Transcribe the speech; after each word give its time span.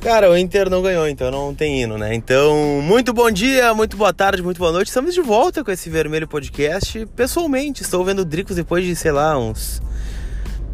Cara, 0.00 0.30
o 0.30 0.36
Inter 0.36 0.70
não 0.70 0.80
ganhou, 0.80 1.06
então 1.06 1.30
não 1.30 1.54
tem 1.54 1.82
hino, 1.82 1.98
né? 1.98 2.14
Então, 2.14 2.80
muito 2.82 3.12
bom 3.12 3.30
dia, 3.30 3.74
muito 3.74 3.98
boa 3.98 4.14
tarde, 4.14 4.42
muito 4.42 4.56
boa 4.56 4.72
noite. 4.72 4.88
Estamos 4.88 5.12
de 5.12 5.20
volta 5.20 5.62
com 5.62 5.70
esse 5.70 5.90
Vermelho 5.90 6.26
Podcast. 6.26 7.04
Pessoalmente, 7.14 7.82
estou 7.82 8.02
vendo 8.02 8.20
o 8.20 8.24
Dricos 8.24 8.56
depois 8.56 8.82
de, 8.82 8.96
sei 8.96 9.12
lá, 9.12 9.38
uns 9.38 9.82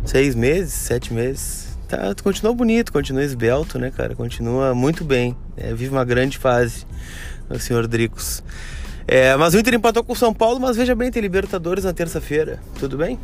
seis 0.05 0.37
meses, 0.37 0.73
sete 0.73 1.13
meses. 1.13 1.77
Tá, 1.89 2.15
continua 2.23 2.55
bonito, 2.55 2.93
continua 2.93 3.25
esbelto, 3.25 3.81
né, 3.81 3.91
cara? 3.91 4.15
Continua 4.15 4.77
muito 4.77 5.05
bem. 5.05 5.37
É, 5.57 5.75
vive 5.75 5.91
uma 5.91 6.05
grande 6.05 6.39
fase 6.39 6.87
o 7.51 7.59
senhor 7.59 7.89
Dricos. 7.89 8.45
É, 9.09 9.37
mas 9.37 9.55
o 9.55 9.59
Inter 9.59 9.75
empatou 9.75 10.05
com 10.05 10.13
o 10.13 10.17
São 10.17 10.33
Paulo, 10.33 10.61
mas 10.61 10.77
veja 10.77 10.95
bem, 10.95 11.11
tem 11.11 11.21
Libertadores 11.21 11.83
na 11.83 11.93
terça-feira. 11.93 12.61
Tudo 12.79 12.97
bem? 12.97 13.19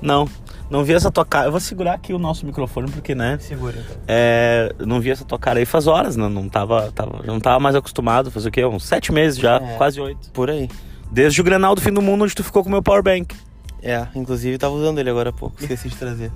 Não, 0.00 0.28
não 0.70 0.84
vi 0.84 0.92
essa 0.92 1.10
tua 1.10 1.24
cara. 1.24 1.46
Eu 1.46 1.50
vou 1.50 1.60
segurar 1.60 1.94
aqui 1.94 2.12
o 2.12 2.18
nosso 2.18 2.44
microfone 2.46 2.90
porque, 2.90 3.14
né? 3.14 3.38
Segura 3.40 3.76
então. 3.78 3.96
É, 4.06 4.74
não 4.86 5.00
vi 5.00 5.10
essa 5.10 5.24
tua 5.24 5.38
cara 5.38 5.58
aí 5.58 5.64
faz 5.64 5.86
horas, 5.86 6.16
né? 6.16 6.28
Não 6.28 6.48
tava, 6.48 6.90
tava, 6.92 7.22
não 7.24 7.40
tava 7.40 7.58
mais 7.60 7.74
acostumado. 7.74 8.30
Fazer 8.30 8.48
o 8.48 8.52
quê? 8.52 8.64
Uns 8.64 8.84
sete 8.84 9.12
meses 9.12 9.38
já, 9.38 9.56
É. 9.56 9.76
quase 9.76 10.00
oito. 10.00 10.30
Por 10.32 10.50
aí. 10.50 10.68
Desde 11.10 11.40
o 11.40 11.44
Grenal 11.44 11.74
do 11.74 11.80
fim 11.80 11.92
do 11.92 12.02
mundo, 12.02 12.24
onde 12.24 12.34
tu 12.34 12.42
ficou 12.44 12.62
com 12.62 12.68
o 12.68 12.72
meu 12.72 12.82
powerbank. 12.82 13.34
É, 13.82 14.06
inclusive 14.16 14.58
tava 14.58 14.74
usando 14.74 14.98
ele 14.98 15.08
agora 15.08 15.30
há 15.30 15.32
pouco, 15.32 15.60
esqueci 15.60 15.88
de 15.88 15.96
trazer. 15.96 16.32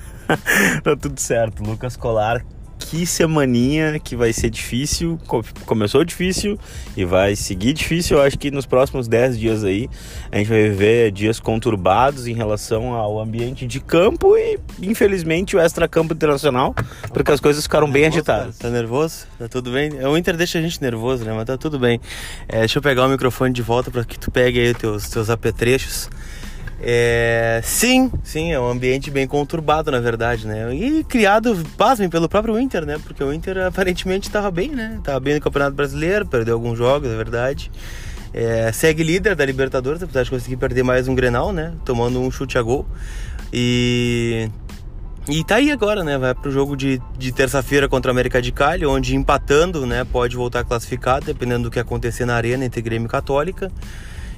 tá 0.82 0.96
tudo 1.00 1.18
certo. 1.20 1.62
Lucas 1.62 1.96
Colar, 1.96 2.44
que 2.78 3.04
semaninha 3.06 3.98
que 3.98 4.14
vai 4.16 4.32
ser 4.32 4.48
difícil. 4.50 5.18
Co- 5.26 5.44
Começou 5.66 6.04
difícil 6.04 6.58
e 6.96 7.04
vai 7.04 7.34
seguir 7.36 7.72
difícil. 7.72 8.16
Eu 8.18 8.22
acho 8.22 8.38
que 8.38 8.50
nos 8.50 8.64
próximos 8.66 9.08
10 9.08 9.38
dias 9.38 9.64
aí 9.64 9.88
a 10.32 10.38
gente 10.38 10.48
vai 10.48 10.62
viver 10.70 11.10
dias 11.12 11.38
conturbados 11.40 12.26
em 12.26 12.32
relação 12.34 12.94
ao 12.94 13.20
ambiente 13.20 13.66
de 13.66 13.80
campo 13.80 14.36
e, 14.36 14.58
infelizmente, 14.80 15.56
o 15.56 15.60
extra-campo 15.60 16.14
internacional, 16.14 16.74
porque 17.12 17.30
as 17.32 17.40
coisas 17.40 17.62
ficaram 17.64 17.90
bem 17.90 18.02
Nervoso, 18.02 18.18
agitadas. 18.20 18.56
cara? 18.58 18.72
Tá 18.72 18.78
nervoso? 18.78 19.26
Tá 19.38 19.48
tudo 19.48 19.70
bem? 19.72 19.90
O 20.06 20.16
Inter 20.16 20.36
deixa 20.36 20.58
a 20.58 20.62
gente 20.62 20.80
nervoso, 20.80 21.24
né? 21.24 21.32
Mas 21.34 21.44
tá 21.46 21.56
tudo 21.58 21.78
bem. 21.78 22.00
É, 22.48 22.60
deixa 22.60 22.78
eu 22.78 22.82
pegar 22.82 23.06
o 23.06 23.08
microfone 23.08 23.52
de 23.52 23.62
volta 23.62 23.90
para 23.90 24.04
que 24.04 24.18
tu 24.18 24.30
pegue 24.30 24.58
aí 24.60 24.70
os 24.70 24.78
teus, 24.78 25.08
teus 25.10 25.30
apetrechos. 25.30 26.08
É, 26.80 27.60
sim, 27.64 28.10
sim, 28.22 28.52
é 28.52 28.60
um 28.60 28.68
ambiente 28.68 29.10
bem 29.10 29.26
conturbado, 29.26 29.90
na 29.90 29.98
verdade, 29.98 30.46
né? 30.46 30.72
E 30.74 31.02
criado, 31.04 31.56
pasmem, 31.76 32.08
pelo 32.08 32.28
próprio 32.28 32.58
Inter, 32.58 32.86
né? 32.86 32.98
Porque 33.02 33.22
o 33.22 33.32
Inter 33.32 33.66
aparentemente 33.66 34.28
estava 34.28 34.50
bem, 34.50 34.70
né? 34.70 35.00
Tava 35.02 35.18
bem 35.18 35.34
no 35.34 35.40
Campeonato 35.40 35.74
Brasileiro, 35.74 36.26
perdeu 36.26 36.54
alguns 36.54 36.78
jogos, 36.78 37.10
é 37.10 37.16
verdade. 37.16 37.70
É, 38.32 38.70
segue 38.72 39.02
líder 39.02 39.34
da 39.34 39.44
Libertadores, 39.44 40.02
apesar 40.02 40.22
de 40.22 40.30
conseguir 40.30 40.56
perder 40.56 40.84
mais 40.84 41.08
um 41.08 41.14
Grenal, 41.14 41.52
né? 41.52 41.72
Tomando 41.84 42.20
um 42.20 42.30
chute 42.30 42.56
a 42.56 42.62
gol. 42.62 42.86
E 43.52 44.48
e 45.30 45.44
tá 45.44 45.56
aí 45.56 45.70
agora, 45.70 46.02
né? 46.02 46.16
Vai 46.16 46.34
pro 46.34 46.50
jogo 46.50 46.74
de, 46.74 47.02
de 47.18 47.32
terça-feira 47.32 47.86
contra 47.86 48.10
o 48.10 48.12
América 48.12 48.40
de 48.40 48.50
Cali, 48.50 48.86
onde 48.86 49.14
empatando, 49.14 49.86
né, 49.86 50.02
pode 50.02 50.34
voltar 50.34 50.64
classificado, 50.64 51.26
dependendo 51.26 51.64
do 51.64 51.70
que 51.70 51.78
acontecer 51.78 52.24
na 52.24 52.34
arena 52.34 52.64
entre 52.64 52.80
Grêmio 52.80 53.06
e 53.06 53.10
Católica. 53.10 53.70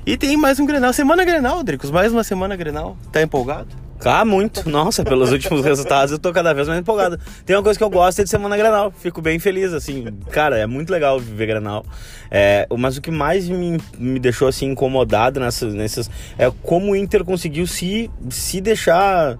E 0.06 0.16
tem 0.16 0.34
mais 0.36 0.58
um 0.58 0.64
Grenal, 0.64 0.92
semana 0.94 1.24
Grenal, 1.24 1.62
Dricos, 1.62 1.90
mais 1.90 2.10
uma 2.10 2.24
semana 2.24 2.56
Grenal. 2.56 2.96
Tá 3.12 3.20
empolgado? 3.20 3.68
Ah, 4.02 4.24
muito. 4.24 4.68
Nossa, 4.68 5.04
pelos 5.04 5.30
últimos 5.32 5.62
resultados 5.62 6.10
eu 6.10 6.18
tô 6.18 6.32
cada 6.32 6.54
vez 6.54 6.66
mais 6.66 6.80
empolgado. 6.80 7.20
Tem 7.44 7.54
uma 7.54 7.62
coisa 7.62 7.78
que 7.78 7.84
eu 7.84 7.90
gosto 7.90 8.20
é 8.20 8.24
de 8.24 8.30
semana 8.30 8.56
Granal. 8.56 8.90
Fico 8.90 9.20
bem 9.20 9.38
feliz, 9.38 9.74
assim. 9.74 10.06
Cara, 10.30 10.56
é 10.56 10.66
muito 10.66 10.90
legal 10.90 11.20
viver 11.20 11.46
Granal. 11.46 11.84
É, 12.30 12.66
mas 12.78 12.96
o 12.96 13.02
que 13.02 13.10
mais 13.10 13.46
me, 13.46 13.78
me 13.98 14.18
deixou, 14.18 14.48
assim, 14.48 14.70
incomodado 14.70 15.38
nessas, 15.38 15.74
nessas... 15.74 16.10
É 16.38 16.50
como 16.62 16.92
o 16.92 16.96
Inter 16.96 17.22
conseguiu 17.22 17.66
se, 17.66 18.10
se 18.30 18.58
deixar 18.62 19.38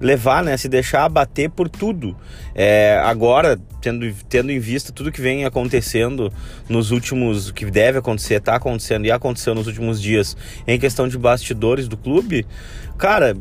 levar, 0.00 0.42
né? 0.42 0.56
Se 0.56 0.68
deixar 0.68 1.08
bater 1.08 1.50
por 1.50 1.68
tudo. 1.68 2.16
É, 2.54 3.00
agora, 3.04 3.58
tendo, 3.80 4.12
tendo 4.28 4.50
em 4.50 4.58
vista 4.58 4.92
tudo 4.92 5.12
que 5.12 5.20
vem 5.20 5.44
acontecendo 5.44 6.32
nos 6.68 6.90
últimos. 6.90 7.50
Que 7.50 7.70
deve 7.70 7.98
acontecer, 7.98 8.40
tá 8.40 8.56
acontecendo 8.56 9.06
e 9.06 9.10
aconteceu 9.10 9.54
nos 9.54 9.66
últimos 9.66 10.00
dias 10.00 10.36
em 10.66 10.78
questão 10.78 11.08
de 11.08 11.18
bastidores 11.18 11.88
do 11.88 11.96
clube, 11.96 12.46
cara. 12.98 13.36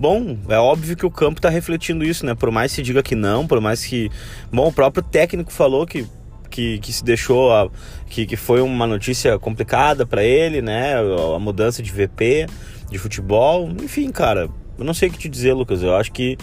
Bom, 0.00 0.38
é 0.48 0.56
óbvio 0.56 0.96
que 0.96 1.04
o 1.04 1.10
campo 1.10 1.40
tá 1.40 1.48
refletindo 1.48 2.04
isso, 2.04 2.24
né? 2.24 2.32
Por 2.32 2.52
mais 2.52 2.70
que 2.70 2.76
se 2.76 2.82
diga 2.82 3.02
que 3.02 3.16
não, 3.16 3.46
por 3.46 3.60
mais 3.60 3.84
que. 3.84 4.08
Bom, 4.52 4.68
o 4.68 4.72
próprio 4.72 5.02
técnico 5.02 5.52
falou 5.52 5.84
que 5.84 6.06
que, 6.48 6.78
que 6.78 6.92
se 6.92 7.04
deixou, 7.04 7.52
a, 7.52 7.70
que, 8.08 8.26
que 8.26 8.36
foi 8.36 8.60
uma 8.60 8.86
notícia 8.86 9.38
complicada 9.38 10.06
para 10.06 10.22
ele, 10.22 10.60
né? 10.62 10.94
A 11.34 11.38
mudança 11.38 11.82
de 11.82 11.92
VP, 11.92 12.46
de 12.90 12.98
futebol, 12.98 13.70
enfim, 13.82 14.10
cara, 14.10 14.48
eu 14.78 14.84
não 14.84 14.94
sei 14.94 15.08
o 15.08 15.12
que 15.12 15.18
te 15.18 15.28
dizer, 15.28 15.52
Lucas. 15.52 15.82
Eu 15.82 15.96
acho 15.96 16.12
que 16.12 16.38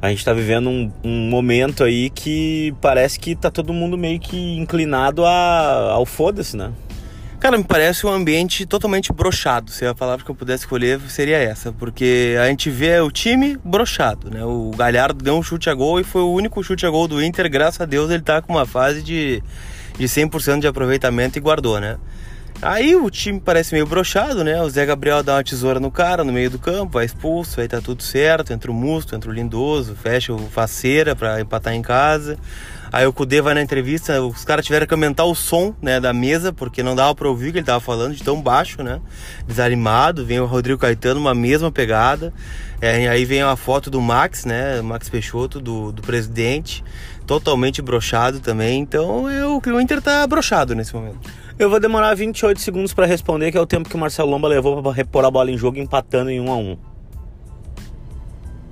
a 0.00 0.08
gente 0.08 0.24
tá 0.24 0.32
vivendo 0.32 0.68
um, 0.68 0.92
um 1.02 1.30
momento 1.30 1.84
aí 1.84 2.10
que 2.10 2.74
parece 2.80 3.18
que 3.18 3.34
tá 3.34 3.50
todo 3.50 3.72
mundo 3.72 3.96
meio 3.96 4.20
que 4.20 4.36
inclinado 4.56 5.24
a, 5.24 5.92
ao 5.92 6.04
foda-se, 6.04 6.56
né? 6.56 6.72
Cara, 7.38 7.58
me 7.58 7.64
parece 7.64 8.06
um 8.06 8.10
ambiente 8.10 8.64
totalmente 8.64 9.12
brochado. 9.12 9.70
Se 9.70 9.84
a 9.84 9.94
palavra 9.94 10.24
que 10.24 10.30
eu 10.30 10.34
pudesse 10.34 10.64
escolher 10.64 10.98
seria 11.08 11.36
essa, 11.36 11.70
porque 11.70 12.34
a 12.42 12.46
gente 12.46 12.70
vê 12.70 12.98
o 13.00 13.10
time 13.10 13.58
brochado, 13.62 14.30
né? 14.30 14.42
O 14.44 14.70
Galhardo 14.76 15.22
deu 15.22 15.36
um 15.36 15.42
chute 15.42 15.68
a 15.68 15.74
gol 15.74 16.00
e 16.00 16.04
foi 16.04 16.22
o 16.22 16.32
único 16.32 16.62
chute 16.64 16.86
a 16.86 16.90
gol 16.90 17.06
do 17.06 17.22
Inter, 17.22 17.50
graças 17.50 17.80
a 17.80 17.84
Deus 17.84 18.10
ele 18.10 18.22
tá 18.22 18.40
com 18.40 18.54
uma 18.54 18.66
fase 18.66 19.02
de, 19.02 19.42
de 19.98 20.06
100% 20.06 20.60
de 20.60 20.66
aproveitamento 20.66 21.38
e 21.38 21.40
guardou, 21.40 21.78
né? 21.78 21.98
Aí 22.62 22.96
o 22.96 23.10
time 23.10 23.38
parece 23.38 23.74
meio 23.74 23.86
brochado, 23.86 24.42
né? 24.42 24.60
O 24.62 24.68
Zé 24.70 24.86
Gabriel 24.86 25.22
dá 25.22 25.34
uma 25.34 25.44
tesoura 25.44 25.78
no 25.78 25.90
cara 25.90 26.24
no 26.24 26.32
meio 26.32 26.50
do 26.50 26.58
campo, 26.58 26.94
vai 26.94 27.04
expulso, 27.04 27.60
aí 27.60 27.68
tá 27.68 27.80
tudo 27.80 28.02
certo, 28.02 28.52
entra 28.52 28.70
o 28.70 28.74
Musto, 28.74 29.14
entra 29.14 29.30
o 29.30 29.32
Lindoso, 29.32 29.94
fecha 29.94 30.32
o 30.32 30.38
Faceira 30.38 31.14
pra 31.14 31.40
empatar 31.40 31.74
em 31.74 31.82
casa. 31.82 32.38
Aí 32.90 33.06
o 33.06 33.12
Cudê 33.12 33.42
vai 33.42 33.52
na 33.52 33.60
entrevista, 33.60 34.22
os 34.22 34.44
caras 34.44 34.64
tiveram 34.64 34.86
que 34.86 34.94
aumentar 34.94 35.24
o 35.24 35.34
som 35.34 35.74
né, 35.82 36.00
da 36.00 36.14
mesa, 36.14 36.52
porque 36.52 36.82
não 36.82 36.94
dava 36.94 37.14
pra 37.14 37.28
ouvir 37.28 37.50
o 37.50 37.52
que 37.52 37.58
ele 37.58 37.66
tava 37.66 37.80
falando, 37.80 38.14
de 38.14 38.22
tão 38.22 38.40
baixo, 38.40 38.82
né? 38.82 39.00
Desanimado, 39.46 40.24
vem 40.24 40.40
o 40.40 40.46
Rodrigo 40.46 40.80
Caetano, 40.80 41.20
uma 41.20 41.34
mesma 41.34 41.70
pegada. 41.70 42.32
É, 42.80 43.06
aí 43.08 43.24
vem 43.24 43.42
a 43.42 43.54
foto 43.54 43.90
do 43.90 44.00
Max, 44.00 44.44
né? 44.46 44.80
Max 44.80 45.08
Peixoto, 45.10 45.60
do, 45.60 45.92
do 45.92 46.00
presidente, 46.00 46.82
totalmente 47.26 47.82
brochado 47.82 48.40
também. 48.40 48.80
Então 48.80 49.28
é, 49.28 49.44
o, 49.44 49.60
o 49.60 49.80
Inter 49.80 50.00
tá 50.00 50.26
brochado 50.26 50.74
nesse 50.74 50.94
momento. 50.94 51.18
Eu 51.58 51.70
vou 51.70 51.80
demorar 51.80 52.14
28 52.14 52.60
segundos 52.60 52.92
para 52.92 53.06
responder, 53.06 53.50
que 53.50 53.56
é 53.56 53.60
o 53.60 53.66
tempo 53.66 53.88
que 53.88 53.94
o 53.94 53.98
Marcelo 53.98 54.30
Lomba 54.30 54.46
levou 54.46 54.82
para 54.82 54.92
repor 54.92 55.24
a 55.24 55.30
bola 55.30 55.50
em 55.50 55.56
jogo 55.56 55.78
empatando 55.78 56.28
em 56.28 56.38
1 56.38 56.52
a 56.52 56.56
1 56.56 56.95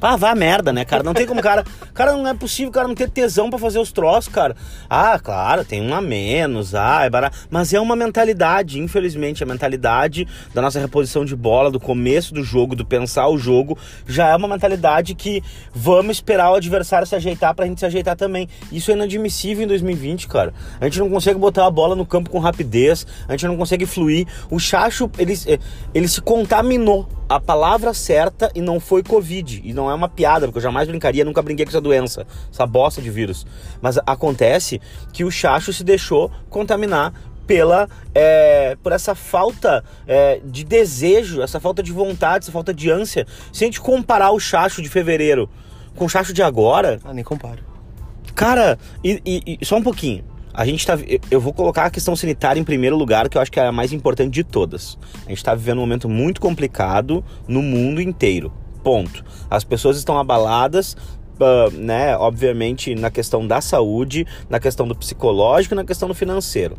Ah, 0.07 0.17
vá 0.17 0.35
merda, 0.35 0.71
né, 0.71 0.85
cara? 0.85 1.03
Não 1.03 1.15
tem 1.15 1.27
como, 1.27 1.41
cara. 1.41 1.65
Cara, 1.95 2.13
não 2.13 2.29
é 2.29 2.35
possível, 2.35 2.71
cara, 2.71 2.87
não 2.87 2.95
ter 2.95 3.09
tesão 3.09 3.49
pra 3.49 3.59
fazer 3.59 3.79
os 3.79 3.91
troços, 3.91 4.31
cara. 4.31 4.55
Ah, 4.89 5.19
claro, 5.19 5.65
tem 5.65 5.81
um 5.81 5.95
a 5.95 6.03
menos, 6.03 6.75
ah, 6.75 7.07
é 7.07 7.09
barato. 7.09 7.39
Mas 7.49 7.73
é 7.73 7.81
uma 7.81 7.97
mentalidade, 7.97 8.79
infelizmente, 8.79 9.43
a 9.43 9.47
mentalidade 9.47 10.29
da 10.53 10.61
nossa 10.61 10.79
reposição 10.79 11.25
de 11.25 11.35
bola, 11.35 11.71
do 11.71 11.81
começo 11.81 12.35
do 12.35 12.45
jogo, 12.45 12.77
do 12.77 12.85
pensar 12.85 13.29
o 13.29 13.39
jogo, 13.39 13.79
já 14.07 14.29
é 14.29 14.37
uma 14.37 14.47
mentalidade 14.47 15.15
que 15.15 15.43
vamos 15.73 16.19
esperar 16.19 16.51
o 16.51 16.57
adversário 16.57 17.07
se 17.07 17.15
ajeitar 17.15 17.55
pra 17.55 17.65
gente 17.65 17.79
se 17.79 17.87
ajeitar 17.87 18.15
também. 18.15 18.47
Isso 18.71 18.91
é 18.91 18.95
inadmissível 18.95 19.65
em 19.65 19.67
2020, 19.67 20.29
cara. 20.29 20.53
A 20.83 20.85
gente 20.85 20.99
não 20.99 21.09
consegue 21.09 21.39
botar 21.39 21.65
a 21.65 21.71
bola 21.71 21.97
no 21.97 22.05
campo 22.05 22.29
com 22.29 22.39
rapidez, 22.39 23.07
a 23.27 23.33
gente 23.33 23.47
não 23.47 23.57
consegue 23.57 23.87
fluir. 23.87 24.27
O 24.51 24.59
Chacho, 24.59 25.11
ele, 25.17 25.35
ele 25.95 26.09
se 26.09 26.21
contaminou 26.21 27.09
a 27.29 27.41
palavra 27.41 27.95
certa 27.95 28.51
e 28.55 28.61
não 28.61 28.79
foi 28.79 29.03
Covid. 29.03 29.63
E 29.65 29.73
não 29.73 29.91
é 29.91 29.94
uma 29.95 30.09
piada, 30.09 30.47
porque 30.47 30.59
eu 30.59 30.63
jamais 30.63 30.89
brincaria, 30.89 31.25
nunca 31.25 31.41
brinquei 31.43 31.65
com 31.65 31.71
essa 31.71 31.81
doença, 31.81 32.27
essa 32.53 32.67
bosta 32.67 33.01
de 33.01 33.11
vírus. 33.11 33.47
Mas 33.81 33.99
acontece 34.07 34.81
que 35.13 35.25
o 35.25 35.31
Chacho 35.31 35.73
se 35.73 35.83
deixou 35.85 36.31
contaminar 36.51 37.13
pela 37.47 37.89
é, 38.15 38.77
por 38.83 38.91
essa 38.93 39.15
falta 39.15 39.85
é, 40.07 40.41
de 40.45 40.65
desejo, 40.65 41.43
essa 41.43 41.61
falta 41.61 41.83
de 41.83 41.93
vontade, 41.93 42.45
essa 42.45 42.53
falta 42.53 42.73
de 42.73 42.91
ânsia. 42.91 43.27
Se 43.53 43.65
a 43.65 43.67
gente 43.67 43.81
comparar 43.81 44.31
o 44.31 44.41
Chacho 44.41 44.81
de 44.81 44.89
fevereiro 44.89 45.49
com 45.95 46.07
o 46.07 46.09
Chacho 46.09 46.33
de 46.33 46.43
agora, 46.43 46.99
Ah, 47.05 47.13
nem 47.13 47.23
comparo. 47.23 47.61
Cara, 48.35 48.79
e, 49.05 49.21
e- 49.25 49.59
e 49.61 49.65
só 49.65 49.77
um 49.77 49.83
pouquinho. 49.83 50.25
A 50.53 50.65
gente 50.65 50.87
tá. 50.87 50.95
eu- 51.07 51.21
Eu 51.31 51.41
vou 51.41 51.53
colocar 51.53 51.85
a 51.87 51.91
questão 51.91 52.15
sanitária 52.17 52.61
em 52.61 52.65
primeiro 52.65 52.97
lugar, 52.97 53.29
que 53.29 53.37
eu 53.37 53.43
acho 53.43 53.51
que 53.51 53.59
é 53.61 53.67
a 53.67 53.73
mais 53.73 53.93
importante 53.93 54.33
de 54.33 54.43
todas. 54.45 54.97
A 55.27 55.29
gente 55.29 55.43
tá 55.45 55.55
vivendo 55.55 55.79
um 55.79 55.81
momento 55.83 56.09
muito 56.09 56.41
complicado 56.41 57.25
no 57.47 57.61
mundo 57.61 58.01
inteiro. 58.01 58.53
Ponto. 58.85 59.25
As 59.51 59.65
pessoas 59.65 59.97
estão 59.97 60.19
abaladas. 60.19 60.97
ah, 61.41 61.71
né, 61.73 62.17
obviamente 62.17 62.95
na 62.95 63.11
questão 63.11 63.45
da 63.45 63.61
saúde, 63.61 64.27
na 64.49 64.61
questão 64.61 64.87
do 64.87 64.95
psicológico 64.95 65.75
na 65.75 65.85
questão 65.85 66.07
do 66.07 66.15
financeiro. 66.15 66.77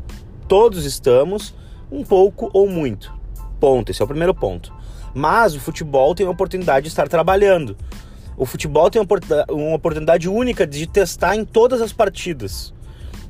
Todos 0.48 0.86
estamos 0.86 1.54
um 1.92 2.04
pouco 2.04 2.50
ou 2.54 2.69
muito. 2.69 3.13
Ponto. 3.60 3.92
Esse 3.92 4.02
é 4.02 4.06
o 4.06 4.07
primeiro 4.07 4.34
ponto. 4.34 4.72
Mas 5.13 5.56
o 5.56 5.60
futebol 5.60 6.13
tem 6.13 6.28
a 6.28 6.30
oportunidade 6.30 6.84
de 6.84 6.90
estar 6.90 7.07
trabalhando. 7.07 7.75
O 8.38 8.46
futebol 8.46 8.90
tem 8.90 9.01
uma 9.50 9.75
oportunidade 9.75 10.30
única 10.30 10.68
de 10.68 10.86
testar 10.86 11.36
em 11.36 11.46
todas 11.46 11.81
as 11.81 11.94
partidas. 11.94 12.75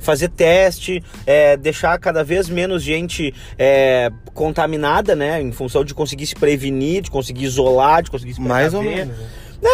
Fazer 0.06 0.30
teste, 0.30 1.04
é, 1.26 1.58
deixar 1.58 1.98
cada 2.00 2.24
vez 2.24 2.48
menos 2.48 2.84
gente 2.84 3.34
é, 3.58 4.12
contaminada, 4.36 5.16
né? 5.16 5.42
Em 5.42 5.52
função 5.52 5.84
de 5.84 5.94
conseguir 5.96 6.28
se 6.28 6.36
prevenir, 6.36 7.02
de 7.02 7.10
conseguir 7.10 7.44
isolar, 7.46 8.04
de 8.04 8.12
conseguir 8.12 8.36
se 8.36 8.42
Mais 8.42 8.74
ou 8.74 8.84
menos. 8.84 9.18
né? 9.18 9.26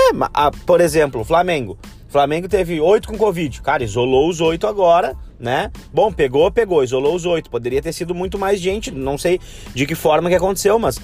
É, 0.09 0.13
ma- 0.13 0.29
ah, 0.33 0.49
por 0.65 0.79
exemplo, 0.79 1.19
o 1.21 1.25
Flamengo. 1.25 1.77
Flamengo 2.07 2.47
teve 2.47 2.79
oito 2.79 3.07
com 3.09 3.17
Covid. 3.17 3.61
Cara, 3.61 3.83
isolou 3.83 4.29
os 4.29 4.39
oito 4.41 4.67
agora, 4.67 5.15
né? 5.39 5.69
Bom, 5.93 6.11
pegou, 6.13 6.49
pegou, 6.49 6.81
isolou 6.83 7.13
os 7.15 7.25
oito. 7.25 7.49
Poderia 7.49 7.81
ter 7.81 7.91
sido 7.91 8.15
muito 8.15 8.39
mais 8.39 8.59
gente, 8.59 8.89
não 8.89 9.17
sei 9.17 9.39
de 9.73 9.85
que 9.85 9.95
forma 9.95 10.29
que 10.29 10.35
aconteceu, 10.35 10.79
mas. 10.79 10.97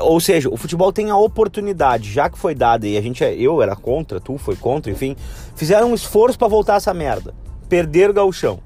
Ou 0.00 0.18
seja, 0.18 0.48
o 0.48 0.56
futebol 0.56 0.90
tem 0.90 1.10
a 1.10 1.16
oportunidade, 1.18 2.10
já 2.10 2.30
que 2.30 2.38
foi 2.38 2.54
dada, 2.54 2.86
e 2.88 2.96
a 2.96 3.02
gente, 3.02 3.22
é, 3.22 3.34
eu 3.34 3.60
era 3.60 3.76
contra, 3.76 4.18
tu 4.18 4.38
foi 4.38 4.56
contra, 4.56 4.90
enfim, 4.90 5.14
fizeram 5.54 5.90
um 5.90 5.94
esforço 5.94 6.38
para 6.38 6.48
voltar 6.48 6.76
essa 6.76 6.94
merda. 6.94 7.34
Perder 7.68 8.10
o 8.10 8.14
gauchão 8.14 8.60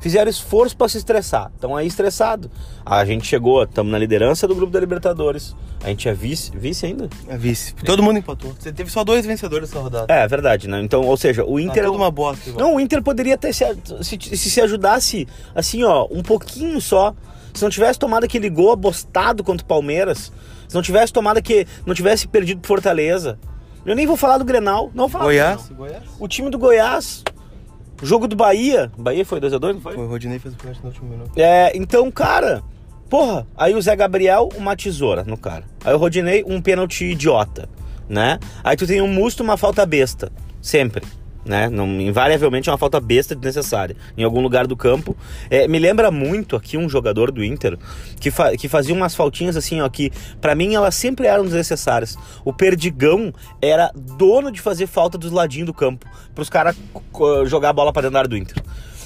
fizeram 0.00 0.30
esforço 0.30 0.76
para 0.76 0.88
se 0.88 0.98
estressar. 0.98 1.52
Estão 1.54 1.76
aí 1.76 1.86
estressado. 1.86 2.50
A 2.84 3.04
gente 3.04 3.26
chegou, 3.26 3.62
estamos 3.62 3.92
na 3.92 3.98
liderança 3.98 4.48
do 4.48 4.54
grupo 4.54 4.72
da 4.72 4.80
Libertadores. 4.80 5.54
A 5.84 5.88
gente 5.88 6.08
é 6.08 6.14
vice, 6.14 6.50
vice 6.54 6.86
ainda? 6.86 7.08
É 7.28 7.36
vice. 7.36 7.74
Todo 7.84 8.02
mundo 8.02 8.18
empatou. 8.18 8.54
Você 8.58 8.72
teve 8.72 8.90
só 8.90 9.04
dois 9.04 9.24
vencedores 9.24 9.70
nessa 9.70 9.82
rodada. 9.82 10.12
É, 10.12 10.24
é 10.24 10.28
verdade, 10.28 10.68
né? 10.68 10.80
Então, 10.82 11.02
ou 11.02 11.16
seja, 11.16 11.44
o 11.44 11.60
Inter. 11.60 11.84
Tá 11.84 11.90
uma 11.90 12.10
bosta. 12.10 12.48
Igual. 12.50 12.66
Não, 12.66 12.76
o 12.76 12.80
Inter 12.80 13.02
poderia 13.02 13.38
ter 13.38 13.52
se, 13.54 13.64
se, 14.02 14.36
se 14.36 14.60
ajudasse, 14.60 15.28
assim, 15.54 15.84
ó, 15.84 16.06
um 16.10 16.22
pouquinho 16.22 16.80
só. 16.80 17.14
Se 17.54 17.62
não 17.62 17.70
tivesse 17.70 17.98
tomado 17.98 18.24
aquele 18.24 18.48
gol 18.48 18.72
abostado 18.72 19.42
contra 19.42 19.64
o 19.64 19.68
Palmeiras, 19.68 20.32
se 20.68 20.74
não 20.74 20.82
tivesse 20.82 21.12
tomado 21.12 21.42
que. 21.42 21.66
não 21.84 21.94
tivesse 21.94 22.26
perdido 22.28 22.60
pro 22.60 22.68
Fortaleza. 22.68 23.38
Eu 23.84 23.96
nem 23.96 24.06
vou 24.06 24.16
falar 24.16 24.36
do 24.36 24.44
Grenal, 24.44 24.90
não 24.94 25.04
vou 25.04 25.08
falar 25.08 25.24
Goiás? 25.24 25.68
do 25.68 25.74
Goiás. 25.74 26.02
O 26.18 26.28
time 26.28 26.50
do 26.50 26.58
Goiás 26.58 27.24
Jogo 28.02 28.26
do 28.26 28.36
Bahia. 28.36 28.90
Bahia 28.96 29.24
foi 29.24 29.40
2x2, 29.40 29.74
não 29.74 29.80
foi? 29.80 29.94
Foi, 29.94 30.04
o 30.04 30.08
Rodinei 30.08 30.38
fez 30.38 30.54
o 30.54 30.56
pênalti 30.56 30.80
no 30.80 30.88
último 30.88 31.10
minuto. 31.10 31.32
É, 31.36 31.72
então, 31.74 32.10
cara, 32.10 32.62
porra, 33.08 33.46
aí 33.56 33.74
o 33.74 33.82
Zé 33.82 33.94
Gabriel, 33.94 34.48
uma 34.56 34.76
tesoura 34.76 35.24
no 35.24 35.36
cara. 35.36 35.64
Aí 35.84 35.94
o 35.94 35.98
Rodinei, 35.98 36.44
um 36.46 36.60
pênalti 36.60 37.04
idiota, 37.04 37.68
né? 38.08 38.38
Aí 38.64 38.76
tu 38.76 38.86
tem 38.86 39.00
um 39.00 39.08
musto, 39.08 39.42
uma 39.42 39.56
falta 39.56 39.84
besta. 39.84 40.32
Sempre 40.60 41.06
né? 41.44 41.68
Não, 41.68 41.86
invariavelmente 42.00 42.68
é 42.68 42.72
uma 42.72 42.78
falta 42.78 43.00
besta 43.00 43.34
desnecessária 43.34 43.96
em 44.16 44.22
algum 44.22 44.40
lugar 44.40 44.66
do 44.66 44.76
campo. 44.76 45.16
É, 45.48 45.66
me 45.66 45.78
lembra 45.78 46.10
muito 46.10 46.56
aqui 46.56 46.76
um 46.76 46.88
jogador 46.88 47.30
do 47.30 47.44
Inter 47.44 47.78
que, 48.18 48.30
fa 48.30 48.56
que 48.56 48.68
fazia 48.68 48.94
umas 48.94 49.14
faltinhas 49.14 49.56
assim, 49.56 49.80
ó, 49.80 49.88
que 49.88 50.10
para 50.40 50.54
mim 50.54 50.74
elas 50.74 50.94
sempre 50.94 51.26
eram 51.26 51.44
desnecessárias. 51.44 52.16
O 52.44 52.52
Perdigão 52.52 53.32
era 53.60 53.90
dono 53.94 54.50
de 54.50 54.60
fazer 54.60 54.86
falta 54.86 55.16
dos 55.16 55.30
ladinhos 55.30 55.66
do 55.66 55.74
campo 55.74 56.06
para 56.34 56.42
os 56.42 56.50
caras 56.50 56.76
jogar 57.46 57.70
a 57.70 57.72
bola 57.72 57.92
para 57.92 58.02
dentro 58.02 58.14
da 58.14 58.18
área 58.20 58.28
do 58.28 58.36
Inter. 58.36 58.62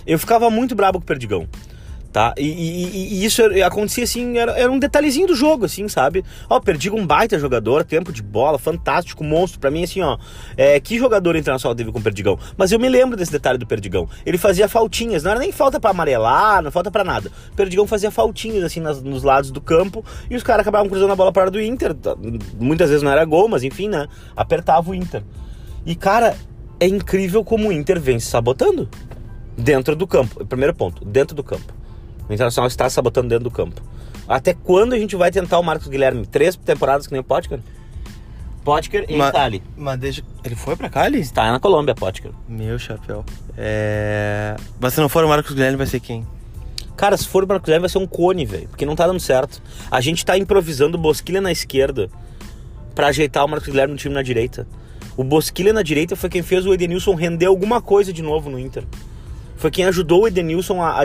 Eu 0.07 0.19
ficava 0.19 0.51
muito 0.51 0.75
brabo 0.75 0.99
com 0.99 1.05
o 1.05 1.07
Perdigão 1.07 1.49
tá? 2.15 2.33
E, 2.39 2.47
e, 2.47 3.15
e, 3.15 3.25
isso 3.25 3.43
acontecia 3.67 4.05
assim, 4.05 4.39
era, 4.39 4.53
era, 4.53 4.71
um 4.71 4.79
detalhezinho 4.79 5.27
do 5.27 5.35
jogo, 5.35 5.65
assim, 5.65 5.89
sabe? 5.89 6.25
Ó, 6.49 6.61
perdi 6.61 6.89
um 6.89 7.05
baita 7.05 7.37
jogador, 7.41 7.83
tempo 7.83 8.13
de 8.13 8.23
bola, 8.23 8.57
fantástico, 8.57 9.25
monstro. 9.25 9.59
Pra 9.59 9.69
mim, 9.69 9.83
assim, 9.83 10.01
ó, 10.01 10.17
é, 10.57 10.79
que 10.79 10.97
jogador 10.97 11.35
internacional 11.35 11.75
teve 11.75 11.91
com 11.91 11.99
o 11.99 12.03
Perdigão? 12.03 12.39
Mas 12.57 12.71
eu 12.71 12.79
me 12.79 12.89
lembro 12.89 13.17
desse 13.17 13.33
detalhe 13.33 13.59
do 13.59 13.67
Perdigão. 13.67 14.09
Ele 14.25 14.39
fazia 14.39 14.69
faltinhas, 14.69 15.25
não 15.25 15.33
era 15.33 15.41
nem 15.41 15.51
falta 15.51 15.81
para 15.81 15.91
amarelar, 15.91 16.63
não 16.63 16.71
falta 16.71 16.89
para 16.89 17.03
nada. 17.03 17.33
O 17.53 17.57
Perdigão 17.57 17.85
fazia 17.85 18.13
faltinhas, 18.13 18.63
assim, 18.63 18.79
nas, 18.79 19.03
nos 19.03 19.25
lados 19.25 19.51
do 19.51 19.61
campo 19.61 20.05
e 20.31 20.37
os 20.37 20.45
caras 20.45 20.61
acabavam 20.61 20.89
cruzando 20.89 21.13
a 21.13 21.17
bola 21.17 21.33
para 21.33 21.51
do 21.51 21.61
Inter. 21.61 21.97
Muitas 22.61 22.91
vezes 22.91 23.03
não 23.03 23.11
era 23.11 23.25
gol, 23.25 23.49
mas 23.49 23.65
enfim, 23.65 23.89
né? 23.89 24.07
Apertava 24.37 24.89
o 24.89 24.95
Inter. 24.95 25.25
E, 25.85 25.97
cara, 25.97 26.37
é 26.79 26.87
incrível 26.87 27.43
como 27.43 27.71
o 27.71 27.73
Inter 27.73 28.01
vem 28.01 28.21
se 28.21 28.29
sabotando 28.29 28.89
dentro 29.59 29.97
do 29.97 30.07
campo. 30.07 30.45
Primeiro 30.47 30.73
ponto, 30.73 31.05
dentro 31.05 31.35
do 31.35 31.43
campo. 31.43 31.83
O 32.29 32.33
Internacional 32.33 32.69
está 32.69 32.89
sabotando 32.89 33.29
dentro 33.29 33.45
do 33.45 33.51
campo. 33.51 33.83
Até 34.27 34.55
quando 34.55 34.95
a 34.95 34.99
gente 34.99 35.15
vai 35.17 35.31
tentar 35.31 35.59
o 35.59 35.63
Marcos 35.63 35.89
Guilherme? 35.89 36.27
Três 36.27 36.57
temporadas 36.57 37.07
que 37.07 37.13
nem 37.13 37.21
o 37.21 37.25
Potker? 37.25 37.61
Potker 38.65 39.05
em 39.09 39.19
Ma, 39.19 39.31
Cali. 39.31 39.63
Mas 39.77 39.99
deixa... 39.99 40.23
Ele 40.43 40.57
foi 40.57 40.75
pra 40.75 40.89
Cali? 40.89 41.21
Está 41.21 41.53
na 41.53 41.61
Colômbia, 41.61 41.95
Potker. 41.95 42.33
Meu 42.49 42.79
chapéu. 42.79 43.25
É... 43.57 44.57
Mas 44.81 44.95
se 44.95 45.01
não 45.01 45.09
for 45.09 45.23
o 45.25 45.29
Marcos 45.29 45.53
Guilherme, 45.53 45.77
vai 45.77 45.87
ser 45.87 46.01
quem? 46.01 46.27
Cara, 46.97 47.17
se 47.17 47.29
for 47.29 47.45
o 47.45 47.47
Marcos 47.47 47.67
Guilherme, 47.67 47.83
vai 47.83 47.91
ser 47.91 47.99
um 47.99 48.07
cone, 48.07 48.47
velho. 48.47 48.69
Porque 48.69 48.87
não 48.87 48.97
tá 48.97 49.07
dando 49.07 49.21
certo. 49.21 49.61
A 49.91 50.01
gente 50.01 50.25
tá 50.25 50.39
improvisando 50.39 50.97
o 50.97 51.01
Bosquilha 51.01 51.43
na 51.43 51.53
esquerda 51.53 52.09
para 52.95 53.09
ajeitar 53.09 53.45
o 53.45 53.49
Marcos 53.49 53.69
Guilherme 53.69 53.93
no 53.93 53.99
time 53.99 54.15
na 54.15 54.23
direita. 54.23 54.67
O 55.15 55.23
Bosquilha 55.23 55.73
na 55.73 55.83
direita 55.83 56.17
foi 56.17 56.31
quem 56.31 56.43
fez 56.43 56.65
o 56.65 56.73
Edenilson 56.73 57.15
render 57.15 57.47
alguma 57.47 57.83
coisa 57.83 58.13
de 58.13 58.23
novo 58.23 58.49
no 58.49 58.59
Inter 58.59 58.85
foi 59.57 59.71
quem 59.71 59.85
ajudou 59.87 60.23
o 60.23 60.29
Edenilson 60.29 60.83
a, 60.83 61.05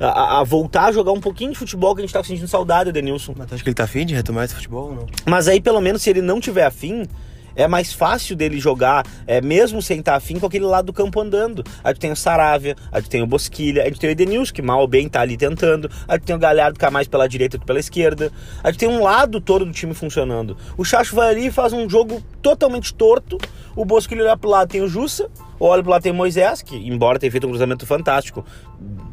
a, 0.00 0.40
a, 0.40 0.44
voltar 0.44 0.86
a 0.86 0.92
jogar 0.92 1.12
um 1.12 1.20
pouquinho 1.20 1.52
de 1.52 1.58
futebol 1.58 1.94
que 1.94 2.00
a 2.00 2.04
gente 2.04 2.12
tava 2.12 2.26
sentindo 2.26 2.48
saudade 2.48 2.90
do 2.90 2.98
Edenilson. 2.98 3.34
Mas 3.36 3.52
acho 3.52 3.62
que 3.62 3.68
ele 3.68 3.74
tá 3.74 3.84
afim 3.84 4.04
de 4.06 4.14
retomar 4.14 4.44
esse 4.44 4.54
futebol 4.54 4.88
ou 4.88 4.94
não? 4.94 5.06
Mas 5.26 5.48
aí, 5.48 5.60
pelo 5.60 5.80
menos, 5.80 6.02
se 6.02 6.10
ele 6.10 6.22
não 6.22 6.40
tiver 6.40 6.64
afim, 6.64 7.06
é 7.54 7.66
mais 7.66 7.92
fácil 7.92 8.36
dele 8.36 8.58
jogar, 8.58 9.06
é, 9.26 9.40
mesmo 9.40 9.80
sem 9.82 10.00
estar 10.00 10.16
afim, 10.16 10.38
com 10.38 10.46
aquele 10.46 10.64
lado 10.64 10.86
do 10.86 10.92
campo 10.92 11.20
andando. 11.20 11.64
A 11.82 11.88
gente 11.88 12.00
tem 12.00 12.12
o 12.12 12.16
Saravia, 12.16 12.76
a 12.90 13.00
gente 13.00 13.10
tem 13.10 13.22
o 13.22 13.26
Bosquilha, 13.26 13.82
a 13.82 13.86
gente 13.86 14.00
tem 14.00 14.10
o 14.10 14.12
Edenilson, 14.12 14.52
que 14.52 14.62
mal 14.62 14.80
ou 14.80 14.88
bem 14.88 15.08
tá 15.08 15.20
ali 15.20 15.36
tentando, 15.36 15.90
a 16.06 16.14
gente 16.14 16.24
tem 16.24 16.36
o 16.36 16.38
Galhardo, 16.38 16.78
que 16.78 16.84
é 16.84 16.90
mais 16.90 17.08
pela 17.08 17.28
direita 17.28 17.58
que 17.58 17.64
pela 17.64 17.78
esquerda. 17.78 18.32
A 18.62 18.70
gente 18.70 18.80
tem 18.80 18.88
um 18.88 19.02
lado 19.02 19.40
todo 19.40 19.64
do 19.64 19.72
time 19.72 19.94
funcionando. 19.94 20.56
O 20.76 20.84
Chacho 20.84 21.14
vai 21.14 21.30
ali 21.30 21.46
e 21.46 21.50
faz 21.50 21.72
um 21.72 21.88
jogo 21.88 22.22
totalmente 22.40 22.92
torto, 22.94 23.38
o 23.74 23.84
Bosquilha 23.84 24.24
olha 24.24 24.36
pro 24.36 24.50
lado, 24.50 24.68
tem 24.68 24.82
o 24.82 24.88
Jussa, 24.88 25.30
olha 25.58 25.82
pro 25.82 25.92
lado, 25.92 26.02
tem 26.02 26.12
o 26.12 26.14
Moisés, 26.14 26.62
que 26.62 26.76
embora 26.76 27.18
tenha 27.18 27.30
feito 27.30 27.46
um 27.46 27.50
cruzamento 27.50 27.86
fantástico, 27.86 28.44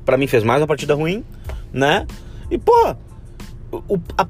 para 0.06 0.18
mim 0.18 0.28
fez 0.28 0.44
mais 0.44 0.62
uma 0.62 0.68
partida 0.68 0.96
ruim, 0.96 1.24
né? 1.72 2.06
E, 2.50 2.58
pô, 2.58 2.96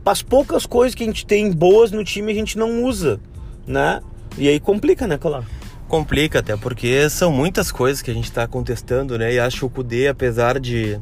as 0.05 0.21
poucas 0.21 0.65
coisas 0.65 0.93
que 0.93 1.03
a 1.03 1.05
gente 1.05 1.25
tem 1.25 1.51
boas 1.51 1.91
no 1.91 2.03
time 2.03 2.31
a 2.31 2.35
gente 2.35 2.57
não 2.57 2.83
usa 2.83 3.19
né? 3.69 4.01
E 4.37 4.49
aí 4.49 4.59
complica, 4.59 5.07
né, 5.07 5.17
Colar? 5.17 5.45
Complica 5.87 6.39
até 6.39 6.57
porque 6.57 7.09
são 7.09 7.31
muitas 7.31 7.71
coisas 7.71 8.01
que 8.01 8.11
a 8.11 8.13
gente 8.13 8.25
está 8.25 8.47
contestando, 8.47 9.17
né? 9.17 9.33
E 9.33 9.39
acho 9.39 9.59
que 9.59 9.65
o 9.65 9.69
Kudê, 9.69 10.07
apesar 10.07 10.59
de 10.59 10.99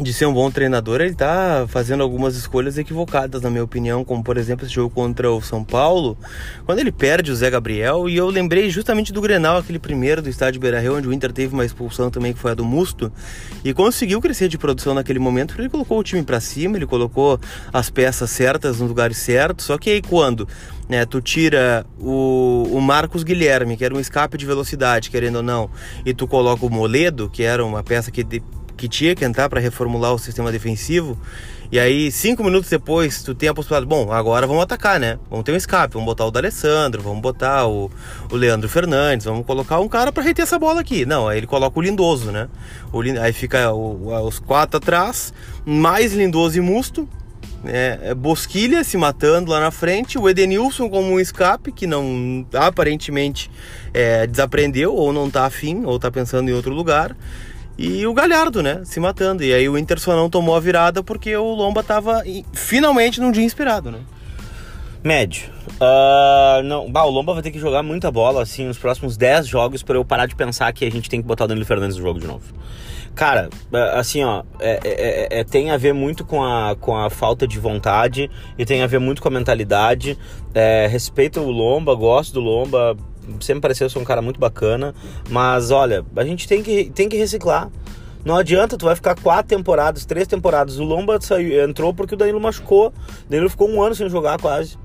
de 0.00 0.12
ser 0.12 0.24
um 0.24 0.32
bom 0.32 0.50
treinador, 0.50 1.02
ele 1.02 1.14
tá 1.14 1.66
fazendo 1.68 2.02
algumas 2.02 2.34
escolhas 2.34 2.78
equivocadas, 2.78 3.42
na 3.42 3.50
minha 3.50 3.62
opinião, 3.62 4.04
como 4.04 4.24
por 4.24 4.38
exemplo 4.38 4.64
esse 4.64 4.74
jogo 4.74 4.94
contra 4.94 5.30
o 5.30 5.42
São 5.42 5.62
Paulo, 5.62 6.16
quando 6.64 6.78
ele 6.78 6.90
perde 6.90 7.30
o 7.30 7.36
Zé 7.36 7.50
Gabriel, 7.50 8.08
e 8.08 8.16
eu 8.16 8.28
lembrei 8.28 8.70
justamente 8.70 9.12
do 9.12 9.20
Grenal, 9.20 9.58
aquele 9.58 9.78
primeiro 9.78 10.22
do 10.22 10.30
estádio 10.30 10.60
Beira-Rio, 10.60 10.96
onde 10.96 11.08
o 11.08 11.12
Inter 11.12 11.30
teve 11.30 11.52
uma 11.52 11.64
expulsão 11.64 12.10
também 12.10 12.32
que 12.32 12.38
foi 12.38 12.52
a 12.52 12.54
do 12.54 12.64
Musto, 12.64 13.12
e 13.62 13.74
conseguiu 13.74 14.20
crescer 14.20 14.48
de 14.48 14.56
produção 14.56 14.94
naquele 14.94 15.18
momento, 15.18 15.48
porque 15.48 15.62
ele 15.62 15.68
colocou 15.68 15.98
o 15.98 16.02
time 16.02 16.22
para 16.22 16.40
cima, 16.40 16.76
ele 16.76 16.86
colocou 16.86 17.38
as 17.70 17.90
peças 17.90 18.30
certas 18.30 18.78
nos 18.80 18.88
lugares 18.88 19.18
certos, 19.18 19.66
só 19.66 19.76
que 19.76 19.90
aí 19.90 20.00
quando 20.00 20.48
né, 20.88 21.04
tu 21.04 21.20
tira 21.20 21.86
o, 21.98 22.66
o 22.72 22.80
Marcos 22.80 23.22
Guilherme, 23.22 23.76
que 23.76 23.84
era 23.84 23.94
um 23.94 24.00
escape 24.00 24.38
de 24.38 24.46
velocidade, 24.46 25.10
querendo 25.10 25.36
ou 25.36 25.42
não, 25.42 25.70
e 26.04 26.14
tu 26.14 26.26
coloca 26.26 26.64
o 26.64 26.70
Moledo, 26.70 27.28
que 27.28 27.42
era 27.42 27.64
uma 27.64 27.82
peça 27.82 28.10
que 28.10 28.24
de, 28.24 28.42
que 28.82 28.88
tinha 28.88 29.14
que 29.14 29.24
entrar 29.24 29.48
para 29.48 29.60
reformular 29.60 30.12
o 30.12 30.18
sistema 30.18 30.50
defensivo. 30.50 31.16
E 31.70 31.78
aí, 31.78 32.10
cinco 32.10 32.42
minutos 32.42 32.68
depois, 32.68 33.22
tu 33.22 33.32
tem 33.32 33.48
a 33.48 33.54
possibilidade, 33.54 33.86
bom, 33.86 34.12
agora 34.12 34.44
vamos 34.44 34.60
atacar, 34.60 34.98
né? 34.98 35.20
Vamos 35.30 35.44
ter 35.44 35.52
um 35.52 35.56
escape, 35.56 35.94
vamos 35.94 36.06
botar 36.06 36.26
o 36.26 36.32
D'Alessandro, 36.32 37.00
vamos 37.00 37.22
botar 37.22 37.64
o, 37.68 37.88
o 38.28 38.34
Leandro 38.34 38.68
Fernandes, 38.68 39.24
vamos 39.24 39.46
colocar 39.46 39.78
um 39.78 39.88
cara 39.88 40.10
para 40.10 40.24
reter 40.24 40.42
essa 40.42 40.58
bola 40.58 40.80
aqui. 40.80 41.06
Não, 41.06 41.28
aí 41.28 41.38
ele 41.38 41.46
coloca 41.46 41.78
o 41.78 41.80
Lindoso, 41.80 42.32
né? 42.32 42.48
O, 42.92 43.02
aí 43.02 43.32
fica 43.32 43.72
o, 43.72 44.12
os 44.26 44.40
quatro 44.40 44.78
atrás, 44.78 45.32
mais 45.64 46.12
Lindoso 46.12 46.58
e 46.58 46.60
Musto, 46.60 47.08
é, 47.64 48.00
é, 48.02 48.14
Bosquilha 48.14 48.82
se 48.82 48.96
matando 48.96 49.52
lá 49.52 49.60
na 49.60 49.70
frente, 49.70 50.18
o 50.18 50.28
Edenilson 50.28 50.90
como 50.90 51.12
um 51.12 51.20
escape 51.20 51.70
que 51.70 51.86
não 51.86 52.44
aparentemente 52.52 53.48
é, 53.94 54.26
desaprendeu 54.26 54.92
ou 54.92 55.12
não 55.12 55.30
tá 55.30 55.46
afim 55.46 55.84
ou 55.84 56.00
tá 56.00 56.10
pensando 56.10 56.48
em 56.48 56.52
outro 56.52 56.74
lugar 56.74 57.16
e 57.76 58.06
o 58.06 58.14
Galhardo, 58.14 58.62
né, 58.62 58.82
se 58.84 59.00
matando. 59.00 59.42
E 59.42 59.52
aí 59.52 59.68
o 59.68 59.78
Inter 59.78 59.98
só 59.98 60.14
não 60.14 60.28
tomou 60.28 60.54
a 60.54 60.60
virada 60.60 61.02
porque 61.02 61.34
o 61.36 61.54
Lomba 61.54 61.82
tava 61.82 62.22
finalmente 62.52 63.20
num 63.20 63.32
dia 63.32 63.44
inspirado, 63.44 63.90
né? 63.90 64.00
Médio. 65.02 65.50
Uh, 65.80 66.62
não, 66.64 66.90
bah, 66.90 67.04
o 67.04 67.10
Lomba 67.10 67.34
vai 67.34 67.42
ter 67.42 67.50
que 67.50 67.58
jogar 67.58 67.82
muita 67.82 68.10
bola 68.10 68.42
assim 68.42 68.66
nos 68.66 68.78
próximos 68.78 69.16
10 69.16 69.48
jogos 69.48 69.82
para 69.82 69.96
eu 69.96 70.04
parar 70.04 70.26
de 70.26 70.36
pensar 70.36 70.72
que 70.72 70.84
a 70.84 70.90
gente 70.90 71.10
tem 71.10 71.20
que 71.20 71.26
botar 71.26 71.44
o 71.44 71.48
Danilo 71.48 71.66
Fernandes 71.66 71.96
no 71.96 72.02
jogo 72.02 72.20
de 72.20 72.26
novo. 72.26 72.44
Cara, 73.14 73.50
é, 73.72 73.98
assim, 73.98 74.22
ó, 74.22 74.42
é, 74.58 74.80
é, 74.84 75.40
é, 75.40 75.44
tem 75.44 75.70
a 75.70 75.76
ver 75.76 75.92
muito 75.92 76.24
com 76.24 76.42
a, 76.42 76.74
com 76.76 76.96
a 76.96 77.10
falta 77.10 77.46
de 77.46 77.58
vontade 77.58 78.30
e 78.56 78.64
tem 78.64 78.82
a 78.82 78.86
ver 78.86 79.00
muito 79.00 79.20
com 79.20 79.28
a 79.28 79.30
mentalidade. 79.30 80.16
É, 80.54 80.86
respeito 80.86 81.40
o 81.40 81.50
Lomba, 81.50 81.94
gosto 81.94 82.34
do 82.34 82.40
Lomba, 82.40 82.96
sempre 83.40 83.60
pareceu 83.60 83.88
ser 83.88 83.98
um 83.98 84.04
cara 84.04 84.22
muito 84.22 84.38
bacana, 84.38 84.94
mas 85.30 85.70
olha, 85.70 86.04
a 86.16 86.24
gente 86.24 86.46
tem 86.48 86.62
que, 86.62 86.90
tem 86.90 87.08
que 87.08 87.16
reciclar. 87.16 87.70
Não 88.24 88.36
adianta, 88.36 88.78
tu 88.78 88.84
vai 88.84 88.94
ficar 88.94 89.16
quatro 89.20 89.56
temporadas, 89.56 90.04
três 90.04 90.28
temporadas. 90.28 90.78
O 90.78 90.84
Lomba 90.84 91.20
saiu, 91.20 91.64
entrou 91.64 91.92
porque 91.92 92.14
o 92.14 92.16
Danilo 92.16 92.40
machucou. 92.40 92.88
O 92.88 93.30
Danilo 93.30 93.50
ficou 93.50 93.68
um 93.68 93.82
ano 93.82 93.94
sem 93.94 94.08
jogar 94.08 94.40
quase, 94.40 94.78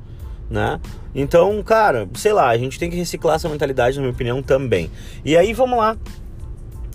né? 0.50 0.80
Então, 1.14 1.62
cara, 1.62 2.10
sei 2.16 2.34
lá, 2.34 2.50
a 2.50 2.58
gente 2.58 2.80
tem 2.80 2.90
que 2.90 2.96
reciclar 2.96 3.36
essa 3.36 3.48
mentalidade, 3.48 3.98
na 3.98 4.02
minha 4.04 4.14
opinião, 4.14 4.42
também. 4.42 4.90
E 5.24 5.38
aí, 5.38 5.54
vamos 5.54 5.78
lá. 5.78 5.96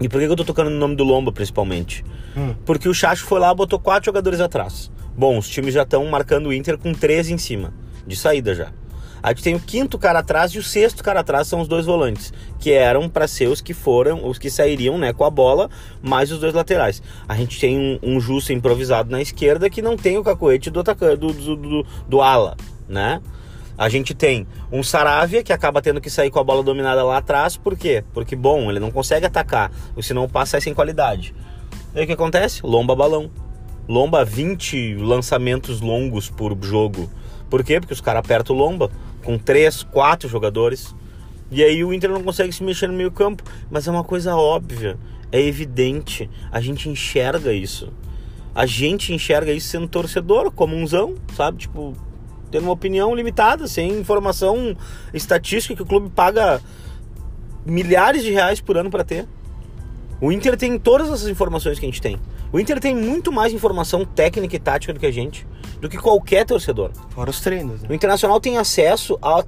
E 0.00 0.08
por 0.08 0.20
que 0.20 0.26
eu 0.26 0.34
tô 0.34 0.44
tocando 0.44 0.70
no 0.70 0.78
nome 0.78 0.96
do 0.96 1.04
Lomba, 1.04 1.30
principalmente? 1.30 2.04
Hum. 2.36 2.54
Porque 2.64 2.88
o 2.88 2.94
Chacho 2.94 3.24
foi 3.24 3.38
lá 3.38 3.52
e 3.52 3.54
botou 3.54 3.78
quatro 3.78 4.06
jogadores 4.06 4.40
atrás. 4.40 4.90
Bom, 5.16 5.38
os 5.38 5.48
times 5.48 5.74
já 5.74 5.82
estão 5.82 6.04
marcando 6.06 6.46
o 6.46 6.52
Inter 6.52 6.76
com 6.76 6.92
três 6.92 7.28
em 7.28 7.38
cima, 7.38 7.72
de 8.04 8.16
saída 8.16 8.54
já. 8.54 8.72
A 9.22 9.28
gente 9.28 9.42
tem 9.42 9.54
o 9.54 9.60
quinto 9.60 9.98
cara 9.98 10.18
atrás 10.18 10.50
e 10.52 10.58
o 10.58 10.62
sexto 10.62 11.04
cara 11.04 11.20
atrás 11.20 11.46
são 11.46 11.60
os 11.60 11.68
dois 11.68 11.86
volantes, 11.86 12.32
que 12.58 12.72
eram 12.72 13.08
para 13.08 13.28
ser 13.28 13.46
os 13.46 13.60
que 13.60 13.72
foram, 13.72 14.26
os 14.26 14.36
que 14.36 14.50
sairiam, 14.50 14.98
né, 14.98 15.12
com 15.12 15.24
a 15.24 15.30
bola, 15.30 15.70
mais 16.02 16.32
os 16.32 16.40
dois 16.40 16.52
laterais. 16.52 17.00
A 17.28 17.36
gente 17.36 17.60
tem 17.60 17.78
um, 17.78 17.98
um 18.02 18.20
Justo 18.20 18.52
improvisado 18.52 19.10
na 19.10 19.22
esquerda 19.22 19.70
que 19.70 19.80
não 19.80 19.96
tem 19.96 20.18
o 20.18 20.24
cacoete 20.24 20.70
do 20.70 20.80
atacante, 20.80 21.18
do, 21.18 21.32
do, 21.32 21.56
do, 21.56 21.86
do 22.08 22.20
ala, 22.20 22.56
né? 22.88 23.20
A 23.78 23.88
gente 23.88 24.12
tem 24.12 24.46
um 24.70 24.82
Saravia 24.82 25.42
que 25.42 25.52
acaba 25.52 25.80
tendo 25.80 26.00
que 26.00 26.10
sair 26.10 26.30
com 26.30 26.38
a 26.38 26.44
bola 26.44 26.62
dominada 26.62 27.02
lá 27.02 27.18
atrás, 27.18 27.56
por 27.56 27.76
quê? 27.76 28.04
Porque, 28.12 28.36
bom, 28.36 28.70
ele 28.70 28.80
não 28.80 28.90
consegue 28.90 29.24
atacar, 29.24 29.70
senão 30.00 30.24
o 30.24 30.28
passe 30.28 30.52
sai 30.52 30.60
sem 30.60 30.74
qualidade. 30.74 31.34
E 31.94 31.98
aí 31.98 32.04
o 32.04 32.06
que 32.06 32.12
acontece? 32.12 32.60
Lomba 32.64 32.94
balão. 32.94 33.30
Lomba 33.88 34.24
20 34.24 34.96
lançamentos 34.96 35.80
longos 35.80 36.28
por 36.28 36.56
jogo. 36.62 37.10
Por 37.50 37.64
quê? 37.64 37.80
Porque 37.80 37.92
os 37.92 38.00
caras 38.00 38.20
apertam 38.20 38.54
o 38.54 38.58
lomba 38.58 38.90
com 39.22 39.38
3, 39.38 39.82
4 39.84 40.28
jogadores. 40.28 40.94
E 41.50 41.62
aí 41.62 41.84
o 41.84 41.92
Inter 41.92 42.10
não 42.10 42.22
consegue 42.22 42.52
se 42.52 42.62
mexer 42.62 42.86
no 42.86 42.94
meio 42.94 43.10
campo. 43.10 43.42
Mas 43.70 43.86
é 43.86 43.90
uma 43.90 44.04
coisa 44.04 44.34
óbvia, 44.36 44.98
é 45.30 45.40
evidente. 45.40 46.28
A 46.50 46.60
gente 46.60 46.88
enxerga 46.88 47.52
isso. 47.52 47.92
A 48.54 48.66
gente 48.66 49.12
enxerga 49.12 49.52
isso 49.52 49.68
sendo 49.68 49.88
torcedor, 49.88 50.50
comunzão, 50.50 51.14
sabe? 51.34 51.58
Tipo, 51.58 51.94
tendo 52.50 52.64
uma 52.64 52.72
opinião 52.72 53.14
limitada, 53.14 53.66
sem 53.66 53.98
informação 53.98 54.76
estatística 55.14 55.74
que 55.74 55.82
o 55.82 55.86
clube 55.86 56.10
paga 56.10 56.60
milhares 57.64 58.22
de 58.22 58.30
reais 58.30 58.60
por 58.60 58.76
ano 58.76 58.90
para 58.90 59.04
ter. 59.04 59.26
O 60.22 60.30
Inter 60.30 60.56
tem 60.56 60.78
todas 60.78 61.08
essas 61.10 61.26
informações 61.26 61.80
que 61.80 61.84
a 61.84 61.88
gente 61.88 62.00
tem. 62.00 62.16
O 62.52 62.60
Inter 62.60 62.78
tem 62.78 62.94
muito 62.94 63.32
mais 63.32 63.52
informação 63.52 64.04
técnica 64.04 64.54
e 64.54 64.58
tática 64.60 64.92
do 64.92 65.00
que 65.00 65.06
a 65.06 65.10
gente, 65.10 65.44
do 65.80 65.88
que 65.88 65.98
qualquer 65.98 66.46
torcedor. 66.46 66.92
Fora 67.10 67.28
os 67.28 67.40
treinos. 67.40 67.82
Né? 67.82 67.88
O 67.90 67.92
Internacional 67.92 68.40
tem 68.40 68.56
acesso 68.56 69.18
a 69.20 69.44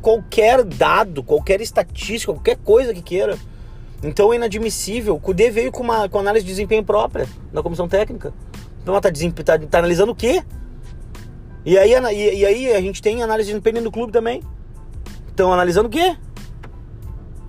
qualquer 0.00 0.64
dado, 0.64 1.22
qualquer 1.22 1.60
estatística, 1.60 2.32
qualquer 2.32 2.56
coisa 2.56 2.94
que 2.94 3.02
queira. 3.02 3.38
Então 4.02 4.32
é 4.32 4.36
inadmissível. 4.36 5.14
O 5.14 5.20
Cudê 5.20 5.50
veio 5.50 5.70
com 5.70 5.82
uma 5.82 6.08
com 6.08 6.18
análise 6.18 6.42
de 6.42 6.52
desempenho 6.52 6.82
própria 6.82 7.28
na 7.52 7.62
comissão 7.62 7.86
técnica. 7.86 8.32
Então 8.82 8.98
tá, 8.98 9.10
tá, 9.44 9.58
tá 9.58 9.78
analisando 9.78 10.12
o 10.12 10.14
quê? 10.14 10.42
E 11.66 11.76
aí, 11.76 11.92
e, 11.92 12.34
e, 12.34 12.46
aí 12.46 12.72
a 12.72 12.80
gente 12.80 13.02
tem 13.02 13.22
análise 13.22 13.48
de 13.48 13.58
desempenho 13.58 13.84
do 13.84 13.92
clube 13.92 14.10
também. 14.10 14.42
Estão 15.28 15.52
analisando 15.52 15.86
o 15.86 15.90
quê? 15.90 16.16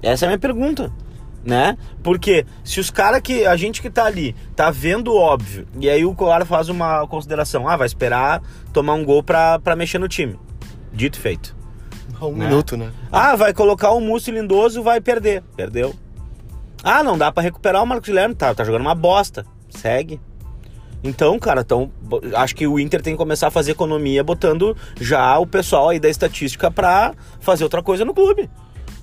Essa 0.01 0.25
é 0.25 0.27
a 0.27 0.29
minha 0.31 0.39
pergunta. 0.39 0.91
Né? 1.43 1.77
Porque 2.03 2.45
se 2.63 2.79
os 2.79 2.89
caras 2.89 3.21
que. 3.21 3.45
A 3.45 3.55
gente 3.55 3.81
que 3.81 3.89
tá 3.89 4.05
ali 4.05 4.35
tá 4.55 4.69
vendo 4.69 5.15
óbvio, 5.15 5.65
e 5.79 5.89
aí 5.89 6.05
o 6.05 6.13
Colar 6.13 6.45
faz 6.45 6.67
uma 6.67 7.07
consideração, 7.07 7.67
ah, 7.67 7.77
vai 7.77 7.87
esperar 7.87 8.41
tomar 8.73 8.93
um 8.93 9.05
gol 9.05 9.23
pra, 9.23 9.57
pra 9.59 9.75
mexer 9.75 9.99
no 9.99 10.07
time. 10.07 10.37
Dito 10.91 11.17
e 11.17 11.21
feito. 11.21 11.55
Um 12.21 12.35
né? 12.35 12.45
minuto, 12.45 12.75
né? 12.75 12.91
Ah, 13.11 13.35
vai 13.35 13.53
colocar 13.53 13.91
o 13.91 14.01
Múcio 14.01 14.33
Lindoso, 14.33 14.83
vai 14.83 14.99
perder. 14.99 15.41
Perdeu. 15.55 15.95
Ah, 16.83 17.03
não 17.03 17.17
dá 17.17 17.31
para 17.31 17.43
recuperar 17.43 17.83
o 17.83 17.87
Marcos 17.87 18.07
Guilherme, 18.09 18.35
tá, 18.35 18.53
tá 18.53 18.63
jogando 18.63 18.81
uma 18.81 18.95
bosta. 18.95 19.45
Segue. 19.69 20.19
Então, 21.03 21.39
cara, 21.39 21.61
então, 21.61 21.89
acho 22.35 22.55
que 22.55 22.67
o 22.67 22.77
Inter 22.77 23.01
tem 23.01 23.13
que 23.13 23.17
começar 23.17 23.47
a 23.47 23.51
fazer 23.51 23.71
economia 23.71 24.23
botando 24.23 24.75
já 24.99 25.37
o 25.39 25.47
pessoal 25.47 25.89
aí 25.89 25.99
da 25.99 26.09
estatística 26.09 26.69
pra 26.69 27.13
fazer 27.39 27.63
outra 27.63 27.81
coisa 27.81 28.03
no 28.03 28.13
clube. 28.13 28.49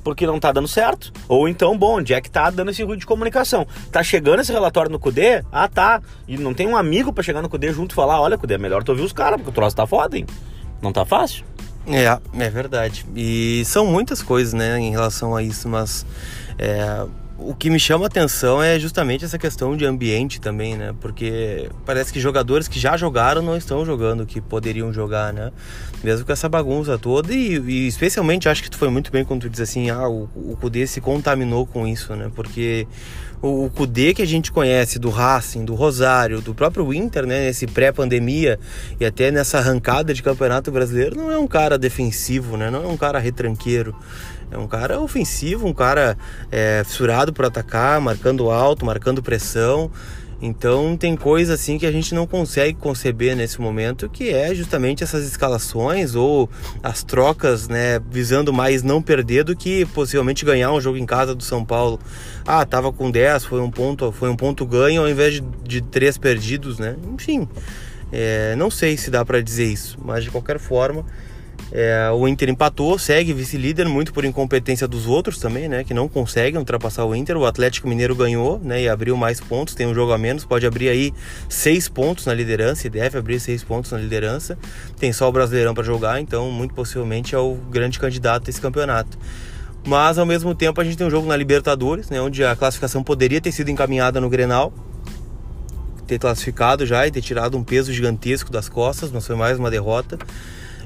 Porque 0.07 0.25
não 0.25 0.39
tá 0.39 0.53
dando 0.53 0.69
certo. 0.69 1.13
Ou 1.27 1.49
então, 1.49 1.77
bom, 1.77 1.97
onde 1.97 2.15
é 2.15 2.21
que 2.21 2.31
tá 2.31 2.49
dando 2.49 2.71
esse 2.71 2.81
ruído 2.81 3.01
de 3.01 3.07
comunicação? 3.07 3.67
Tá 3.91 4.05
chegando 4.05 4.39
esse 4.39 4.53
relatório 4.53 4.89
no 4.89 5.01
CUDE? 5.01 5.45
Ah, 5.51 5.67
tá. 5.67 6.01
E 6.29 6.39
não 6.39 6.55
tem 6.55 6.65
um 6.69 6.77
amigo 6.77 7.13
para 7.13 7.25
chegar 7.25 7.43
no 7.43 7.49
CUDE 7.49 7.73
junto 7.73 7.91
e 7.91 7.95
falar: 7.97 8.21
olha, 8.21 8.39
CUDE, 8.39 8.55
é 8.55 8.59
melhor 8.59 8.85
tu 8.85 8.91
ouvir 8.91 9.03
os 9.03 9.13
caras, 9.13 9.37
porque 9.37 9.51
o 9.51 9.53
troço 9.53 9.75
tá 9.75 9.85
foda, 9.85 10.17
hein? 10.17 10.25
Não 10.81 10.93
tá 10.93 11.05
fácil. 11.05 11.45
É, 11.89 12.05
é 12.41 12.49
verdade. 12.49 13.05
E 13.17 13.65
são 13.65 13.85
muitas 13.85 14.23
coisas, 14.23 14.55
né, 14.55 14.79
em 14.79 14.93
relação 14.93 15.35
a 15.35 15.43
isso, 15.43 15.69
mas. 15.69 16.07
É 16.57 17.05
o 17.39 17.55
que 17.55 17.69
me 17.69 17.79
chama 17.79 18.05
a 18.05 18.07
atenção 18.07 18.63
é 18.63 18.79
justamente 18.79 19.25
essa 19.25 19.39
questão 19.39 19.77
de 19.77 19.85
ambiente 19.85 20.41
também, 20.41 20.77
né? 20.77 20.95
Porque 21.01 21.69
parece 21.85 22.13
que 22.13 22.19
jogadores 22.19 22.67
que 22.67 22.81
já 22.81 22.97
jogaram 22.97 23.43
não 23.43 23.57
estão 23.57 23.85
jogando 23.85 24.23
o 24.23 24.27
que 24.27 24.41
poderiam 24.41 24.93
jogar, 24.93 25.33
né? 25.33 25.53
Mesmo 26.07 26.25
com 26.25 26.33
essa 26.33 26.49
bagunça 26.49 26.97
toda 26.97 27.35
e, 27.35 27.59
e 27.59 27.89
especialmente 27.89 28.49
acho 28.49 28.63
que 28.63 28.71
tu 28.71 28.79
foi 28.79 28.89
muito 28.89 29.11
bem 29.11 29.25
quando 29.25 29.41
tu 29.41 29.51
diz 29.51 29.61
assim, 29.61 29.91
ah, 29.91 30.09
o, 30.09 30.29
o 30.37 30.57
Kudê 30.61 30.87
se 30.87 31.01
contaminou 31.01 31.67
com 31.67 31.85
isso, 31.85 32.15
né? 32.15 32.31
Porque 32.33 32.87
o, 33.43 33.65
o 33.65 33.71
Kudê 33.71 34.15
que 34.15 34.23
a 34.23 34.25
gente 34.27 34.53
conhece 34.53 35.01
do 35.01 35.11
Racing, 35.11 35.65
do 35.65 35.75
Rosário, 35.75 36.41
do 36.41 36.55
próprio 36.55 36.95
Inter, 36.95 37.27
né? 37.27 37.47
Nesse 37.47 37.67
pré-pandemia 37.67 38.57
e 39.01 39.05
até 39.05 39.33
nessa 39.33 39.59
arrancada 39.59 40.15
de 40.15 40.23
campeonato 40.23 40.71
brasileiro, 40.71 41.17
não 41.17 41.29
é 41.29 41.37
um 41.37 41.49
cara 41.49 41.77
defensivo, 41.77 42.57
né? 42.57 42.71
Não 42.71 42.85
é 42.85 42.87
um 42.87 42.97
cara 42.97 43.19
retranqueiro. 43.19 43.93
É 44.49 44.57
um 44.57 44.69
cara 44.69 45.01
ofensivo, 45.01 45.67
um 45.67 45.75
cara 45.75 46.17
é, 46.53 46.85
fissurado 46.87 47.33
para 47.33 47.49
atacar, 47.49 48.01
marcando 48.01 48.49
alto, 48.49 48.87
marcando 48.87 49.21
pressão. 49.21 49.91
Então 50.41 50.97
tem 50.97 51.17
coisa 51.17 51.55
assim 51.55 51.79
que 51.79 51.87
a 51.87 51.93
gente 51.93 52.15
não 52.15 52.27
consegue 52.27 52.75
conceber 52.79 53.35
nesse 53.35 53.61
momento, 53.61 54.09
que 54.09 54.31
é 54.31 54.55
justamente 54.55 55.03
essas 55.03 55.25
escalações 55.27 56.15
ou 56.15 56.49
as 56.83 57.03
trocas, 57.03 57.69
né, 57.69 57.99
visando 58.11 58.53
mais 58.53 58.83
não 58.83 59.01
perder 59.01 59.45
do 59.45 59.57
que 59.57 59.87
possivelmente 59.87 60.45
ganhar 60.45 60.73
um 60.73 60.81
jogo 60.81 60.99
em 60.99 61.07
casa 61.07 61.35
do 61.35 61.43
São 61.43 61.65
Paulo. 61.65 61.99
Ah, 62.47 62.65
tava 62.67 62.93
com 62.93 63.11
10, 63.11 63.47
foi 63.47 63.61
um 63.61 63.71
ponto, 63.71 64.13
foi 64.13 64.29
um 64.29 64.37
ponto 64.37 64.67
ganho 64.67 65.03
ao 65.03 65.09
invés 65.09 65.35
de, 65.35 65.41
de 65.65 65.81
três 65.81 66.19
perdidos, 66.19 66.79
né? 66.79 66.97
Enfim, 67.15 67.49
é, 68.13 68.55
não 68.57 68.71
sei 68.71 68.97
se 68.97 69.11
dá 69.11 69.25
para 69.25 69.41
dizer 69.41 69.67
isso, 69.67 69.99
mas 70.05 70.23
de 70.23 70.31
qualquer 70.31 70.59
forma 70.59 71.05
é, 71.73 72.11
o 72.11 72.29
Inter 72.29 72.49
empatou, 72.49 72.99
segue 72.99 73.33
vice-líder, 73.33 73.89
muito 73.89 74.13
por 74.13 74.25
incompetência 74.25 74.87
dos 74.87 75.07
outros 75.07 75.39
também, 75.39 75.69
né? 75.69 75.85
Que 75.85 75.93
não 75.93 76.09
conseguem 76.09 76.59
ultrapassar 76.59 77.05
o 77.05 77.15
Inter. 77.15 77.37
O 77.37 77.45
Atlético 77.45 77.89
Mineiro 77.89 78.15
ganhou, 78.15 78.61
né? 78.63 78.83
E 78.83 78.89
abriu 78.89 79.17
mais 79.17 79.41
pontos, 79.41 79.75
tem 79.75 79.87
um 79.87 79.95
jogo 79.95 80.13
a 80.13 80.19
menos, 80.19 80.45
pode 80.45 80.67
abrir 80.67 80.89
aí 80.89 81.13
seis 81.49 81.89
pontos 81.89 82.27
na 82.27 82.35
liderança, 82.35 82.87
e 82.87 82.91
deve 82.91 83.19
abrir 83.19 83.41
seis 83.41 83.65
pontos 83.65 83.91
na 83.91 83.99
liderança. 83.99 84.57
Tem 84.99 85.13
só 85.13 85.29
o 85.29 85.33
Brasileirão 85.33 85.75
para 85.75 85.85
jogar, 85.85 86.21
então 86.21 86.51
muito 86.51 86.75
possivelmente 86.75 87.35
é 87.35 87.39
o 87.39 87.55
grande 87.71 87.99
candidato 87.99 88.47
a 88.47 88.51
esse 88.51 88.61
campeonato. 88.61 89.19
Mas 89.85 90.19
ao 90.19 90.27
mesmo 90.27 90.55
tempo 90.55 90.81
a 90.81 90.85
gente 90.85 90.97
tem 90.97 91.07
um 91.07 91.11
jogo 91.11 91.29
na 91.29 91.37
Libertadores, 91.37 92.11
né? 92.11 92.21
Onde 92.21 92.45
a 92.45 92.57
classificação 92.57 93.03
poderia 93.03 93.41
ter 93.41 93.53
sido 93.53 93.71
encaminhada 93.71 94.21
no 94.21 94.29
Grenal. 94.29 94.73
Ter 96.07 96.19
classificado 96.19 96.87
já 96.87 97.07
e 97.07 97.11
ter 97.11 97.21
tirado 97.21 97.57
um 97.57 97.65
peso 97.65 97.93
gigantesco 97.93 98.51
das 98.51 98.69
costas, 98.69 99.11
mas 99.11 99.27
foi 99.27 99.35
mais 99.35 99.59
uma 99.59 99.71
derrota. 99.71 100.19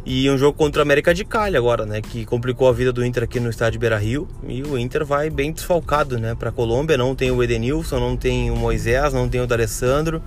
E 0.05 0.31
um 0.31 0.39
jogo 0.39 0.57
contra 0.57 0.81
o 0.81 0.83
América 0.83 1.13
de 1.13 1.25
Cali 1.25 1.57
agora, 1.57 1.85
né? 1.85 2.01
Que 2.01 2.25
complicou 2.25 2.69
a 2.69 2.73
vida 2.73 2.93
do 2.93 3.05
Inter 3.05 3.25
aqui 3.25 3.39
no 3.39 3.51
estádio 3.51 3.79
Beira 3.79 3.99
Rio. 3.99 4.27
E 4.49 4.63
o 4.63 4.79
Inter 4.79 5.05
vai 5.05 5.29
bem 5.29 5.53
desfalcado, 5.53 6.19
né? 6.19 6.35
Pra 6.35 6.51
Colômbia 6.51 6.97
não 6.97 7.15
tem 7.15 7.31
o 7.31 7.43
Edenilson, 7.43 8.01
não 8.01 8.17
tem 8.17 8.51
o 8.51 8.57
Moisés, 8.57 9.13
não 9.13 9.29
tem 9.29 9.41
o 9.41 9.47
D'Alessandro. 9.47 10.23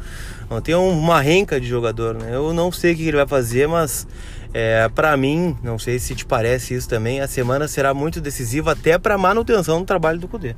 Não 0.50 0.62
tem 0.62 0.75
uma 0.75 1.20
renca 1.20 1.60
de 1.60 1.68
jogador, 1.68 2.13
né? 2.15 2.30
Eu 2.34 2.53
não 2.53 2.72
sei 2.72 2.94
o 2.94 2.96
que 2.96 3.08
ele 3.08 3.18
vai 3.18 3.27
fazer, 3.27 3.68
mas 3.68 4.06
é, 4.53 4.88
para 4.89 5.18
mim, 5.18 5.58
não 5.63 5.80
sei 5.80 5.98
se 5.98 6.13
te 6.13 6.25
parece 6.25 6.75
isso 6.75 6.88
também, 6.88 7.20
a 7.20 7.27
semana 7.27 7.68
será 7.68 7.92
muito 7.92 8.22
decisiva 8.22 8.74
até 8.74 9.00
para 9.00 9.18
manutenção 9.18 9.80
do 9.80 9.86
trabalho 9.86 10.20
do 10.20 10.27
Cudê. 10.27 10.56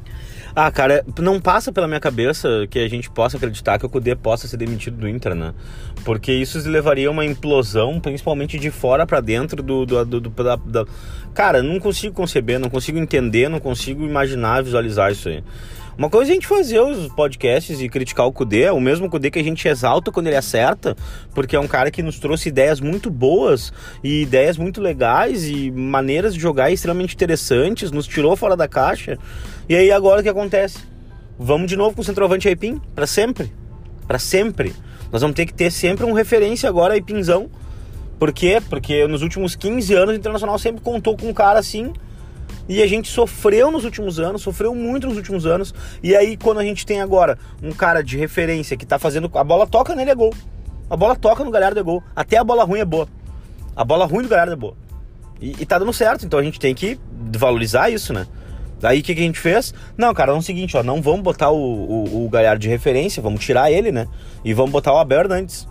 Ah, 0.57 0.71
cara, 0.71 1.03
não 1.19 1.41
passa 1.41 1.69
pela 1.69 1.85
minha 1.85 1.99
cabeça 1.99 2.65
que 2.69 2.79
a 2.79 2.87
gente 2.87 3.09
possa 3.09 3.35
acreditar 3.35 3.77
que 3.77 3.85
o 3.85 3.89
Cudê 3.89 4.15
possa 4.15 4.47
ser 4.47 4.55
demitido 4.55 4.95
do 4.95 5.09
Inter, 5.09 5.35
né? 5.35 5.53
Porque 6.05 6.31
isso 6.31 6.57
levaria 6.69 7.09
a 7.09 7.11
uma 7.11 7.25
implosão, 7.25 7.99
principalmente 7.99 8.57
de 8.57 8.71
fora 8.71 9.05
para 9.05 9.19
dentro 9.19 9.61
do, 9.61 9.85
do, 9.85 10.05
do, 10.05 10.21
do 10.21 10.29
da, 10.29 10.55
da... 10.55 10.85
Cara, 11.33 11.61
não 11.61 11.77
consigo 11.77 12.15
conceber, 12.15 12.57
não 12.57 12.69
consigo 12.69 12.97
entender, 12.97 13.49
não 13.49 13.59
consigo 13.59 14.05
imaginar, 14.05 14.63
visualizar 14.63 15.11
isso 15.11 15.27
aí. 15.27 15.43
Uma 15.97 16.09
coisa 16.09 16.29
é 16.29 16.33
a 16.33 16.35
gente 16.35 16.45
fazer 16.45 16.81
os 16.81 17.07
podcasts 17.13 17.79
e 17.79 17.87
criticar 17.87 18.25
o 18.27 18.31
Kudê, 18.33 18.69
o 18.69 18.81
mesmo 18.81 19.09
Kudê 19.09 19.31
que 19.31 19.39
a 19.39 19.43
gente 19.43 19.65
exalta 19.65 20.11
quando 20.11 20.27
ele 20.27 20.35
acerta, 20.35 20.93
porque 21.33 21.55
é 21.55 21.59
um 21.59 21.69
cara 21.69 21.89
que 21.89 22.03
nos 22.03 22.19
trouxe 22.19 22.49
ideias 22.49 22.81
muito 22.81 23.09
boas 23.09 23.71
e 24.03 24.23
ideias 24.23 24.57
muito 24.57 24.81
legais 24.81 25.47
e 25.47 25.71
maneiras 25.71 26.33
de 26.33 26.41
jogar 26.41 26.69
extremamente 26.69 27.15
interessantes, 27.15 27.91
nos 27.91 28.07
tirou 28.07 28.35
fora 28.35 28.57
da 28.57 28.67
caixa. 28.67 29.17
E 29.69 29.75
aí 29.75 29.89
agora 29.89 30.19
o 30.19 30.23
que 30.23 30.27
acontece? 30.27 30.79
Vamos 31.39 31.69
de 31.69 31.77
novo 31.77 31.95
com 31.95 32.01
o 32.01 32.05
centroavante 32.05 32.49
Aipim? 32.49 32.81
Para 32.93 33.07
sempre. 33.07 33.53
Para 34.05 34.19
sempre. 34.19 34.73
Nós 35.13 35.21
vamos 35.21 35.37
ter 35.37 35.45
que 35.45 35.53
ter 35.53 35.71
sempre 35.71 36.05
um 36.05 36.11
referência 36.11 36.67
agora 36.67 36.93
Aipinzão. 36.93 37.49
Por 38.19 38.33
quê? 38.33 38.61
Porque 38.69 39.07
nos 39.07 39.21
últimos 39.21 39.55
15 39.55 39.93
anos 39.93 40.13
o 40.13 40.17
Internacional 40.17 40.59
sempre 40.59 40.81
contou 40.81 41.15
com 41.15 41.29
um 41.29 41.33
cara 41.33 41.57
assim 41.57 41.93
e 42.67 42.81
a 42.81 42.87
gente 42.87 43.07
sofreu 43.07 43.69
nos 43.71 43.85
últimos 43.85 44.19
anos, 44.19 44.41
sofreu 44.41 44.73
muito 44.73 45.07
nos 45.07 45.17
últimos 45.17 45.45
anos. 45.45 45.73
E 46.01 46.15
aí, 46.15 46.35
quando 46.35 46.59
a 46.59 46.63
gente 46.63 46.85
tem 46.85 47.01
agora 47.01 47.37
um 47.61 47.71
cara 47.71 48.01
de 48.01 48.17
referência 48.17 48.75
que 48.75 48.85
tá 48.85 48.97
fazendo. 48.97 49.29
A 49.35 49.43
bola 49.43 49.67
toca 49.67 49.95
nele 49.95 50.11
é 50.11 50.15
gol. 50.15 50.33
A 50.89 50.97
bola 50.97 51.15
toca 51.15 51.43
no 51.43 51.51
Galhardo 51.51 51.79
é 51.79 51.83
gol. 51.83 52.03
Até 52.15 52.37
a 52.37 52.43
bola 52.43 52.63
ruim 52.63 52.79
é 52.79 52.85
boa. 52.85 53.07
A 53.75 53.83
bola 53.83 54.05
ruim 54.05 54.23
do 54.23 54.29
Galhardo 54.29 54.53
é 54.53 54.55
boa. 54.55 54.75
E, 55.41 55.55
e 55.59 55.65
tá 55.65 55.77
dando 55.77 55.93
certo, 55.93 56.25
então 56.25 56.39
a 56.39 56.43
gente 56.43 56.59
tem 56.59 56.73
que 56.73 56.99
valorizar 57.37 57.89
isso, 57.89 58.13
né? 58.13 58.25
Daí 58.79 58.99
o 58.99 59.03
que, 59.03 59.15
que, 59.15 59.21
a 59.21 59.23
gente 59.23 59.39
fez? 59.39 59.73
Não, 59.97 60.13
cara, 60.13 60.31
é 60.31 60.35
o 60.35 60.41
seguinte, 60.41 60.77
ó, 60.77 60.83
não 60.83 61.01
vamos 61.01 61.21
botar 61.21 61.49
o, 61.49 61.57
o, 61.57 62.25
o 62.25 62.29
Galhardo 62.29 62.61
de 62.61 62.69
referência, 62.69 63.21
vamos 63.21 63.43
tirar 63.43 63.71
ele, 63.71 63.91
né? 63.91 64.07
E 64.43 64.53
vamos 64.53 64.71
botar 64.71 64.93
o 64.93 64.97
Abel 64.97 65.21
Hernandes. 65.21 65.67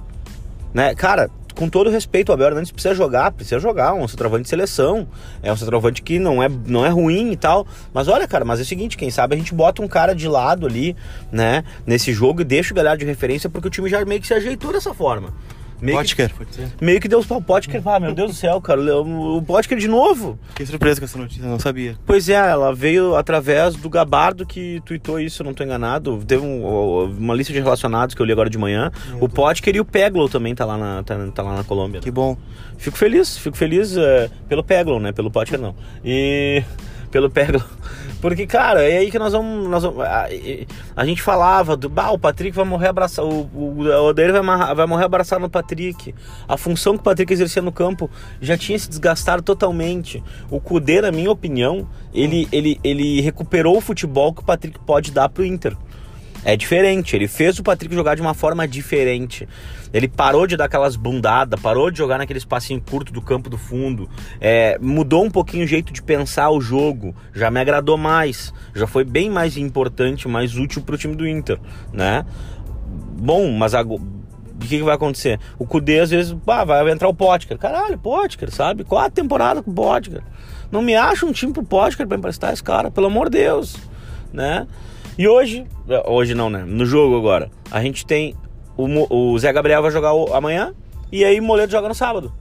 Né? 0.73 0.95
Cara, 0.95 1.31
com 1.55 1.69
todo 1.69 1.91
respeito, 1.91 2.31
o 2.31 2.33
Abel 2.33 2.49
Hernandes 2.49 2.73
precisa 2.73 2.95
jogar, 2.95 3.31
precisa 3.31 3.59
jogar, 3.59 3.95
um 3.95 4.09
centroavante 4.09 4.45
de 4.45 4.49
seleção. 4.49 5.07
É 5.43 5.53
um 5.53 5.57
centroavante 5.57 6.03
que 6.03 6.19
não 6.19 6.43
é, 6.43 6.49
não 6.67 6.85
é 6.85 6.89
ruim 6.89 7.31
e 7.31 7.37
tal. 7.37 7.67
Mas 7.93 8.09
olha, 8.09 8.27
cara, 8.27 8.45
mas 8.45 8.59
é 8.59 8.63
o 8.63 8.67
seguinte, 8.67 8.97
quem 8.97 9.11
sabe 9.11 9.35
a 9.35 9.39
gente 9.39 9.55
bota 9.55 9.83
um 9.83 9.89
cara 9.89 10.15
de 10.15 10.29
lado 10.29 10.67
ali, 10.67 10.97
né, 11.31 11.65
nesse 11.87 12.13
jogo 12.13 12.41
e 12.41 12.45
deixa 12.45 12.73
o 12.73 12.77
galera 12.77 12.97
de 12.97 13.05
referência, 13.05 13.49
porque 13.49 13.69
o 13.69 13.71
time 13.71 13.89
já 13.89 14.05
meio 14.05 14.21
que 14.21 14.27
se 14.27 14.35
ajeitou 14.35 14.73
dessa 14.73 14.93
forma. 14.93 15.33
Meio 15.81 15.99
Potker, 15.99 16.29
que, 16.31 16.35
pode 16.35 16.55
ser. 16.55 16.69
meio 16.81 17.01
que 17.01 17.09
deu 17.09 17.19
os 17.19 17.27
pau. 17.27 17.41
Potker, 17.43 17.83
ah, 17.87 18.01
meu 18.01 18.15
Deus 18.15 18.31
do 18.33 18.37
céu, 18.37 18.61
cara, 18.61 18.81
o 19.03 19.43
Potker 19.43 19.77
de 19.79 19.89
novo. 19.89 20.39
Fiquei 20.51 20.65
surpreso 20.67 21.01
com 21.01 21.05
essa 21.05 21.19
notícia, 21.19 21.45
não 21.47 21.59
sabia. 21.59 21.97
Pois 22.07 22.29
é, 22.29 22.35
ela 22.35 22.75
veio 22.75 23.15
através 23.17 23.75
do 23.75 23.91
Gabardo 23.91 24.47
que 24.47 24.81
tweetou 24.87 25.21
isso, 25.21 25.43
eu 25.43 25.45
não 25.47 25.53
tô 25.55 25.63
enganado. 25.65 26.23
Teve 26.27 26.45
um- 26.45 27.05
uma 27.19 27.35
lista 27.35 27.53
de 27.53 27.61
relacionados 27.61 28.15
que 28.15 28.23
eu 28.23 28.27
li 28.27 28.33
agora 28.33 28.49
de 28.49 28.57
manhã. 28.59 28.91
O 29.21 29.29
Potker 29.29 29.75
e 29.77 29.81
o 29.81 29.85
Peglo 29.85 30.29
também 30.29 30.55
tá 30.55 30.65
lá 30.65 30.79
na, 30.79 31.03
tá, 31.03 31.17
tá 31.35 31.43
lá 31.43 31.57
na 31.57 31.65
Colômbia. 31.65 32.01
Que 32.01 32.11
bom. 32.11 32.37
Fico 32.79 32.97
feliz, 32.97 33.37
fico 33.37 33.57
feliz 33.57 33.97
é, 33.97 34.31
pelo 34.49 34.63
Peglo, 34.65 34.99
né? 35.01 35.13
Pelo 35.13 35.31
Potker 35.31 35.61
não. 35.61 35.75
E 36.05 36.63
pelo 37.15 37.31
Peglo. 37.31 37.63
Porque, 38.21 38.45
cara, 38.45 38.83
é 38.83 38.99
aí 38.99 39.11
que 39.11 39.19
nós 39.21 39.33
vamos. 39.33 39.69
Nós 39.69 39.85
vamos 39.85 40.01
a, 40.01 40.27
a 40.97 41.07
gente 41.07 41.23
falava 41.23 41.77
do. 41.77 41.89
Bah, 41.89 42.11
o 42.11 42.19
Patrick 42.19 42.57
vai 42.57 42.65
morrer 42.65 42.89
abraçado. 42.89 43.29
O, 43.29 43.49
o, 43.55 43.83
o 43.83 44.09
Odair 44.09 44.33
vai, 44.33 44.75
vai 44.75 44.87
morrer 44.87 45.05
abraçado 45.05 45.43
no 45.43 45.49
Patrick. 45.49 46.13
A 46.49 46.57
função 46.57 46.95
que 46.95 47.01
o 47.01 47.05
Patrick 47.05 47.33
exercia 47.33 47.63
no 47.63 47.71
campo 47.71 48.11
já 48.41 48.59
tinha 48.59 48.77
se 48.77 48.89
desgastado 48.89 49.43
totalmente. 49.43 50.25
O 50.51 50.61
Cudê, 50.61 51.01
na 51.01 51.13
minha 51.13 51.31
opinião, 51.31 51.87
ele, 52.13 52.49
ele, 52.51 52.81
ele 52.83 53.21
recuperou 53.21 53.77
o 53.77 53.81
futebol 53.81 54.35
que 54.35 54.41
o 54.41 54.45
Patrick 54.45 54.81
pode 54.81 55.13
dar 55.13 55.29
pro 55.29 55.45
Inter. 55.45 55.77
É 56.45 56.57
diferente, 56.57 57.17
ele 57.17 57.27
fez 57.27 57.59
o 57.59 57.63
Patrick 57.63 57.95
jogar 57.95 58.15
de 58.15 58.21
uma 58.21 58.35
forma 58.35 58.69
diferente. 58.69 59.49
Ele 59.95 60.07
parou 60.07 60.47
de 60.47 60.57
dar 60.57 60.67
aquelas 60.67 60.95
bundadas, 60.95 61.59
parou 61.59 61.91
de 61.91 61.97
jogar 61.97 62.19
naquele 62.19 62.39
espacinho 62.39 62.83
curto 62.83 63.13
do 63.13 63.23
campo 63.23 63.49
do 63.49 63.57
fundo. 63.57 64.09
É, 64.41 64.77
mudou 64.79 65.25
um 65.25 65.31
pouquinho 65.31 65.65
o 65.65 65.67
jeito 65.67 65.93
de 65.93 66.03
pensar 66.03 66.51
o 66.51 66.61
jogo. 66.61 67.15
Já 67.33 67.51
me 67.51 67.61
agradou 67.61 67.97
mais. 67.97 68.53
Já 68.75 68.87
foi 68.87 69.05
bem 69.05 69.31
mais 69.31 69.57
importante, 69.57 70.29
mais 70.29 70.55
útil 70.57 70.83
pro 70.83 70.99
time 70.99 71.15
do 71.15 71.27
Inter, 71.27 71.59
né? 71.93 72.27
Bom, 73.17 73.51
mas 73.53 73.75
agora. 73.75 74.03
O 74.03 74.59
que, 74.59 74.79
que 74.79 74.83
vai 74.83 74.95
acontecer? 74.95 75.41
O 75.59 75.67
Cudê, 75.67 75.99
às 75.99 76.11
vezes, 76.11 76.35
vai 76.45 76.91
entrar 76.91 77.09
o 77.09 77.15
Potker. 77.15 77.59
Caralho, 77.59 77.99
Potker, 77.99 78.51
sabe? 78.51 78.85
Quatro 78.85 79.13
temporadas 79.13 79.65
com 79.65 79.71
o 79.71 79.75
Potker. 79.75 80.23
Não 80.71 80.81
me 80.81 80.95
acha 80.95 81.27
um 81.27 81.33
time 81.33 81.53
pro 81.53 81.65
Potker 81.65 82.07
pra 82.07 82.17
emprestar 82.17 82.53
esse 82.53 82.63
cara, 82.63 82.91
pelo 82.91 83.09
amor 83.09 83.29
de 83.29 83.39
Deus, 83.39 83.77
né? 84.33 84.67
E 85.17 85.29
hoje, 85.29 85.67
hoje 86.07 86.35
não, 86.35 86.51
né? 86.51 86.65
No 86.67 86.85
jogo 86.85 87.17
agora, 87.17 87.51
a 87.71 87.81
gente 87.83 88.05
tem 88.05 88.35
o, 88.77 88.87
o 89.33 89.39
Zé 89.39 89.53
Gabriel 89.53 89.81
vai 89.83 89.91
jogar 89.91 90.13
o- 90.13 90.35
amanhã 90.35 90.75
e 91.13 91.25
aí 91.25 91.41
Moledo 91.41 91.71
joga 91.71 91.89
no 91.89 91.95
sábado. 91.95 92.33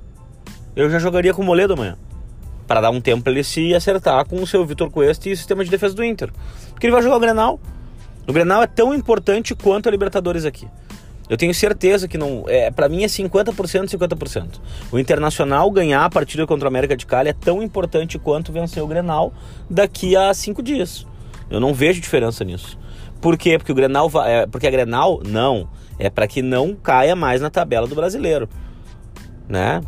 Eu 0.75 0.89
já 0.89 0.97
jogaria 0.97 1.33
com 1.33 1.41
o 1.43 1.45
Moledo 1.45 1.73
amanhã. 1.73 1.95
Para 2.67 2.81
dar 2.81 2.89
um 2.89 2.99
tempo 3.01 3.21
pra 3.23 3.31
ele 3.31 3.43
se 3.43 3.75
acertar 3.75 4.25
com 4.25 4.37
o 4.41 4.47
seu 4.47 4.65
Vitor 4.65 4.89
Cuesta 4.89 5.29
e 5.29 5.33
o 5.33 5.37
sistema 5.37 5.63
de 5.63 5.69
defesa 5.69 5.93
do 5.93 6.03
Inter. 6.03 6.31
Porque 6.71 6.87
ele 6.87 6.93
vai 6.93 7.03
jogar 7.03 7.17
o 7.17 7.19
Grenal. 7.19 7.59
O 8.27 8.33
Grenal 8.33 8.63
é 8.63 8.67
tão 8.67 8.93
importante 8.95 9.53
quanto 9.53 9.87
a 9.87 9.91
Libertadores 9.91 10.45
aqui. 10.45 10.67
Eu 11.29 11.37
tenho 11.37 11.53
certeza 11.53 12.07
que 12.07 12.17
não. 12.17 12.45
É, 12.47 12.71
para 12.71 12.89
mim 12.89 13.03
é 13.03 13.07
50%, 13.07 13.53
50%. 13.89 14.47
O 14.91 14.97
Internacional 14.97 15.69
ganhar 15.69 16.03
a 16.05 16.09
partida 16.09 16.47
contra 16.47 16.65
o 16.65 16.69
América 16.69 16.97
de 16.97 17.05
Cali 17.05 17.29
é 17.29 17.33
tão 17.33 17.61
importante 17.61 18.17
quanto 18.17 18.51
vencer 18.51 18.81
o 18.81 18.87
Grenal 18.87 19.31
daqui 19.69 20.15
a 20.15 20.33
cinco 20.33 20.63
dias. 20.63 21.05
Eu 21.53 21.59
não 21.59 21.71
vejo 21.71 22.01
diferença 22.01 22.43
nisso. 22.43 22.79
Por 23.21 23.37
quê? 23.37 23.59
Porque 23.59 23.71
o 23.71 23.75
Grenal 23.75 24.09
vai. 24.09 24.41
É, 24.41 24.47
porque 24.47 24.65
a 24.65 24.71
Grenal, 24.71 25.21
não. 25.23 25.69
É 25.99 26.09
para 26.09 26.27
que 26.27 26.41
não 26.41 26.73
caia 26.73 27.15
mais 27.15 27.41
na 27.41 27.49
tabela 27.51 27.85
do 27.85 27.93
brasileiro. 27.93 28.49
Né? 29.47 29.81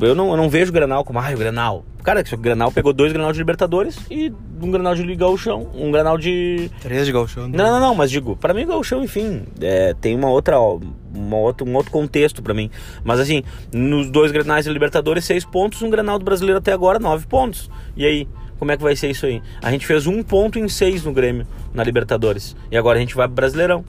Eu 0.00 0.14
não, 0.14 0.30
eu 0.30 0.36
não 0.38 0.48
vejo 0.48 0.70
o 0.70 0.74
Grenal 0.74 1.04
como, 1.04 1.18
ah, 1.18 1.30
o 1.30 1.36
Grenal. 1.36 1.84
Cara, 2.02 2.24
o 2.32 2.36
Grenal 2.38 2.72
pegou 2.72 2.94
dois 2.94 3.12
Grenal 3.12 3.30
de 3.30 3.38
Libertadores 3.38 3.98
e 4.10 4.32
um 4.60 4.70
Grenal 4.70 4.94
de 4.94 5.02
Liga 5.02 5.24
ao 5.24 5.36
chão, 5.36 5.68
um 5.74 5.92
Grenal 5.92 6.16
de 6.16 6.70
Três 6.80 7.04
de 7.04 7.12
gauchão. 7.12 7.46
né? 7.46 7.58
não, 7.58 7.72
não, 7.72 7.80
não, 7.80 7.94
mas 7.94 8.10
digo, 8.10 8.36
pra 8.36 8.54
mim 8.54 8.64
o 8.64 8.68
Gauchão, 8.68 9.04
enfim, 9.04 9.44
é, 9.60 9.94
tem 10.00 10.16
uma 10.16 10.28
outra, 10.28 10.58
uma 10.58 11.36
outra, 11.36 11.68
um 11.68 11.76
outro 11.76 11.92
contexto 11.92 12.42
pra 12.42 12.54
mim. 12.54 12.70
Mas 13.04 13.20
assim, 13.20 13.42
nos 13.72 14.10
dois 14.10 14.32
grenais 14.32 14.64
da 14.64 14.72
Libertadores, 14.72 15.24
seis 15.24 15.44
pontos, 15.44 15.82
um 15.82 15.90
grenal 15.90 16.18
do 16.18 16.24
brasileiro 16.24 16.58
até 16.58 16.72
agora, 16.72 16.98
nove 16.98 17.26
pontos. 17.26 17.70
E 17.96 18.04
aí, 18.06 18.26
como 18.62 18.70
é 18.70 18.76
que 18.76 18.82
vai 18.84 18.94
ser 18.94 19.10
isso 19.10 19.26
aí? 19.26 19.42
A 19.60 19.72
gente 19.72 19.84
fez 19.84 20.06
um 20.06 20.22
ponto 20.22 20.56
em 20.56 20.68
seis 20.68 21.02
no 21.02 21.12
Grêmio, 21.12 21.44
na 21.74 21.82
Libertadores. 21.82 22.54
E 22.70 22.76
agora 22.76 22.96
a 22.96 23.00
gente 23.00 23.12
vai 23.12 23.26
pro 23.26 23.34
Brasileirão. 23.34 23.84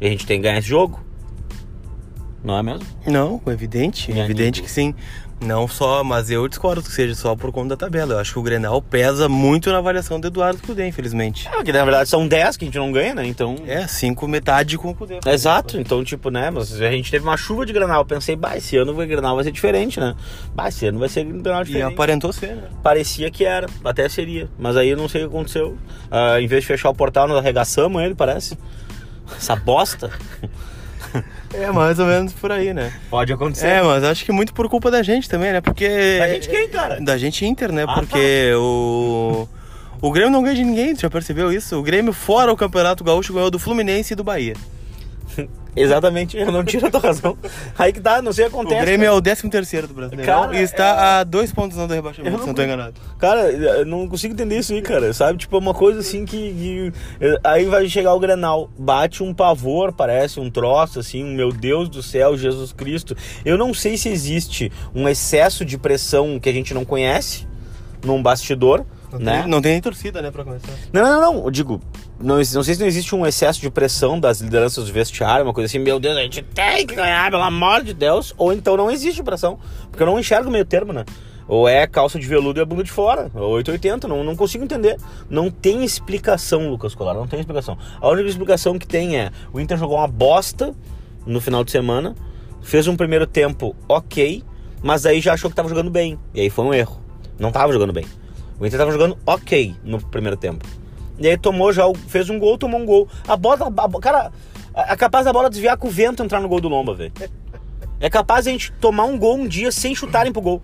E 0.00 0.06
a 0.06 0.08
gente 0.08 0.24
tem 0.24 0.38
que 0.38 0.44
ganhar 0.44 0.56
esse 0.56 0.68
jogo. 0.68 1.00
Não 2.44 2.56
é 2.56 2.62
mesmo? 2.62 2.86
Não, 3.04 3.42
evidente, 3.48 4.12
E 4.12 4.20
evidente 4.20 4.62
que 4.62 4.70
sim. 4.70 4.94
Não 5.40 5.68
só, 5.68 6.02
mas 6.02 6.30
eu 6.30 6.48
discordo 6.48 6.82
que 6.82 6.90
seja 6.90 7.14
só 7.14 7.36
por 7.36 7.52
conta 7.52 7.70
da 7.70 7.76
tabela. 7.76 8.14
Eu 8.14 8.18
acho 8.18 8.32
que 8.32 8.38
o 8.40 8.42
Grenal 8.42 8.82
pesa 8.82 9.28
muito 9.28 9.70
na 9.70 9.78
avaliação 9.78 10.18
do 10.18 10.26
Eduardo 10.26 10.60
Cudê, 10.60 10.86
infelizmente. 10.88 11.48
É, 11.48 11.62
que 11.62 11.72
na 11.72 11.84
verdade 11.84 12.08
são 12.08 12.26
dez 12.26 12.56
que 12.56 12.64
a 12.64 12.66
gente 12.66 12.78
não 12.78 12.90
ganha, 12.90 13.14
né? 13.14 13.24
Então. 13.24 13.56
É, 13.66 13.86
cinco 13.86 14.26
metade 14.26 14.76
com 14.76 14.90
o 14.90 14.94
Cudê. 14.94 15.20
Exato, 15.24 15.78
então, 15.80 16.02
tipo, 16.02 16.28
né, 16.28 16.50
mas 16.50 16.80
a 16.80 16.90
gente 16.90 17.10
teve 17.10 17.24
uma 17.24 17.36
chuva 17.36 17.64
de 17.64 17.72
granal. 17.72 18.00
Eu 18.00 18.06
pensei, 18.06 18.34
bah, 18.34 18.56
esse 18.56 18.76
ano 18.76 18.92
o 18.92 19.06
granal 19.06 19.36
vai 19.36 19.44
ser 19.44 19.52
diferente, 19.52 20.00
né? 20.00 20.16
Bah, 20.54 20.68
esse 20.68 20.86
ano 20.86 20.98
vai 20.98 21.08
ser 21.08 21.24
granal 21.24 21.62
E 21.62 21.66
diferente. 21.66 21.92
aparentou 21.94 22.32
ser, 22.32 22.56
né? 22.56 22.64
Parecia 22.82 23.30
que 23.30 23.44
era, 23.44 23.68
até 23.84 24.08
seria. 24.08 24.48
Mas 24.58 24.76
aí 24.76 24.88
eu 24.88 24.96
não 24.96 25.08
sei 25.08 25.24
o 25.24 25.28
que 25.30 25.36
aconteceu. 25.36 25.78
Ah, 26.10 26.40
em 26.40 26.48
vez 26.48 26.62
de 26.62 26.66
fechar 26.66 26.90
o 26.90 26.94
portal, 26.94 27.28
nós 27.28 27.38
arregaçamos 27.38 28.02
ele, 28.02 28.14
parece. 28.14 28.58
Essa 29.36 29.54
bosta. 29.54 30.10
É, 31.52 31.70
mais 31.70 31.98
ou 31.98 32.06
menos 32.06 32.32
por 32.32 32.52
aí, 32.52 32.74
né? 32.74 32.92
Pode 33.10 33.32
acontecer. 33.32 33.66
É, 33.66 33.82
mas 33.82 34.04
acho 34.04 34.24
que 34.24 34.32
muito 34.32 34.52
por 34.52 34.68
culpa 34.68 34.90
da 34.90 35.02
gente 35.02 35.28
também, 35.28 35.52
né? 35.52 35.60
Porque. 35.60 36.18
Da 36.18 36.28
gente 36.28 36.48
quem, 36.48 36.68
cara? 36.68 37.00
Da 37.00 37.16
gente 37.16 37.44
Inter, 37.46 37.72
né? 37.72 37.84
Ah, 37.88 37.94
Porque 37.94 38.52
o. 38.56 39.48
O 40.00 40.12
Grêmio 40.12 40.30
não 40.30 40.42
ganha 40.42 40.54
de 40.54 40.64
ninguém, 40.64 40.94
tu 40.94 41.00
já 41.00 41.10
percebeu 41.10 41.52
isso? 41.52 41.76
O 41.76 41.82
Grêmio, 41.82 42.12
fora 42.12 42.52
o 42.52 42.56
Campeonato 42.56 43.02
Gaúcho, 43.02 43.32
ganhou 43.32 43.50
do 43.50 43.58
Fluminense 43.58 44.12
e 44.12 44.16
do 44.16 44.22
Bahia. 44.22 44.54
Exatamente, 45.80 46.36
eu 46.36 46.50
não 46.50 46.64
tiro 46.64 46.86
a 46.86 46.90
tua 46.90 47.00
razão. 47.00 47.36
Aí 47.78 47.92
que 47.92 48.00
tá, 48.00 48.20
não 48.22 48.32
sei 48.32 48.46
o 48.46 48.50
que 48.50 48.56
O 48.56 48.60
acontece. 48.60 48.80
Grêmio 48.82 49.06
é 49.06 49.12
o 49.12 49.20
13 49.20 49.48
terceiro 49.48 49.86
do 49.88 49.94
Brasileirão 49.94 50.34
Cara, 50.42 50.58
e 50.58 50.62
está 50.62 51.20
a 51.20 51.24
dois 51.24 51.52
pontos 51.52 51.76
não 51.76 51.86
do 51.86 51.94
rebaixamento, 51.94 52.28
Eu 52.34 52.38
se 52.38 52.40
não- 52.40 52.46
não 52.48 52.54
tô 52.54 52.62
enganado. 52.62 52.94
Cara, 53.18 53.50
eu 53.50 53.84
não 53.86 54.08
consigo 54.08 54.34
entender 54.34 54.58
isso 54.58 54.72
aí, 54.72 54.82
cara. 54.82 55.12
Sabe? 55.12 55.38
Tipo, 55.38 55.56
é 55.56 55.58
uma 55.58 55.74
coisa 55.74 56.00
assim 56.00 56.24
que, 56.24 56.36
que- 56.36 56.92
Aí 57.44 57.64
vai 57.66 57.88
chegar 57.88 58.14
o 58.14 58.18
Grenal, 58.20 58.70
bate 58.78 59.22
um 59.22 59.32
pavor, 59.34 59.92
parece, 59.92 60.40
um 60.40 60.50
troço, 60.50 60.98
assim, 60.98 61.24
meu 61.24 61.52
Deus 61.52 61.88
do 61.88 62.02
céu, 62.02 62.36
Jesus 62.36 62.72
Cristo. 62.72 63.16
Eu 63.44 63.56
não 63.58 63.72
sei 63.74 63.96
se 63.96 64.08
existe 64.08 64.70
um 64.94 65.08
excesso 65.08 65.64
de 65.64 65.76
pressão 65.78 66.38
que 66.40 66.48
a 66.48 66.52
gente 66.52 66.72
não 66.74 66.84
conhece 66.84 67.46
num 68.04 68.22
bastidor, 68.22 68.84
Não, 69.12 69.18
né? 69.18 69.40
tem, 69.42 69.50
não 69.50 69.60
tem 69.60 69.72
nem 69.72 69.80
torcida, 69.80 70.22
né, 70.22 70.30
pra 70.30 70.44
começar. 70.44 70.72
Não, 70.92 71.02
não, 71.02 71.20
não, 71.20 71.34
não. 71.34 71.44
Eu 71.44 71.50
digo, 71.50 71.80
não, 72.20 72.36
não 72.36 72.44
sei 72.44 72.74
se 72.74 72.80
não 72.80 72.86
existe 72.86 73.14
um 73.14 73.24
excesso 73.24 73.60
de 73.60 73.70
pressão 73.70 74.18
das 74.18 74.40
lideranças 74.40 74.86
do 74.86 74.92
vestiário, 74.92 75.44
uma 75.44 75.54
coisa 75.54 75.66
assim, 75.66 75.78
meu 75.78 76.00
Deus, 76.00 76.16
a 76.16 76.22
gente 76.22 76.42
tem 76.42 76.84
que 76.84 76.96
ganhar, 76.96 77.30
pelo 77.30 77.42
amor 77.42 77.84
de 77.84 77.94
Deus. 77.94 78.34
Ou 78.36 78.52
então 78.52 78.76
não 78.76 78.90
existe 78.90 79.22
pressão. 79.22 79.58
Porque 79.88 80.02
eu 80.02 80.06
não 80.06 80.18
enxergo 80.18 80.50
meio 80.50 80.64
termo, 80.64 80.92
né? 80.92 81.04
Ou 81.46 81.68
é 81.68 81.86
calça 81.86 82.18
de 82.18 82.26
veludo 82.26 82.58
e 82.58 82.62
a 82.62 82.64
bunda 82.64 82.82
de 82.82 82.90
fora. 82.90 83.30
Ou 83.34 83.52
880, 83.52 84.08
não, 84.08 84.24
não 84.24 84.34
consigo 84.34 84.64
entender. 84.64 84.98
Não 85.30 85.48
tem 85.48 85.84
explicação, 85.84 86.68
Lucas 86.68 86.94
Colar, 86.94 87.14
não 87.14 87.26
tem 87.26 87.38
explicação. 87.38 87.78
A 88.00 88.08
única 88.08 88.28
explicação 88.28 88.78
que 88.78 88.86
tem 88.86 89.16
é: 89.16 89.30
o 89.52 89.60
Inter 89.60 89.78
jogou 89.78 89.96
uma 89.96 90.08
bosta 90.08 90.74
no 91.24 91.40
final 91.40 91.62
de 91.62 91.70
semana, 91.70 92.14
fez 92.60 92.88
um 92.88 92.96
primeiro 92.96 93.26
tempo 93.26 93.76
ok, 93.88 94.42
mas 94.82 95.06
aí 95.06 95.20
já 95.20 95.34
achou 95.34 95.48
que 95.48 95.56
tava 95.56 95.68
jogando 95.68 95.90
bem. 95.90 96.18
E 96.34 96.40
aí 96.40 96.50
foi 96.50 96.64
um 96.64 96.74
erro. 96.74 97.00
Não 97.38 97.52
tava 97.52 97.72
jogando 97.72 97.92
bem. 97.92 98.04
O 98.58 98.66
Inter 98.66 98.78
tava 98.78 98.90
jogando 98.90 99.16
ok 99.24 99.74
no 99.84 100.04
primeiro 100.04 100.36
tempo. 100.36 100.66
E 101.18 101.28
aí 101.28 101.36
tomou 101.36 101.72
já, 101.72 101.82
fez 102.06 102.30
um 102.30 102.38
gol, 102.38 102.56
tomou 102.56 102.80
um 102.80 102.86
gol. 102.86 103.08
A 103.26 103.36
bola, 103.36 103.72
a 103.76 104.00
cara, 104.00 104.30
é 104.74 104.96
capaz 104.96 105.24
da 105.24 105.32
bola 105.32 105.50
desviar 105.50 105.76
com 105.76 105.88
o 105.88 105.90
vento 105.90 106.22
entrar 106.22 106.40
no 106.40 106.48
gol 106.48 106.60
do 106.60 106.68
Lomba, 106.68 106.94
velho. 106.94 107.12
É 108.00 108.08
capaz 108.08 108.46
a 108.46 108.50
gente 108.50 108.72
tomar 108.80 109.04
um 109.04 109.18
gol 109.18 109.36
um 109.36 109.48
dia 109.48 109.72
sem 109.72 109.94
chutarem 109.94 110.32
pro 110.32 110.40
gol. 110.40 110.62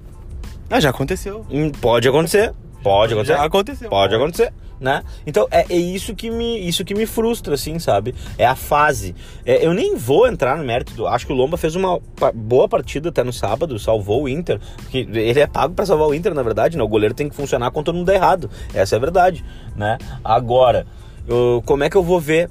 Ah, 0.71 0.79
já 0.81 0.91
aconteceu. 0.91 1.45
Hum, 1.51 1.71
Pode 1.71 2.09
acontecer. 2.09 2.53
Pode 2.83 3.13
acontecer. 3.13 3.37
Já 3.37 3.45
aconteceu. 3.45 3.91
Pode 3.91 4.15
acontecer, 4.15 4.53
né? 4.81 5.03
Então 5.27 5.47
é, 5.51 5.65
é 5.71 5.77
isso 5.77 6.15
que 6.15 6.31
me 6.31 6.59
isso 6.67 6.85
que 6.85 6.95
me 6.95 7.07
frustra, 7.07 7.55
assim, 7.55 7.79
sabe? 7.79 8.15
É 8.37 8.47
a 8.47 8.55
fase. 8.55 9.15
É, 9.47 9.65
eu 9.65 9.73
nem 9.73 9.97
vou 9.97 10.27
entrar 10.27 10.57
no 10.57 10.65
mérito. 10.65 11.07
Acho 11.07 11.27
que 11.27 11.33
o 11.33 11.37
Lomba 11.37 11.57
fez 11.57 11.75
uma 11.75 12.01
boa 12.35 12.69
partida 12.69 13.09
até 13.09 13.23
no 13.23 13.33
sábado, 13.33 13.79
salvou 13.79 14.25
o 14.25 14.29
Inter. 14.29 14.61
Porque 14.77 14.99
ele 15.13 15.41
é 15.41 15.47
pago 15.47 15.75
pra 15.75 15.87
salvar 15.87 16.09
o 16.09 16.15
Inter, 16.15 16.35
na 16.35 16.43
verdade, 16.43 16.77
né? 16.77 16.83
O 16.83 16.89
goleiro 16.89 17.15
tem 17.15 17.29
que 17.29 17.35
funcionar 17.35 17.71
quando 17.71 17.87
todo 17.87 17.95
mundo 17.97 18.07
der 18.07 18.17
errado. 18.17 18.51
Essa 18.73 18.97
é 18.97 18.99
a 18.99 19.01
verdade, 19.01 19.45
né? 19.77 19.99
Agora, 20.25 20.87
eu- 21.27 21.63
como 21.65 21.85
é 21.85 21.91
que 21.91 21.97
eu 21.97 22.03
vou 22.03 22.21
ver 22.21 22.51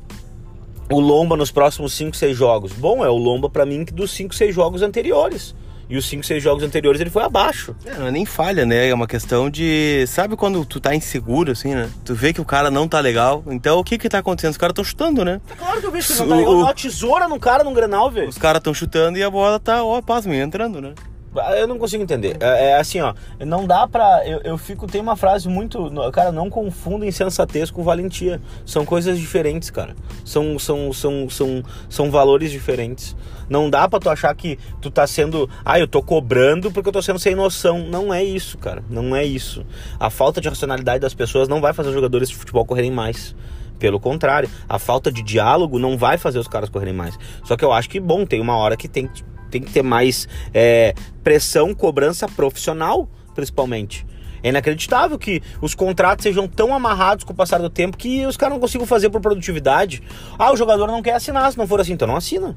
o 0.92 1.00
Lomba 1.00 1.36
nos 1.38 1.52
próximos 1.52 1.94
5, 1.94 2.16
6 2.16 2.36
jogos? 2.38 2.72
Bom, 2.74 3.04
é 3.04 3.10
o 3.10 3.18
Lomba 3.18 3.50
pra 3.50 3.66
mim 3.66 3.86
que 3.86 3.94
dos 3.94 4.12
5, 4.12 4.34
6 4.36 4.54
jogos 4.54 4.82
anteriores. 4.82 5.56
E 5.94 5.98
os 5.98 6.08
5, 6.08 6.26
6 6.26 6.42
jogos 6.42 6.64
anteriores 6.64 7.00
ele 7.00 7.12
foi 7.12 7.22
abaixo. 7.22 7.76
É, 7.86 7.94
não 7.94 8.08
é 8.08 8.12
nem 8.12 8.26
falha, 8.26 8.66
né? 8.66 8.90
É 8.90 8.94
uma 8.96 9.06
questão 9.06 9.48
de. 9.48 10.04
Sabe 10.08 10.36
quando 10.36 10.66
tu 10.66 10.80
tá 10.80 10.96
inseguro, 10.96 11.52
assim, 11.52 11.76
né? 11.76 11.88
Tu 12.04 12.16
vê 12.16 12.34
que 12.34 12.42
o 12.42 12.46
cara 12.46 12.72
não 12.72 12.88
tá 12.88 13.00
legal. 13.00 13.44
Então 13.46 13.78
o 13.78 13.84
que 13.84 14.00
que 14.00 14.10
tá 14.10 14.18
acontecendo? 14.18 14.50
Os 14.54 14.58
caras 14.58 14.72
estão 14.72 14.84
chutando, 14.84 15.24
né? 15.24 15.40
Claro 15.56 15.80
que 15.80 15.86
eu 15.86 15.92
vejo 15.92 16.08
que 16.08 16.14
não 16.14 16.26
não 16.26 16.30
tá 16.30 16.36
legal. 16.36 16.52
legal. 16.54 16.66
Uma 16.66 16.74
tesoura 16.74 17.28
num 17.28 17.38
cara 17.38 17.64
num 17.64 17.76
Grenal, 17.76 18.10
velho. 18.10 18.28
Os 18.28 18.40
caras 18.40 18.60
estão 18.60 18.74
chutando 18.74 19.20
e 19.20 19.24
a 19.24 19.30
bola 19.30 19.60
tá, 19.60 19.84
ó, 19.84 20.02
pasmem, 20.02 20.40
entrando, 20.40 20.82
né? 20.82 20.96
Ah, 21.36 21.56
Eu 21.58 21.68
não 21.68 21.78
consigo 21.78 22.04
entender. 22.04 22.38
É, 22.40 22.72
é 22.72 22.78
assim, 22.78 23.00
ó. 23.02 23.14
Não 23.40 23.66
dá 23.66 23.88
pra. 23.88 24.22
Eu, 24.26 24.40
eu 24.44 24.58
fico. 24.58 24.88
Tem 24.88 25.02
uma 25.02 25.16
frase 25.16 25.48
muito. 25.48 25.90
Cara, 26.12 26.32
não 26.32 26.50
confunda 26.50 27.06
insensatez 27.06 27.72
com 27.72 27.84
valentia. 27.84 28.42
São 28.66 28.86
coisas 28.86 29.18
diferentes, 29.18 29.70
cara. 29.70 29.96
São, 30.26 30.58
são, 30.60 30.92
são, 30.94 31.30
são, 31.30 31.64
são 31.90 32.12
valores 32.12 32.52
diferentes. 32.52 33.16
Não 33.50 33.70
dá 33.70 33.88
pra 33.88 34.00
tu 34.00 34.10
achar 34.10 34.34
que 34.36 34.58
tu 34.82 34.90
tá 34.90 35.06
sendo. 35.06 35.50
Ah, 35.66 35.80
eu 35.80 35.88
tô 35.88 36.02
cobrando 36.02 36.72
porque 36.72 36.90
eu 36.90 36.94
tô 36.94 37.02
sendo 37.02 37.20
sem 37.20 37.36
noção. 37.36 37.80
Não 37.80 38.14
é 38.14 38.24
isso, 38.24 38.58
cara. 38.58 38.84
Não 38.90 39.16
é 39.16 39.24
isso. 39.26 39.66
A 40.00 40.10
falta 40.10 40.40
de 40.40 40.48
racionalidade 40.50 41.00
das 41.02 41.14
pessoas 41.14 41.48
não 41.48 41.60
vai 41.62 41.74
fazer 41.74 41.90
os 41.90 41.96
jogadores 41.96 42.30
de 42.30 42.36
futebol 42.36 42.66
correrem 42.66 42.92
mais. 42.92 43.36
Pelo 43.80 44.00
contrário, 44.00 44.50
a 44.70 44.80
falta 44.80 45.12
de 45.12 45.22
diálogo 45.22 45.78
não 45.78 45.98
vai 45.98 46.18
fazer 46.18 46.40
os 46.40 46.48
caras 46.48 46.70
correrem 46.70 46.94
mais. 46.94 47.18
Só 47.44 47.58
que 47.58 47.66
eu 47.66 47.74
acho 47.74 47.90
que, 47.90 48.00
bom, 48.00 48.26
tem 48.26 48.40
uma 48.40 48.56
hora 48.56 48.78
que 48.78 48.88
tem, 48.88 49.08
que- 49.08 49.24
tem 49.54 49.62
que 49.62 49.72
ter 49.72 49.84
mais 49.84 50.28
é, 50.54 50.94
pressão, 51.24 51.74
cobrança 51.74 52.28
profissional, 52.28 53.08
principalmente. 53.34 54.06
É 54.42 54.50
inacreditável 54.50 55.18
que 55.18 55.42
os 55.62 55.74
contratos 55.74 56.24
sejam 56.24 56.48
tão 56.48 56.74
amarrados 56.74 57.24
com 57.24 57.32
o 57.32 57.36
passar 57.36 57.60
do 57.60 57.70
tempo 57.70 57.96
que 57.96 58.26
os 58.26 58.36
caras 58.36 58.54
não 58.54 58.60
consigam 58.60 58.86
fazer 58.86 59.10
por 59.10 59.22
produtividade. 59.22 60.04
Ah, 60.38 60.52
o 60.52 60.58
jogador 60.58 60.88
não 60.88 61.02
quer 61.02 61.14
assinar, 61.14 61.50
se 61.52 61.58
não 61.58 61.66
for 61.66 61.80
assim, 61.80 61.94
então 61.94 62.08
não 62.08 62.18
assina. 62.18 62.56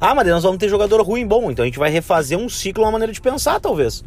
Ah, 0.00 0.14
mas 0.14 0.26
nós 0.26 0.42
vamos 0.42 0.58
ter 0.58 0.68
jogador 0.68 1.02
ruim, 1.02 1.26
bom, 1.26 1.50
então 1.50 1.64
a 1.64 1.66
gente 1.66 1.78
vai 1.78 1.90
refazer 1.90 2.38
um 2.38 2.48
ciclo, 2.48 2.84
uma 2.84 2.92
maneira 2.92 3.12
de 3.12 3.20
pensar, 3.20 3.60
talvez 3.60 4.04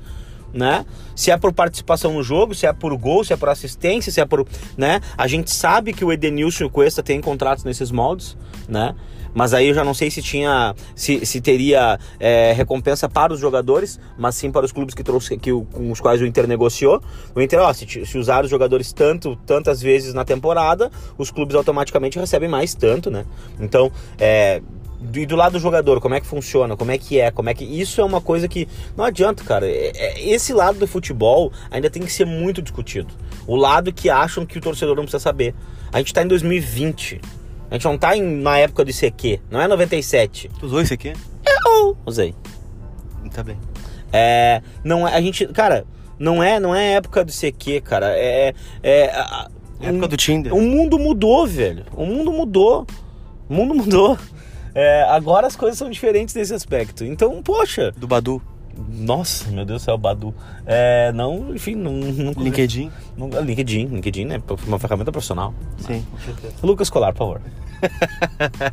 né? 0.54 0.86
Se 1.16 1.32
é 1.32 1.38
por 1.38 1.54
participação 1.54 2.14
no 2.14 2.24
jogo, 2.24 2.54
se 2.54 2.66
é 2.66 2.74
por 2.74 2.96
gol, 2.98 3.24
se 3.24 3.34
é 3.34 3.38
por 3.38 3.50
assistência, 3.50 4.12
se 4.12 4.20
é 4.20 4.26
por, 4.26 4.46
né? 4.78 5.02
A 5.18 5.28
gente 5.28 5.52
sabe 5.52 5.94
que 5.94 6.04
o 6.04 6.12
Edenilson 6.12 6.64
e 6.64 6.68
o 6.68 6.70
Cuesta 6.70 7.02
têm 7.02 7.22
contratos 7.22 7.64
nesses 7.64 7.92
moldes, 7.92 8.38
né? 8.68 8.96
Mas 9.34 9.54
aí 9.54 9.68
eu 9.70 9.74
já 9.74 9.84
não 9.84 9.94
sei 9.94 10.12
se 10.12 10.22
tinha, 10.22 10.76
se, 10.96 11.26
se 11.26 11.40
teria 11.42 12.00
é, 12.20 12.54
recompensa 12.54 13.08
para 13.08 13.34
os 13.34 13.40
jogadores, 13.40 14.00
mas 14.18 14.36
sim 14.36 14.52
para 14.52 14.66
os 14.66 14.72
clubes 14.72 14.94
que 14.94 15.04
trouxe, 15.04 15.38
que, 15.38 15.52
o- 15.52 15.64
com 15.66 15.92
os 15.92 16.00
quais 16.00 16.22
o 16.22 16.26
Inter 16.26 16.48
negociou. 16.48 17.02
O 17.36 17.42
Inter, 17.42 17.60
ó, 17.60 17.72
se, 17.74 18.06
se 18.06 18.18
usar 18.18 18.44
os 18.44 18.50
jogadores 18.50 18.92
tanto, 18.92 19.36
tantas 19.46 19.82
vezes 19.82 20.14
na 20.14 20.26
temporada, 20.26 20.92
os 21.18 21.32
clubes 21.32 21.56
automaticamente 21.56 22.20
recebem 22.20 22.50
mais 22.50 22.74
tanto, 22.76 23.10
né? 23.10 23.26
Então, 23.60 23.92
é, 24.20 24.62
e 25.16 25.26
do 25.26 25.36
lado 25.36 25.54
do 25.54 25.60
jogador, 25.60 26.00
como 26.00 26.14
é 26.14 26.20
que 26.22 26.28
funciona, 26.28 26.78
como 26.78 26.92
é 26.92 26.98
que 26.98 27.20
é, 27.20 27.32
como 27.32 27.50
é 27.50 27.54
que. 27.56 27.64
Isso 27.64 28.00
é 28.02 28.04
uma 28.04 28.22
coisa 28.22 28.48
que. 28.48 28.68
Não 28.96 29.04
adianta, 29.04 29.44
cara. 29.44 29.66
É- 29.68 29.92
é- 29.96 30.30
esse 30.30 30.54
lado 30.54 30.78
do 30.78 30.86
futebol 30.88 31.52
ainda 31.72 31.90
tem 31.90 32.04
que 32.04 32.12
ser 32.12 32.26
muito 32.26 32.62
discutido. 32.62 33.12
O 33.48 33.56
lado 33.56 33.92
que 33.92 34.10
acham 34.12 34.46
que 34.46 34.60
o 34.60 34.62
torcedor 34.62 34.96
não 34.96 35.04
precisa 35.04 35.20
saber. 35.20 35.56
A 35.92 35.98
gente 35.98 36.14
tá 36.14 36.22
em 36.22 36.28
2020. 36.28 37.20
A 37.72 37.76
gente 37.76 37.86
não 37.86 37.98
tá 37.98 38.16
em, 38.16 38.22
na 38.22 38.58
época 38.60 38.84
do 38.86 38.92
ICQ, 38.92 39.40
não 39.50 39.60
é 39.62 39.68
97. 39.68 40.52
Tu 40.60 40.66
usou 40.66 40.80
aqui? 40.82 41.14
Eu 41.66 41.98
usei. 42.06 42.36
Tá 43.34 43.42
bem. 43.42 43.58
É. 44.12 44.62
Não 44.84 45.08
é. 45.08 45.16
A 45.16 45.22
gente. 45.22 45.48
Cara, 45.48 45.86
não 46.20 46.44
é, 46.44 46.60
não 46.60 46.76
é 46.76 46.94
época 46.96 47.24
do 47.24 47.32
ICQ, 47.32 47.82
cara. 47.82 48.08
É. 48.18 48.54
é 48.84 49.06
a- 49.16 49.48
É 49.80 49.88
época 49.88 50.08
do 50.10 50.18
Tinder. 50.18 50.54
o 50.54 50.62
mundo 50.62 51.00
mudou, 51.00 51.48
velho. 51.48 51.86
O 51.96 52.06
mundo 52.06 52.32
mudou. 52.32 52.86
O 53.50 53.54
mundo 53.54 53.74
mudou. 53.74 54.18
É, 54.76 55.04
agora 55.04 55.48
as 55.48 55.56
coisas 55.56 55.78
são 55.78 55.90
diferentes 55.90 56.36
nesse 56.36 56.54
aspecto. 56.54 57.04
Então, 57.04 57.42
poxa. 57.42 57.92
Do 57.98 58.08
Badu. 58.08 58.42
Nossa, 58.90 59.50
meu 59.52 59.66
Deus 59.66 59.82
do 59.82 59.86
céu, 59.86 59.98
Badu. 59.98 60.34
É, 60.66 61.12
não, 61.14 61.54
enfim, 61.54 61.76
não. 61.76 61.92
não 61.94 62.34
LinkedIn. 62.44 62.92
Não, 63.18 63.28
LinkedIn, 63.42 63.86
LinkedIn, 63.88 64.26
né? 64.26 64.42
Uma 64.68 64.80
ferramenta 64.80 65.12
profissional. 65.12 65.54
Sim, 65.78 66.06
com 66.12 66.18
certeza. 66.20 66.54
Lucas 66.64 66.90
Colar, 66.90 67.14
por 67.14 67.20
favor. 67.20 67.42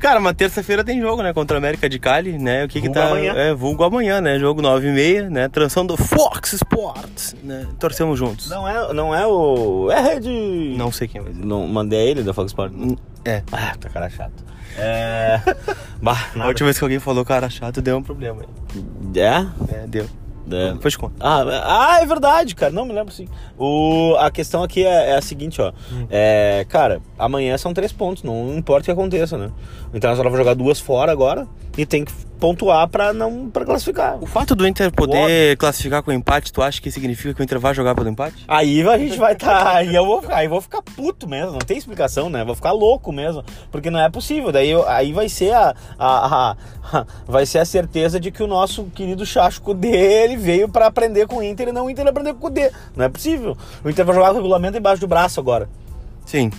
Cara, 0.00 0.18
uma 0.18 0.32
terça-feira 0.32 0.82
tem 0.82 0.98
jogo, 0.98 1.22
né? 1.22 1.30
Contra 1.34 1.58
a 1.58 1.58
América 1.58 1.86
de 1.86 1.98
Cali, 1.98 2.38
né? 2.38 2.64
O 2.64 2.68
que 2.68 2.80
Vulgo 2.80 2.94
que 2.94 2.98
tá. 2.98 3.08
amanhã. 3.08 3.34
É, 3.34 3.52
vulgo 3.52 3.84
amanhã, 3.84 4.18
né? 4.18 4.38
Jogo 4.38 4.62
9 4.62 4.88
e 4.88 4.92
meia, 4.92 5.28
né? 5.28 5.46
Transição 5.46 5.84
do 5.84 5.94
Fox 5.94 6.54
Sports, 6.54 7.36
né? 7.44 7.66
Torcemos 7.78 8.18
juntos. 8.18 8.48
Não 8.48 8.66
é, 8.66 8.94
não 8.94 9.14
é 9.14 9.26
o. 9.26 9.90
É 9.90 10.00
rede. 10.00 10.74
Não 10.78 10.90
sei 10.90 11.06
quem 11.06 11.22
dizer. 11.22 11.44
Não, 11.44 11.68
mandei 11.68 12.08
ele 12.08 12.22
da 12.22 12.32
Fox 12.32 12.50
Sports. 12.50 12.74
Hum, 12.74 12.96
É. 13.26 13.42
Ah, 13.52 13.74
tá 13.78 13.90
cara 13.90 14.08
chato. 14.08 14.42
É. 14.76 15.40
bah, 16.00 16.30
A 16.38 16.46
última 16.46 16.66
vez 16.66 16.78
que 16.78 16.84
alguém 16.84 16.98
falou 16.98 17.24
cara 17.24 17.48
chato, 17.50 17.80
deu 17.82 17.96
um 17.98 18.02
problema. 18.02 18.42
É? 19.14 19.74
É, 19.74 19.86
deu. 19.86 20.06
É. 20.50 20.72
Depois 20.72 20.94
te 20.94 20.98
conto. 20.98 21.14
Ah, 21.20 21.44
ah, 21.64 22.00
é 22.02 22.06
verdade, 22.06 22.54
cara. 22.54 22.72
Não 22.72 22.84
me 22.84 22.92
lembro 22.92 23.12
sim. 23.12 23.28
O, 23.58 24.16
a 24.18 24.30
questão 24.30 24.62
aqui 24.62 24.84
é, 24.84 25.10
é 25.10 25.16
a 25.16 25.22
seguinte, 25.22 25.60
ó. 25.60 25.72
É, 26.10 26.66
cara, 26.68 27.00
amanhã 27.18 27.56
são 27.56 27.72
três 27.72 27.92
pontos, 27.92 28.22
não 28.22 28.54
importa 28.56 28.82
o 28.82 28.84
que 28.86 28.90
aconteça, 28.90 29.38
né? 29.38 29.50
O 29.92 29.96
Internacional 29.96 30.30
vai 30.32 30.40
jogar 30.40 30.54
duas 30.54 30.80
fora 30.80 31.12
agora 31.12 31.46
e 31.76 31.86
tem 31.86 32.04
que 32.04 32.12
pontuar 32.40 32.88
pra 32.88 33.12
não 33.12 33.50
para 33.50 33.64
classificar. 33.64 34.16
O 34.20 34.26
fato 34.26 34.54
do 34.56 34.66
Inter 34.66 34.90
poder 34.90 35.56
classificar 35.58 36.02
com 36.02 36.10
empate, 36.10 36.52
tu 36.52 36.62
acha 36.62 36.80
que 36.80 36.90
significa 36.90 37.34
que 37.34 37.40
o 37.40 37.44
Inter 37.44 37.60
vai 37.60 37.74
jogar 37.74 37.94
pelo 37.94 38.08
empate? 38.08 38.44
Aí 38.48 38.82
a 38.88 38.98
gente 38.98 39.18
vai 39.18 39.34
estar. 39.34 39.64
Tá, 39.64 39.76
aí 39.76 39.94
eu 39.94 40.04
vou 40.06 40.22
ficar, 40.22 40.34
aí 40.36 40.46
eu 40.46 40.50
vou 40.50 40.60
ficar 40.60 40.82
puto 40.82 41.28
mesmo, 41.28 41.52
não 41.52 41.58
tem 41.58 41.76
explicação, 41.76 42.30
né? 42.30 42.44
Vou 42.44 42.54
ficar 42.54 42.72
louco 42.72 43.12
mesmo, 43.12 43.44
porque 43.70 43.90
não 43.90 44.00
é 44.00 44.08
possível. 44.08 44.50
Daí 44.50 44.72
aí 44.86 45.12
vai 45.12 45.28
ser 45.28 45.52
a, 45.52 45.74
a- 45.98 46.56
a- 46.92 47.06
vai 47.26 47.44
ser 47.46 47.58
a 47.58 47.64
certeza 47.64 48.18
de 48.18 48.30
que 48.30 48.42
o 48.42 48.46
nosso 48.46 48.84
querido 48.94 49.24
Chacho 49.26 49.60
dele 49.74 50.36
veio 50.36 50.68
pra 50.68 50.86
aprender 50.86 51.26
com 51.26 51.36
o 51.36 51.42
Inter 51.42 51.68
e 51.68 51.72
não 51.72 51.86
o 51.86 51.90
Inter 51.90 52.06
aprender 52.06 52.34
com 52.34 52.46
o 52.46 52.50
D. 52.50 52.70
Não 52.96 53.04
é 53.04 53.08
possível. 53.08 53.56
O 53.84 53.90
Inter 53.90 54.04
vai 54.04 54.14
jogar 54.14 54.28
com 54.28 54.34
o 54.34 54.36
regulamento 54.38 54.78
embaixo 54.78 55.00
do 55.00 55.06
braço 55.06 55.38
agora. 55.38 55.68
Sim. 56.24 56.50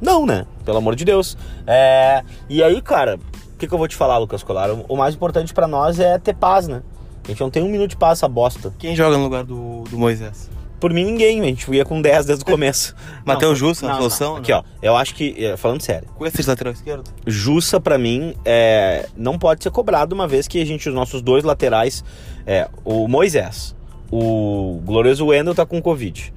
Não, 0.00 0.24
né? 0.26 0.46
Pelo 0.64 0.78
amor 0.78 0.96
de 0.96 1.04
Deus. 1.04 1.36
É, 1.66 2.22
E 2.48 2.62
aí, 2.62 2.80
cara, 2.80 3.18
que, 3.60 3.68
que 3.68 3.74
eu 3.74 3.78
vou 3.78 3.86
te 3.88 3.94
falar, 3.96 4.18
Lucas 4.18 4.42
Colar? 4.42 4.70
O- 4.70 4.84
O 4.88 4.96
mais 4.96 5.14
importante 5.14 5.52
pra 5.54 5.68
nós 5.68 6.00
é 6.00 6.18
ter 6.18 6.34
paz, 6.34 6.66
né? 6.66 6.82
A 7.24 7.28
gente 7.28 7.40
não 7.40 7.50
tem 7.50 7.62
um 7.62 7.68
minuto 7.68 7.90
de 7.90 7.96
paz 7.96 8.18
essa 8.18 8.26
bosta. 8.28 8.72
Quem 8.78 8.96
joga 8.96 9.16
no 9.16 9.22
lugar 9.24 9.44
do, 9.44 9.84
do 9.84 9.98
Moisés? 9.98 10.48
Por 10.80 10.94
mim, 10.94 11.04
ninguém, 11.04 11.40
a 11.42 11.44
gente 11.44 11.70
ia 11.70 11.84
com 11.84 12.00
10 12.00 12.24
desde 12.24 12.42
o 12.42 12.46
começo. 12.50 12.94
Matheus 13.24 13.58
Jussa, 13.58 13.86
não, 13.86 13.92
a 13.94 13.96
solução? 13.98 14.30
não. 14.32 14.36
Aqui, 14.38 14.50
ó, 14.52 14.62
eu 14.82 14.96
acho 14.96 15.14
que, 15.14 15.44
é, 15.44 15.54
falando 15.56 15.82
sério, 15.82 16.08
Com 16.16 16.24
esse 16.26 16.40
de 16.42 16.48
lateral 16.48 16.72
esquerdo? 16.72 17.04
Jussa 17.26 17.78
pra 17.78 17.98
mim 17.98 18.34
é, 18.46 19.06
não 19.14 19.38
pode 19.38 19.62
ser 19.62 19.70
cobrado 19.70 20.14
uma 20.14 20.26
vez 20.26 20.48
que 20.48 20.60
a 20.60 20.64
gente, 20.64 20.88
os 20.88 20.94
nossos 20.94 21.20
dois 21.20 21.44
laterais, 21.44 22.02
é, 22.46 22.66
o 22.84 23.06
Moisés, 23.06 23.76
o 24.10 24.80
glorioso 24.84 25.26
Wendel 25.26 25.54
tá 25.54 25.66
com 25.66 25.80
Covid. 25.82 26.32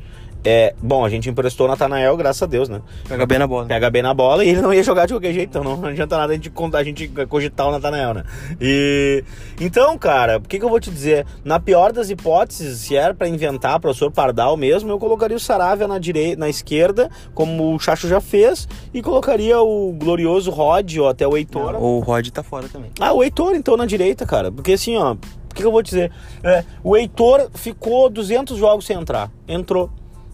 É, 0.45 0.75
bom, 0.81 1.05
a 1.05 1.09
gente 1.09 1.29
emprestou 1.29 1.67
o 1.67 1.69
Natanael, 1.69 2.17
graças 2.17 2.43
a 2.43 2.45
Deus, 2.45 2.67
né? 2.67 2.81
Pega 3.07 3.25
bem 3.25 3.39
na 3.39 3.47
bola. 3.47 3.65
Pega 3.65 3.89
bem 3.89 4.01
na 4.01 4.13
bola 4.13 4.43
e 4.43 4.49
ele 4.49 4.61
não 4.61 4.73
ia 4.73 4.83
jogar 4.83 5.05
de 5.05 5.13
qualquer 5.13 5.33
jeito, 5.33 5.49
então 5.49 5.63
não 5.63 5.85
adianta 5.85 6.17
nada 6.17 6.33
a 6.33 6.35
gente, 6.35 6.51
a 6.73 6.83
gente 6.83 7.07
cogitar 7.29 7.67
o 7.67 7.71
Natanael, 7.71 8.13
né? 8.13 8.23
E 8.59 9.23
então, 9.59 9.97
cara, 9.97 10.37
o 10.37 10.41
que, 10.41 10.59
que 10.59 10.65
eu 10.65 10.69
vou 10.69 10.79
te 10.79 10.91
dizer? 10.91 11.25
Na 11.45 11.59
pior 11.59 11.93
das 11.93 12.09
hipóteses, 12.09 12.79
se 12.79 12.95
era 12.95 13.13
pra 13.13 13.27
inventar 13.27 13.79
professor 13.79 14.11
Pardal 14.11 14.57
mesmo, 14.57 14.91
eu 14.91 14.99
colocaria 14.99 15.37
o 15.37 15.39
Saravia 15.39 15.87
na 15.87 15.97
direita, 15.97 16.39
na 16.39 16.49
esquerda, 16.49 17.09
como 17.33 17.73
o 17.73 17.79
Chacho 17.79 18.07
já 18.07 18.19
fez, 18.19 18.67
e 18.93 19.01
colocaria 19.01 19.61
o 19.61 19.93
glorioso 19.93 20.51
Rod 20.51 20.97
ou 20.97 21.07
até 21.07 21.25
o 21.25 21.37
Heitor. 21.37 21.75
O 21.81 21.99
Rod 21.99 22.27
tá 22.29 22.43
fora 22.43 22.67
também. 22.67 22.91
Ah, 22.99 23.13
o 23.13 23.23
Heitor 23.23 23.55
então 23.55 23.77
na 23.77 23.85
direita, 23.85 24.25
cara. 24.25 24.51
Porque 24.51 24.73
assim, 24.73 24.97
ó, 24.97 25.13
o 25.13 25.17
que, 25.53 25.61
que 25.61 25.65
eu 25.65 25.71
vou 25.71 25.83
te 25.83 25.91
dizer? 25.91 26.11
É, 26.43 26.63
o 26.83 26.97
Heitor 26.97 27.49
ficou 27.53 28.09
200 28.09 28.57
jogos 28.57 28.85
sem 28.85 28.97
entrar. 28.97 29.31
Entrou. 29.47 29.89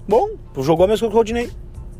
Bom, 0.09 0.29
jogou 0.63 0.85
a 0.85 0.87
mesma 0.87 1.07
coisa 1.07 1.11
que 1.11 1.15
o 1.15 1.17
Rodinei. 1.17 1.49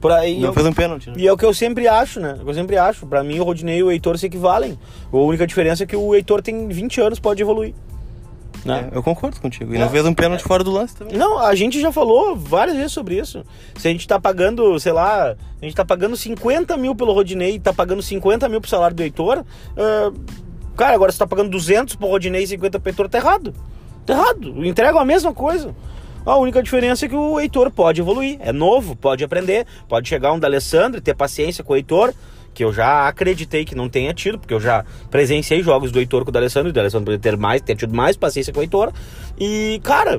Por 0.02 0.12
aí, 0.12 0.40
Não 0.40 0.48
eu- 0.50 0.54
fez 0.54 0.66
um 0.66 0.74
pênalti, 0.74 1.10
né? 1.10 1.16
e 1.18 1.28
é 1.28 1.32
o 1.32 1.38
que 1.38 1.46
eu 1.46 1.54
sempre 1.54 1.88
acho, 1.88 2.20
né? 2.20 2.32
É 2.38 2.42
o 2.42 2.44
que 2.46 2.50
eu 2.50 2.54
sempre 2.54 2.76
acho. 2.78 3.06
Pra 3.06 3.24
mim, 3.24 3.38
o 3.40 3.44
Rodinei 3.44 3.78
e 3.80 3.84
o 3.84 3.92
Heitor 3.92 4.18
se 4.18 4.26
equivalem. 4.26 4.80
A 5.12 5.18
única 5.18 5.46
diferença 5.46 5.84
é 5.84 5.86
que 5.86 5.96
o 5.96 6.16
Heitor 6.16 6.42
tem 6.42 6.68
20 6.70 7.00
anos, 7.02 7.20
pode 7.20 7.42
evoluir. 7.42 7.74
Né? 8.66 8.90
É, 8.92 8.98
eu 8.98 9.04
concordo 9.04 9.40
contigo. 9.40 9.74
E 9.74 9.78
É. 9.78 9.80
não 9.80 9.90
fez 9.90 10.06
um 10.06 10.14
pênalti 10.14 10.42
fora 10.44 10.64
do 10.64 10.72
lance 10.72 10.96
também. 10.96 11.16
Não, 11.18 11.38
a 11.40 11.54
gente 11.56 11.80
já 11.80 11.92
falou 11.92 12.36
várias 12.36 12.76
vezes 12.76 12.92
sobre 12.92 13.18
isso. 13.18 13.44
Se 13.78 13.88
a 13.88 13.92
gente 13.92 14.06
tá 14.08 14.20
pagando, 14.20 14.78
sei 14.80 14.92
lá, 14.92 15.32
a 15.62 15.66
gente 15.66 15.76
tá 15.76 15.86
pagando 15.86 16.16
50 16.18 16.76
mil 16.78 16.96
pelo 16.96 17.14
Rodinei 17.14 17.56
e 17.56 17.60
tá 17.60 17.72
pagando 17.74 18.02
50 18.02 18.50
mil 18.50 18.60
pro 18.60 18.70
salário 18.70 18.96
do 18.96 19.04
Heitor, 19.04 19.46
é, 19.78 20.12
cara, 20.76 20.94
agora 20.96 21.12
você 21.12 21.18
tá 21.20 21.28
pagando 21.28 21.50
200 21.50 21.96
pro 21.96 22.08
Rodinei 22.08 22.44
e 22.44 22.48
50 22.48 22.80
pro 22.80 22.90
Heitor, 22.90 23.08
tá 23.10 23.18
errado. 23.18 23.54
Tá 24.06 24.14
errado. 24.14 24.66
Entregam 24.66 25.00
a 25.00 25.06
mesma 25.06 25.34
coisa. 25.34 25.74
A 26.30 26.38
única 26.38 26.62
diferença 26.62 27.06
é 27.06 27.10
que 27.10 27.16
o 27.16 27.40
Heitor 27.40 27.72
pode 27.72 28.02
evoluir. 28.02 28.38
É 28.42 28.52
novo, 28.52 28.96
pode 28.96 29.24
aprender. 29.24 29.66
Pode 29.88 30.08
chegar 30.08 30.32
um 30.34 30.40
da 30.40 30.48
Alessandro 30.48 31.00
e 31.00 31.02
ter 31.02 31.14
paciência 31.16 31.64
com 31.64 31.74
o 31.74 31.76
Heitor, 31.76 32.14
que 32.54 32.64
eu 32.64 32.72
já 32.74 33.08
acreditei 33.08 33.66
que 33.66 33.76
não 33.76 33.88
tenha 33.90 34.14
tido, 34.14 34.38
porque 34.38 34.54
eu 34.54 34.60
já 34.60 34.86
presenciei 35.10 35.62
jogos 35.64 35.92
do 35.92 36.00
Heitor 36.00 36.24
com 36.24 36.30
o 36.30 36.32
D'Alessandro, 36.32 36.70
e 36.70 36.72
o 36.72 36.74
D'Alessandro 36.74 37.06
poderia 37.06 37.22
ter 37.22 37.38
mais, 37.38 37.62
ter 37.62 37.76
tido 37.76 37.96
mais 37.96 38.16
paciência 38.18 38.52
com 38.54 38.60
o 38.60 38.64
Heitor. 38.64 38.92
E, 39.40 39.80
cara, 39.84 40.18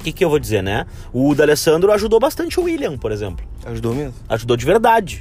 o 0.00 0.02
que, 0.04 0.12
que 0.12 0.24
eu 0.24 0.30
vou 0.30 0.38
dizer, 0.38 0.62
né? 0.62 0.86
O 1.12 1.34
D'Alessandro 1.34 1.92
ajudou 1.92 2.18
bastante 2.20 2.58
o 2.58 2.64
William, 2.64 2.96
por 2.98 3.12
exemplo. 3.12 3.44
Ajudou 3.66 3.94
mesmo. 3.94 4.14
Ajudou 4.28 4.56
de 4.56 4.64
verdade, 4.66 5.20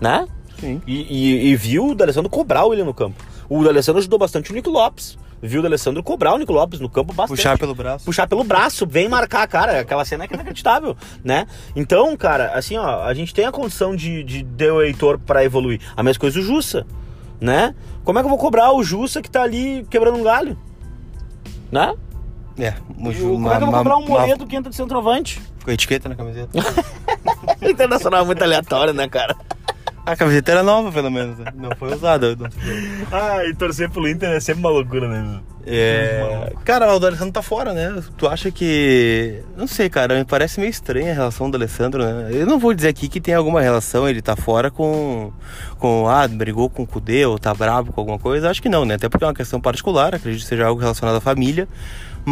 né? 0.00 0.26
Sim. 0.58 0.80
E, 0.86 1.00
e- 1.02 1.46
e 1.50 1.56
viu 1.56 1.88
o 1.88 1.94
D'Alessandro 1.94 2.28
cobrar 2.30 2.64
o 2.64 2.68
William 2.68 2.84
no 2.84 2.94
campo. 2.94 3.22
O 3.48 3.62
D'Alessandro 3.64 3.98
ajudou 4.00 4.18
bastante 4.18 4.50
o 4.50 4.54
Nico 4.54 4.70
Lopes. 4.70 5.18
Viu 5.42 5.62
o 5.62 5.66
Alessandro 5.66 6.02
cobrar 6.02 6.34
o 6.34 6.38
Nico 6.38 6.52
Lopes 6.52 6.80
no 6.80 6.88
campo 6.88 7.12
bastante. 7.12 7.36
Puxar 7.38 7.58
pelo 7.58 7.74
braço. 7.74 8.04
Puxar 8.04 8.26
pelo 8.26 8.44
braço, 8.44 8.86
vem 8.86 9.08
marcar, 9.08 9.46
cara. 9.48 9.80
Aquela 9.80 10.04
cena 10.04 10.24
é 10.24 10.28
é 10.30 10.34
inacreditável, 10.34 10.96
né? 11.24 11.46
Então, 11.74 12.16
cara, 12.16 12.52
assim, 12.54 12.76
ó, 12.76 13.02
a 13.04 13.14
gente 13.14 13.32
tem 13.34 13.44
a 13.46 13.52
condição 13.52 13.94
de, 13.96 14.22
de 14.22 14.44
ter 14.44 14.70
o 14.70 14.82
Heitor 14.82 15.18
pra 15.18 15.44
evoluir. 15.44 15.80
A 15.96 16.02
mesma 16.02 16.20
coisa 16.20 16.38
o 16.38 16.42
Jussa, 16.42 16.86
né? 17.40 17.74
Como 18.04 18.18
é 18.18 18.22
que 18.22 18.26
eu 18.26 18.30
vou 18.30 18.38
cobrar 18.38 18.72
o 18.72 18.82
Jussa 18.82 19.20
que 19.22 19.30
tá 19.30 19.42
ali 19.42 19.86
quebrando 19.90 20.18
um 20.18 20.22
galho? 20.22 20.58
Né? 21.70 21.94
É, 22.58 22.74
O- 22.90 22.94
Como 22.94 23.08
é 23.52 23.56
que 23.56 23.62
eu 23.62 23.66
vou 23.66 23.76
cobrar 23.78 23.96
um 23.96 24.06
Moledo 24.06 24.46
que 24.46 24.56
entra 24.56 24.68
de 24.70 24.76
centroavante? 24.76 25.40
Com 25.64 25.70
etiqueta 25.70 26.08
na 26.08 26.14
camiseta. 26.14 26.50
Internacional 27.62 28.22
é 28.22 28.24
muito 28.26 28.42
aleatório, 28.42 28.92
né, 28.92 29.08
cara? 29.08 29.36
A 30.04 30.16
camiseta 30.16 30.52
era 30.52 30.62
nova, 30.62 30.90
pelo 30.90 31.10
menos. 31.10 31.38
né? 31.38 31.52
Não 31.54 31.70
foi 31.76 31.94
usada. 31.94 32.34
não. 32.36 32.48
Ah, 33.12 33.44
e 33.44 33.54
torcer 33.54 33.90
pro 33.90 34.08
Inter 34.08 34.30
é 34.30 34.40
sempre 34.40 34.60
uma 34.60 34.70
loucura, 34.70 35.08
né? 35.08 35.40
É... 35.66 36.52
Cara, 36.64 36.94
o 36.94 36.98
D'Alessandro 36.98 37.32
tá 37.32 37.42
fora, 37.42 37.72
né? 37.72 38.02
Tu 38.16 38.26
acha 38.26 38.50
que... 38.50 39.42
Não 39.56 39.66
sei, 39.66 39.90
cara, 39.90 40.16
me 40.16 40.24
parece 40.24 40.58
meio 40.58 40.70
estranha 40.70 41.12
a 41.12 41.14
relação 41.14 41.50
do 41.50 41.56
Alessandro, 41.56 42.02
né? 42.02 42.30
Eu 42.32 42.46
não 42.46 42.58
vou 42.58 42.72
dizer 42.72 42.88
aqui 42.88 43.08
que 43.08 43.20
tem 43.20 43.34
alguma 43.34 43.60
relação, 43.60 44.08
ele 44.08 44.22
tá 44.22 44.34
fora 44.36 44.70
com... 44.70 45.32
com 45.78 46.08
ah, 46.08 46.26
brigou 46.26 46.70
com 46.70 46.82
o 46.82 46.86
Cudê 46.86 47.26
ou 47.26 47.38
tá 47.38 47.52
bravo 47.52 47.92
com 47.92 48.00
alguma 48.00 48.18
coisa. 48.18 48.50
Acho 48.50 48.62
que 48.62 48.68
não, 48.68 48.84
né? 48.84 48.94
Até 48.94 49.08
porque 49.08 49.24
é 49.24 49.26
uma 49.26 49.34
questão 49.34 49.60
particular, 49.60 50.14
acredito 50.14 50.42
que 50.42 50.48
seja 50.48 50.66
algo 50.66 50.80
relacionado 50.80 51.16
à 51.16 51.20
família. 51.20 51.68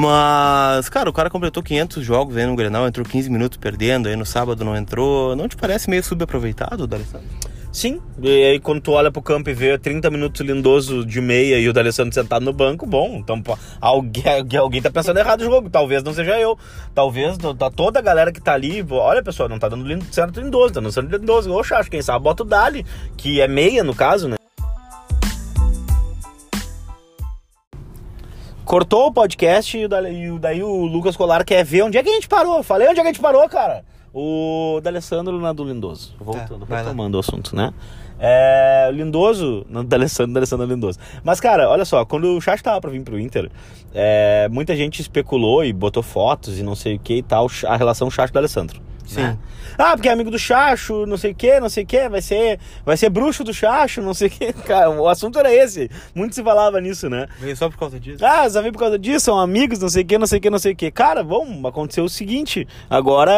Mas, 0.00 0.88
cara, 0.88 1.10
o 1.10 1.12
cara 1.12 1.28
completou 1.28 1.60
500 1.60 2.04
jogos 2.04 2.36
aí 2.36 2.46
no 2.46 2.54
Grenal, 2.54 2.86
entrou 2.86 3.04
15 3.04 3.28
minutos 3.28 3.58
perdendo, 3.58 4.06
aí 4.06 4.14
no 4.14 4.24
sábado 4.24 4.64
não 4.64 4.76
entrou. 4.76 5.34
Não 5.34 5.48
te 5.48 5.56
parece 5.56 5.90
meio 5.90 6.04
subaproveitado 6.04 6.84
o 6.84 6.86
D'Alessandro? 6.86 7.26
Sim, 7.72 8.00
e 8.22 8.44
aí 8.44 8.60
quando 8.60 8.80
tu 8.80 8.92
olha 8.92 9.10
pro 9.10 9.20
campo 9.20 9.50
e 9.50 9.52
vê 9.52 9.76
30 9.76 10.08
minutos 10.08 10.40
lindoso 10.40 11.04
de 11.04 11.20
meia 11.20 11.58
e 11.58 11.68
o 11.68 11.72
D'Alessandro 11.72 12.14
sentado 12.14 12.44
no 12.44 12.52
banco, 12.52 12.86
bom, 12.86 13.16
então 13.16 13.42
alguém, 13.80 14.22
alguém 14.56 14.80
tá 14.80 14.90
pensando 14.90 15.18
errado 15.18 15.40
no 15.44 15.50
jogo, 15.50 15.68
talvez 15.68 16.02
não 16.04 16.14
seja 16.14 16.38
eu, 16.38 16.56
talvez 16.94 17.36
tá 17.36 17.68
toda 17.68 17.98
a 17.98 18.02
galera 18.02 18.30
que 18.30 18.40
tá 18.40 18.54
ali, 18.54 18.86
olha 18.88 19.22
pessoal, 19.22 19.48
não 19.48 19.58
tá 19.58 19.68
dando 19.68 19.84
certo 20.12 20.40
lindoso, 20.40 20.74
tá 20.74 20.80
dando 20.80 20.92
certo 20.92 21.10
lindoso, 21.10 21.52
oxa, 21.52 21.76
acho 21.76 21.90
quem 21.90 22.02
sabe 22.02 22.22
bota 22.22 22.44
o 22.44 22.46
Dali, 22.46 22.86
que 23.16 23.40
é 23.40 23.48
meia 23.48 23.82
no 23.82 23.94
caso, 23.94 24.28
né? 24.28 24.37
Cortou 28.68 29.06
o 29.06 29.10
podcast 29.10 29.78
e 29.78 29.86
o 29.86 30.38
daí 30.38 30.62
o 30.62 30.84
Lucas 30.84 31.16
Colar 31.16 31.42
quer 31.42 31.64
ver 31.64 31.84
onde 31.84 31.96
é 31.96 32.02
que 32.02 32.10
a 32.10 32.12
gente 32.12 32.28
parou. 32.28 32.62
Falei 32.62 32.86
onde 32.86 33.00
é 33.00 33.02
que 33.02 33.08
a 33.08 33.12
gente 33.12 33.22
parou, 33.22 33.48
cara. 33.48 33.82
O 34.12 34.78
D'Alessandro 34.82 35.40
na 35.40 35.54
do 35.54 35.64
Lindoso. 35.64 36.14
Voltando, 36.20 36.66
lá. 36.68 36.76
retomando 36.76 37.16
o 37.16 37.20
assunto, 37.20 37.56
né? 37.56 37.72
É, 38.20 38.90
Lindoso, 38.92 39.64
não, 39.70 39.82
D'Alessandro, 39.82 40.34
D'Alessandro 40.34 40.66
Lindoso. 40.66 40.98
Mas, 41.24 41.40
cara, 41.40 41.66
olha 41.70 41.86
só, 41.86 42.04
quando 42.04 42.36
o 42.36 42.40
Chacho 42.42 42.62
tava 42.62 42.78
pra 42.78 42.90
vir 42.90 43.02
pro 43.02 43.18
Inter, 43.18 43.50
é, 43.94 44.50
muita 44.50 44.76
gente 44.76 45.00
especulou 45.00 45.64
e 45.64 45.72
botou 45.72 46.02
fotos 46.02 46.58
e 46.58 46.62
não 46.62 46.74
sei 46.74 46.96
o 46.96 46.98
que 46.98 47.14
e 47.14 47.22
tal, 47.22 47.46
a 47.66 47.74
relação 47.74 48.10
Chacho-D'Alessandro. 48.10 48.82
Sim. 49.06 49.22
né? 49.22 49.38
Ah, 49.78 49.94
porque 49.94 50.08
é 50.08 50.12
amigo 50.12 50.28
do 50.28 50.38
Chacho, 50.40 51.06
não 51.06 51.16
sei 51.16 51.30
o 51.30 51.34
que, 51.36 51.60
não 51.60 51.68
sei 51.68 51.84
o 51.84 51.86
que, 51.86 52.08
vai 52.08 52.20
ser, 52.20 52.58
vai 52.84 52.96
ser 52.96 53.08
bruxo 53.10 53.44
do 53.44 53.54
Chacho, 53.54 54.02
não 54.02 54.12
sei 54.12 54.26
o 54.26 54.30
que. 54.32 54.52
Cara, 54.66 54.90
o 54.90 55.08
assunto 55.08 55.38
era 55.38 55.54
esse. 55.54 55.88
Muito 56.12 56.34
se 56.34 56.42
falava 56.42 56.80
nisso, 56.80 57.08
né? 57.08 57.28
Veio 57.38 57.56
só 57.56 57.70
por 57.70 57.78
causa 57.78 58.00
disso? 58.00 58.26
Ah, 58.26 58.50
só 58.50 58.60
vem 58.60 58.72
por 58.72 58.80
causa 58.80 58.98
disso, 58.98 59.26
são 59.26 59.38
amigos, 59.38 59.78
não 59.78 59.88
sei 59.88 60.02
o 60.02 60.06
que, 60.06 60.18
não 60.18 60.26
sei 60.26 60.38
o 60.38 60.42
que, 60.42 60.50
não 60.50 60.58
sei 60.58 60.72
o 60.72 60.76
que. 60.76 60.90
Cara, 60.90 61.22
bom, 61.22 61.64
aconteceu 61.64 62.02
o 62.02 62.08
seguinte. 62.08 62.66
Agora, 62.90 63.32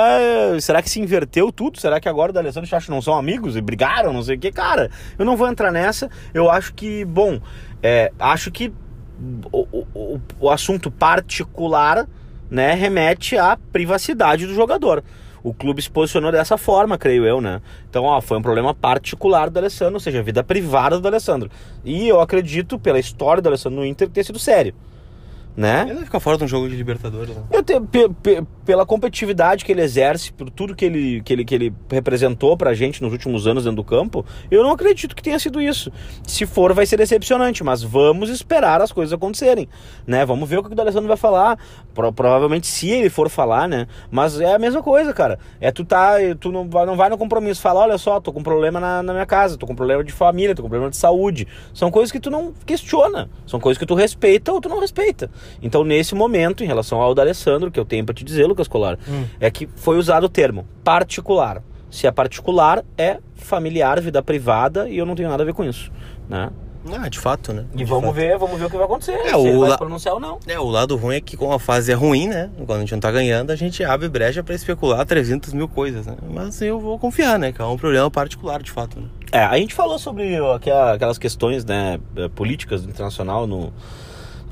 será 0.62 0.80
que 0.80 0.88
se 0.88 0.98
inverteu 0.98 1.52
tudo? 1.52 1.78
Será 1.78 2.00
que 2.00 2.08
agora 2.08 2.30
o 2.30 2.32
D'Alessandro 2.32 2.66
e 2.66 2.68
o 2.68 2.70
Chacho 2.70 2.90
não 2.90 3.02
são 3.02 3.18
amigos 3.18 3.54
e 3.54 3.60
brigaram, 3.60 4.10
não 4.10 4.22
sei 4.22 4.36
o 4.36 4.38
que? 4.38 4.50
Cara, 4.50 4.90
eu 5.18 5.26
não 5.26 5.36
vou 5.36 5.46
entrar 5.46 5.70
nessa. 5.70 6.08
Eu 6.32 6.50
acho 6.50 6.72
que, 6.72 7.04
bom, 7.04 7.38
é, 7.82 8.10
acho 8.18 8.50
que 8.50 8.72
o, 9.52 9.66
o, 9.70 9.86
o, 9.94 10.20
o 10.40 10.50
assunto 10.50 10.90
particular, 10.90 12.08
né, 12.50 12.72
remete 12.72 13.36
à 13.36 13.58
privacidade 13.70 14.46
do 14.46 14.54
jogador. 14.54 15.04
O 15.42 15.54
clube 15.54 15.80
se 15.80 15.90
posicionou 15.90 16.30
dessa 16.30 16.58
forma, 16.58 16.98
creio 16.98 17.24
eu, 17.24 17.40
né? 17.40 17.60
Então, 17.88 18.04
ó, 18.04 18.20
foi 18.20 18.38
um 18.38 18.42
problema 18.42 18.74
particular 18.74 19.48
do 19.48 19.58
Alessandro, 19.58 19.94
ou 19.94 20.00
seja, 20.00 20.20
a 20.20 20.22
vida 20.22 20.44
privada 20.44 20.98
do 20.98 21.08
Alessandro. 21.08 21.50
E 21.84 22.08
eu 22.08 22.20
acredito, 22.20 22.78
pela 22.78 22.98
história 22.98 23.42
do 23.42 23.48
Alessandro 23.48 23.80
no 23.80 23.86
Inter, 23.86 24.08
ter 24.08 24.24
sido 24.24 24.38
sério, 24.38 24.74
né? 25.56 25.82
Ele 25.86 25.94
vai 25.94 26.04
ficar 26.04 26.20
fora 26.20 26.38
de 26.38 26.44
um 26.44 26.48
jogo 26.48 26.68
de 26.68 26.76
Libertadores, 26.76 27.34
né? 27.36 27.42
Eu 27.50 27.62
te- 27.62 27.80
pe- 27.80 28.08
pe- 28.22 28.42
pela 28.64 28.86
competitividade 28.86 29.64
que 29.64 29.72
ele 29.72 29.82
exerce, 29.82 30.32
por 30.32 30.48
tudo 30.48 30.74
que 30.74 30.84
ele, 30.84 31.20
que, 31.22 31.32
ele, 31.32 31.44
que 31.44 31.54
ele 31.54 31.74
representou 31.90 32.56
pra 32.56 32.72
gente 32.72 33.02
nos 33.02 33.12
últimos 33.12 33.46
anos 33.46 33.64
dentro 33.64 33.76
do 33.76 33.84
campo, 33.84 34.24
eu 34.50 34.62
não 34.62 34.70
acredito 34.70 35.14
que 35.14 35.22
tenha 35.22 35.38
sido 35.38 35.60
isso. 35.60 35.92
Se 36.26 36.46
for, 36.46 36.72
vai 36.72 36.86
ser 36.86 36.96
decepcionante, 36.96 37.62
mas 37.64 37.82
vamos 37.82 38.30
esperar 38.30 38.80
as 38.80 38.92
coisas 38.92 39.12
acontecerem, 39.12 39.68
né? 40.06 40.24
Vamos 40.24 40.48
ver 40.48 40.58
o 40.58 40.62
que 40.62 40.72
o 40.72 40.74
D'Alessandro 40.74 41.08
vai 41.08 41.16
falar. 41.16 41.58
Pro- 41.92 42.12
provavelmente 42.12 42.66
se 42.66 42.88
ele 42.88 43.10
for 43.10 43.28
falar, 43.28 43.68
né? 43.68 43.86
Mas 44.10 44.40
é 44.40 44.54
a 44.54 44.58
mesma 44.58 44.82
coisa, 44.82 45.12
cara. 45.12 45.38
É 45.60 45.70
tu 45.72 45.84
tá, 45.84 46.14
tu 46.38 46.50
não 46.52 46.68
vai, 46.70 46.86
não 46.86 46.96
vai 46.96 47.08
no 47.10 47.18
compromisso, 47.18 47.60
fala, 47.60 47.80
olha 47.80 47.98
só, 47.98 48.20
tô 48.20 48.32
com 48.32 48.42
problema 48.42 48.78
na, 48.80 49.02
na 49.02 49.12
minha 49.12 49.26
casa, 49.26 49.56
tô 49.58 49.66
com 49.66 49.74
problema 49.74 50.02
de 50.04 50.12
família, 50.12 50.54
tô 50.54 50.62
com 50.62 50.68
problema 50.68 50.90
de 50.90 50.96
saúde. 50.96 51.46
São 51.74 51.90
coisas 51.90 52.12
que 52.12 52.20
tu 52.20 52.30
não 52.30 52.54
questiona, 52.64 53.28
são 53.46 53.58
coisas 53.60 53.78
que 53.78 53.84
tu 53.86 53.94
respeita 53.94 54.52
ou 54.52 54.60
tu 54.60 54.68
não 54.68 54.80
respeita. 54.80 55.30
Então, 55.62 55.84
nesse 55.84 56.14
momento, 56.14 56.62
em 56.64 56.66
relação 56.66 57.00
ao 57.00 57.14
D'Alessandro, 57.14 57.70
que 57.70 57.78
eu 57.80 57.84
tenho 57.84 58.04
pra 58.04 58.14
te 58.14 58.24
dizer, 58.24 58.46
Lucas 58.46 58.68
Colar, 58.68 58.98
Hum. 59.08 59.24
é 59.38 59.50
que 59.50 59.68
foi 59.76 59.98
usado 59.98 60.24
o 60.24 60.28
termo 60.28 60.66
particular. 60.84 61.62
Se 61.90 62.06
é 62.06 62.10
particular, 62.12 62.84
é 62.96 63.18
familiar, 63.34 64.00
vida 64.00 64.22
privada, 64.22 64.88
e 64.88 64.96
eu 64.98 65.04
não 65.06 65.14
tenho 65.14 65.28
nada 65.28 65.42
a 65.42 65.46
ver 65.46 65.54
com 65.54 65.64
isso, 65.64 65.90
né? 66.28 66.50
Ah, 66.92 67.08
de 67.10 67.18
fato, 67.18 67.52
né? 67.52 67.66
E 67.74 67.78
De 67.78 67.84
vamos 67.84 68.06
fato. 68.06 68.14
ver, 68.14 68.38
vamos 68.38 68.58
ver 68.58 68.64
o 68.64 68.70
que 68.70 68.76
vai 68.76 68.86
acontecer. 68.86 69.12
É, 69.12 69.28
se 69.30 69.34
o 69.34 69.60
vai 69.60 69.68
la- 69.68 69.70
se 69.72 69.78
pronunciar 69.78 70.14
ou 70.14 70.20
não. 70.20 70.38
É, 70.46 70.58
o 70.58 70.64
lado 70.70 70.96
ruim 70.96 71.16
é 71.16 71.20
que 71.20 71.36
como 71.36 71.52
a 71.52 71.58
fase 71.58 71.92
é 71.92 71.94
ruim, 71.94 72.26
né? 72.28 72.48
Quando 72.56 72.78
a 72.78 72.80
gente 72.80 72.92
não 72.92 73.00
tá 73.00 73.10
ganhando, 73.10 73.50
a 73.50 73.56
gente 73.56 73.84
abre 73.84 74.08
brecha 74.08 74.42
pra 74.42 74.54
especular 74.54 75.04
300 75.04 75.52
mil 75.52 75.68
coisas, 75.68 76.06
né? 76.06 76.16
Mas 76.32 76.62
eu 76.62 76.80
vou 76.80 76.98
confiar, 76.98 77.38
né? 77.38 77.52
Que 77.52 77.60
é 77.60 77.64
um 77.66 77.76
problema 77.76 78.10
particular, 78.10 78.62
de 78.62 78.70
fato, 78.70 78.98
né? 78.98 79.06
É, 79.30 79.40
a 79.44 79.58
gente 79.58 79.74
falou 79.74 79.98
sobre 79.98 80.36
aquela- 80.54 80.94
aquelas 80.94 81.18
questões 81.18 81.66
né, 81.66 82.00
eh, 82.16 82.28
políticas 82.28 82.82
do 82.82 82.88
internacional 82.88 83.46
no, 83.46 83.74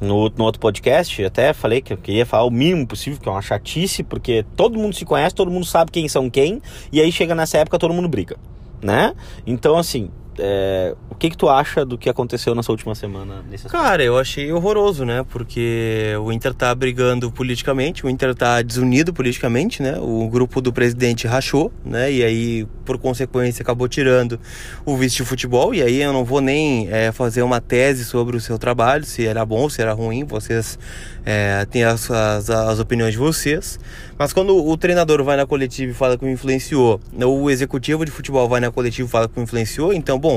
no, 0.00 0.28
no 0.30 0.44
outro 0.44 0.60
podcast. 0.60 1.24
Até 1.24 1.52
falei 1.52 1.80
que 1.80 1.92
eu 1.92 1.96
queria 1.96 2.26
falar 2.26 2.44
o 2.44 2.50
mínimo 2.50 2.86
possível, 2.86 3.18
que 3.20 3.28
é 3.28 3.32
uma 3.32 3.42
chatice, 3.42 4.02
porque 4.02 4.44
todo 4.56 4.78
mundo 4.78 4.94
se 4.94 5.04
conhece, 5.04 5.34
todo 5.34 5.50
mundo 5.50 5.66
sabe 5.66 5.90
quem 5.90 6.08
são 6.08 6.28
quem, 6.30 6.60
e 6.92 7.00
aí 7.00 7.10
chega 7.12 7.34
nessa 7.34 7.58
época 7.58 7.78
todo 7.78 7.94
mundo 7.94 8.08
briga, 8.08 8.36
né? 8.82 9.14
Então, 9.46 9.76
assim, 9.76 10.10
é, 10.38 10.94
o 11.10 11.14
que 11.14 11.30
que 11.30 11.36
tu 11.36 11.48
acha 11.48 11.84
do 11.84 11.98
que 11.98 12.08
aconteceu 12.08 12.54
nessa 12.54 12.70
última 12.70 12.94
semana? 12.94 13.44
Cara, 13.68 14.02
eu 14.02 14.18
achei 14.18 14.52
horroroso, 14.52 15.04
né? 15.04 15.24
Porque 15.28 16.14
o 16.20 16.32
Inter 16.32 16.54
tá 16.54 16.74
brigando 16.74 17.30
politicamente, 17.30 18.06
o 18.06 18.10
Inter 18.10 18.34
tá 18.34 18.62
desunido 18.62 19.12
politicamente, 19.12 19.82
né? 19.82 19.98
O 19.98 20.28
grupo 20.28 20.60
do 20.60 20.72
presidente 20.72 21.26
rachou, 21.26 21.72
né? 21.84 22.12
E 22.12 22.22
aí, 22.22 22.66
por 22.84 22.98
consequência, 22.98 23.62
acabou 23.62 23.88
tirando 23.88 24.38
o 24.84 24.96
vice 24.96 25.16
de 25.16 25.24
futebol. 25.24 25.74
E 25.74 25.82
aí 25.82 26.02
eu 26.02 26.12
não 26.12 26.24
vou 26.24 26.40
nem 26.40 26.88
é, 26.90 27.10
fazer 27.12 27.42
uma 27.42 27.60
tese 27.60 28.04
sobre 28.04 28.36
o 28.36 28.40
seu 28.40 28.58
trabalho, 28.58 29.04
se 29.04 29.26
era 29.26 29.44
bom, 29.44 29.68
se 29.68 29.82
era 29.82 29.92
ruim. 29.92 30.24
Vocês 30.24 30.78
é, 31.24 31.64
têm 31.66 31.84
as, 31.84 32.10
as, 32.10 32.50
as 32.50 32.78
opiniões 32.78 33.12
de 33.12 33.18
vocês. 33.18 33.78
Mas 34.18 34.32
quando 34.32 34.56
o 34.56 34.76
treinador 34.76 35.22
vai 35.22 35.36
na 35.36 35.46
coletiva 35.46 35.92
e 35.92 35.94
fala 35.94 36.18
que 36.18 36.28
influenciou, 36.28 37.00
o 37.12 37.48
executivo 37.48 38.04
de 38.04 38.10
futebol 38.10 38.48
vai 38.48 38.60
na 38.60 38.70
coletiva 38.70 39.06
e 39.06 39.10
fala 39.10 39.28
que 39.28 39.40
influenciou, 39.40 39.92
então, 39.92 40.18
bom, 40.18 40.27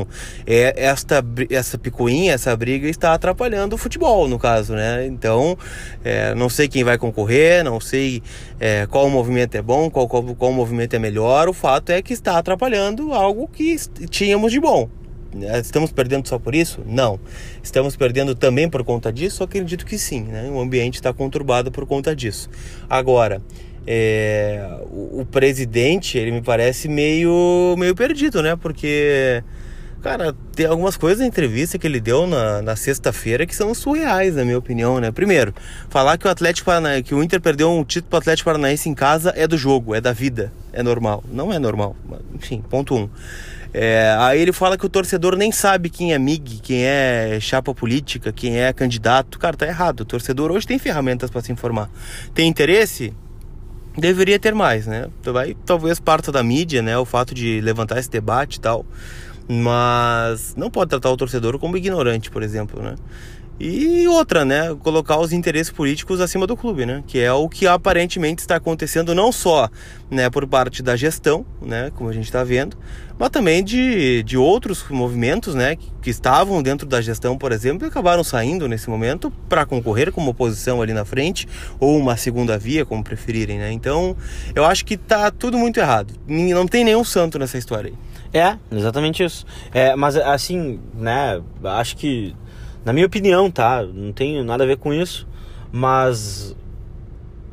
é, 0.45 0.73
esta, 0.75 1.23
essa 1.49 1.77
picuinha, 1.77 2.33
essa 2.33 2.55
briga 2.55 2.87
está 2.87 3.13
atrapalhando 3.13 3.75
o 3.75 3.77
futebol, 3.77 4.27
no 4.27 4.39
caso, 4.39 4.73
né? 4.73 5.05
Então, 5.05 5.57
é, 6.03 6.33
não 6.35 6.49
sei 6.49 6.67
quem 6.67 6.83
vai 6.83 6.97
concorrer, 6.97 7.63
não 7.63 7.79
sei 7.79 8.21
é, 8.59 8.85
qual 8.87 9.09
movimento 9.09 9.55
é 9.55 9.61
bom, 9.61 9.89
qual, 9.89 10.07
qual, 10.07 10.23
qual 10.35 10.51
movimento 10.51 10.95
é 10.95 10.99
melhor, 10.99 11.49
o 11.49 11.53
fato 11.53 11.91
é 11.91 12.01
que 12.01 12.13
está 12.13 12.37
atrapalhando 12.37 13.13
algo 13.13 13.47
que 13.47 13.75
tínhamos 14.09 14.51
de 14.51 14.59
bom. 14.59 14.89
É, 15.39 15.59
Estamos 15.59 15.91
perdendo 15.91 16.27
só 16.27 16.37
por 16.37 16.53
isso? 16.53 16.81
Não. 16.85 17.19
Estamos 17.63 17.95
perdendo 17.95 18.35
também 18.35 18.69
por 18.69 18.83
conta 18.83 19.11
disso? 19.11 19.43
Acredito 19.43 19.85
que 19.85 19.97
sim. 19.97 20.23
Né? 20.23 20.49
O 20.51 20.59
ambiente 20.59 20.95
está 20.95 21.13
conturbado 21.13 21.71
por 21.71 21.85
conta 21.85 22.15
disso. 22.15 22.49
Agora, 22.89 23.41
é, 23.85 24.79
o, 24.91 25.21
o 25.21 25.25
presidente, 25.25 26.17
ele 26.17 26.31
me 26.31 26.41
parece 26.41 26.87
meio, 26.87 27.75
meio 27.77 27.95
perdido, 27.95 28.41
né? 28.41 28.55
Porque, 28.55 29.43
cara, 30.01 30.35
tem 30.55 30.65
algumas 30.65 30.97
coisas 30.97 31.19
na 31.19 31.27
entrevista 31.27 31.77
que 31.77 31.87
ele 31.87 31.99
deu 31.99 32.27
na, 32.27 32.61
na 32.61 32.75
sexta-feira 32.75 33.45
que 33.45 33.55
são 33.55 33.73
surreais, 33.73 34.35
na 34.35 34.43
minha 34.43 34.57
opinião, 34.57 34.99
né? 34.99 35.11
Primeiro, 35.11 35.53
falar 35.89 36.17
que 36.17 36.27
o 36.27 36.29
Atlético 36.29 36.65
Paranaense, 36.65 37.03
que 37.03 37.15
o 37.15 37.23
Inter 37.23 37.39
perdeu 37.39 37.71
um 37.71 37.83
título 37.83 38.09
pro 38.09 38.19
Atlético 38.19 38.45
Paranaense 38.45 38.89
em 38.89 38.93
casa 38.93 39.33
é 39.35 39.47
do 39.47 39.57
jogo, 39.57 39.95
é 39.95 40.01
da 40.01 40.11
vida, 40.11 40.51
é 40.73 40.83
normal. 40.83 41.23
Não 41.31 41.53
é 41.53 41.59
normal, 41.59 41.95
enfim, 42.33 42.61
ponto 42.69 42.95
um. 42.95 43.09
É, 43.73 44.13
aí 44.19 44.41
ele 44.41 44.51
fala 44.51 44.77
que 44.77 44.85
o 44.85 44.89
torcedor 44.89 45.35
nem 45.37 45.51
sabe 45.51 45.89
quem 45.89 46.13
é 46.13 46.19
MIG, 46.19 46.59
quem 46.59 46.83
é 46.83 47.37
chapa 47.39 47.73
política, 47.73 48.31
quem 48.31 48.59
é 48.59 48.73
candidato. 48.73 49.39
Cara, 49.39 49.55
tá 49.55 49.65
errado. 49.65 50.01
O 50.01 50.05
torcedor 50.05 50.51
hoje 50.51 50.67
tem 50.67 50.77
ferramentas 50.77 51.29
para 51.29 51.41
se 51.41 51.51
informar. 51.51 51.89
Tem 52.33 52.47
interesse? 52.47 53.13
Deveria 53.97 54.39
ter 54.39 54.53
mais, 54.53 54.87
né? 54.87 55.07
Vai, 55.23 55.55
talvez 55.65 55.99
parta 55.99 56.31
da 56.31 56.43
mídia, 56.43 56.81
né? 56.81 56.97
O 56.97 57.05
fato 57.05 57.33
de 57.33 57.61
levantar 57.61 57.97
esse 57.97 58.09
debate 58.09 58.55
e 58.55 58.61
tal. 58.61 58.85
Mas 59.53 60.55
não 60.55 60.69
pode 60.69 60.91
tratar 60.91 61.11
o 61.11 61.17
torcedor 61.17 61.59
como 61.59 61.75
ignorante, 61.75 62.31
por 62.31 62.41
exemplo, 62.41 62.81
né? 62.81 62.95
E 63.59 64.07
outra, 64.07 64.45
né? 64.45 64.73
Colocar 64.81 65.19
os 65.19 65.33
interesses 65.33 65.69
políticos 65.69 66.21
acima 66.21 66.47
do 66.47 66.55
clube, 66.55 66.85
né? 66.85 67.03
Que 67.05 67.19
é 67.19 67.33
o 67.33 67.49
que 67.49 67.67
aparentemente 67.67 68.39
está 68.39 68.55
acontecendo 68.55 69.13
não 69.13 69.29
só 69.29 69.69
né, 70.09 70.29
por 70.29 70.47
parte 70.47 70.81
da 70.81 70.95
gestão, 70.95 71.45
né? 71.61 71.91
Como 71.93 72.09
a 72.09 72.13
gente 72.13 72.23
está 72.23 72.45
vendo, 72.45 72.77
mas 73.19 73.29
também 73.29 73.61
de, 73.61 74.23
de 74.23 74.37
outros 74.37 74.85
movimentos, 74.89 75.53
né? 75.53 75.75
Que, 75.75 75.91
que 76.01 76.09
estavam 76.09 76.63
dentro 76.63 76.87
da 76.87 77.01
gestão, 77.01 77.37
por 77.37 77.51
exemplo, 77.51 77.85
e 77.85 77.89
acabaram 77.89 78.23
saindo 78.23 78.69
nesse 78.69 78.89
momento 78.89 79.29
para 79.49 79.65
concorrer 79.65 80.13
como 80.13 80.31
oposição 80.31 80.81
ali 80.81 80.93
na 80.93 81.03
frente, 81.03 81.45
ou 81.77 81.97
uma 81.97 82.15
segunda 82.15 82.57
via, 82.57 82.85
como 82.85 83.03
preferirem, 83.03 83.59
né? 83.59 83.69
Então, 83.71 84.15
eu 84.55 84.63
acho 84.63 84.85
que 84.85 84.95
tá 84.95 85.29
tudo 85.29 85.57
muito 85.57 85.77
errado. 85.77 86.13
Não 86.25 86.65
tem 86.65 86.85
nenhum 86.85 87.03
santo 87.03 87.37
nessa 87.37 87.57
história 87.57 87.91
aí. 87.91 88.10
É, 88.33 88.57
exatamente 88.71 89.23
isso. 89.23 89.45
É, 89.73 89.95
mas 89.95 90.15
assim, 90.15 90.79
né? 90.93 91.41
Acho 91.63 91.97
que 91.97 92.35
na 92.83 92.93
minha 92.93 93.05
opinião, 93.05 93.51
tá? 93.51 93.83
Não 93.83 94.11
tem 94.11 94.43
nada 94.43 94.63
a 94.63 94.67
ver 94.67 94.77
com 94.77 94.93
isso, 94.93 95.27
mas 95.71 96.55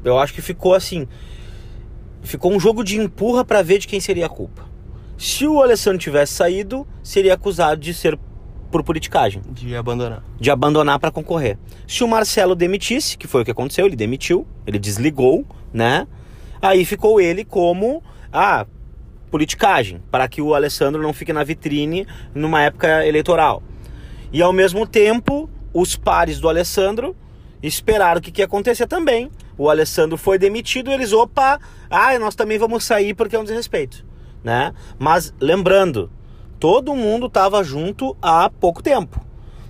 eu 0.04 0.18
acho 0.18 0.32
que 0.32 0.40
ficou 0.40 0.74
assim, 0.74 1.06
ficou 2.22 2.52
um 2.52 2.60
jogo 2.60 2.82
de 2.82 2.98
empurra 2.98 3.44
para 3.44 3.62
ver 3.62 3.78
de 3.78 3.86
quem 3.86 4.00
seria 4.00 4.26
a 4.26 4.28
culpa. 4.28 4.66
Se 5.16 5.46
o 5.46 5.60
Alessandro 5.60 5.98
tivesse 5.98 6.32
saído, 6.32 6.86
seria 7.02 7.34
acusado 7.34 7.80
de 7.80 7.92
ser 7.92 8.18
por 8.70 8.82
politicagem, 8.82 9.42
de 9.50 9.74
abandonar, 9.74 10.22
de 10.38 10.50
abandonar 10.50 10.98
para 10.98 11.10
concorrer. 11.10 11.58
Se 11.86 12.04
o 12.04 12.08
Marcelo 12.08 12.54
demitisse, 12.54 13.16
que 13.16 13.26
foi 13.26 13.42
o 13.42 13.44
que 13.44 13.50
aconteceu, 13.50 13.86
ele 13.86 13.96
demitiu, 13.96 14.46
ele 14.66 14.78
desligou, 14.78 15.44
né? 15.72 16.06
Aí 16.60 16.84
ficou 16.84 17.20
ele 17.20 17.44
como 17.44 18.02
ah, 18.32 18.66
politicagem, 19.28 20.02
para 20.10 20.26
que 20.28 20.42
o 20.42 20.54
Alessandro 20.54 21.02
não 21.02 21.12
fique 21.12 21.32
na 21.32 21.44
vitrine 21.44 22.06
numa 22.34 22.62
época 22.62 23.06
eleitoral. 23.06 23.62
E 24.32 24.42
ao 24.42 24.52
mesmo 24.52 24.86
tempo, 24.86 25.48
os 25.72 25.96
pares 25.96 26.40
do 26.40 26.48
Alessandro 26.48 27.16
esperaram 27.62 28.18
o 28.18 28.22
que, 28.22 28.30
que 28.30 28.40
ia 28.40 28.46
acontecer 28.46 28.86
também. 28.86 29.30
O 29.56 29.68
Alessandro 29.68 30.16
foi 30.16 30.38
demitido, 30.38 30.90
eles, 30.90 31.12
opa, 31.12 31.58
ah, 31.90 32.18
nós 32.18 32.34
também 32.34 32.58
vamos 32.58 32.84
sair 32.84 33.14
porque 33.14 33.34
é 33.34 33.38
um 33.38 33.44
desrespeito, 33.44 34.04
né? 34.42 34.72
Mas 34.98 35.34
lembrando, 35.40 36.10
todo 36.60 36.94
mundo 36.94 37.26
estava 37.26 37.62
junto 37.64 38.16
há 38.22 38.50
pouco 38.50 38.82
tempo. 38.82 39.24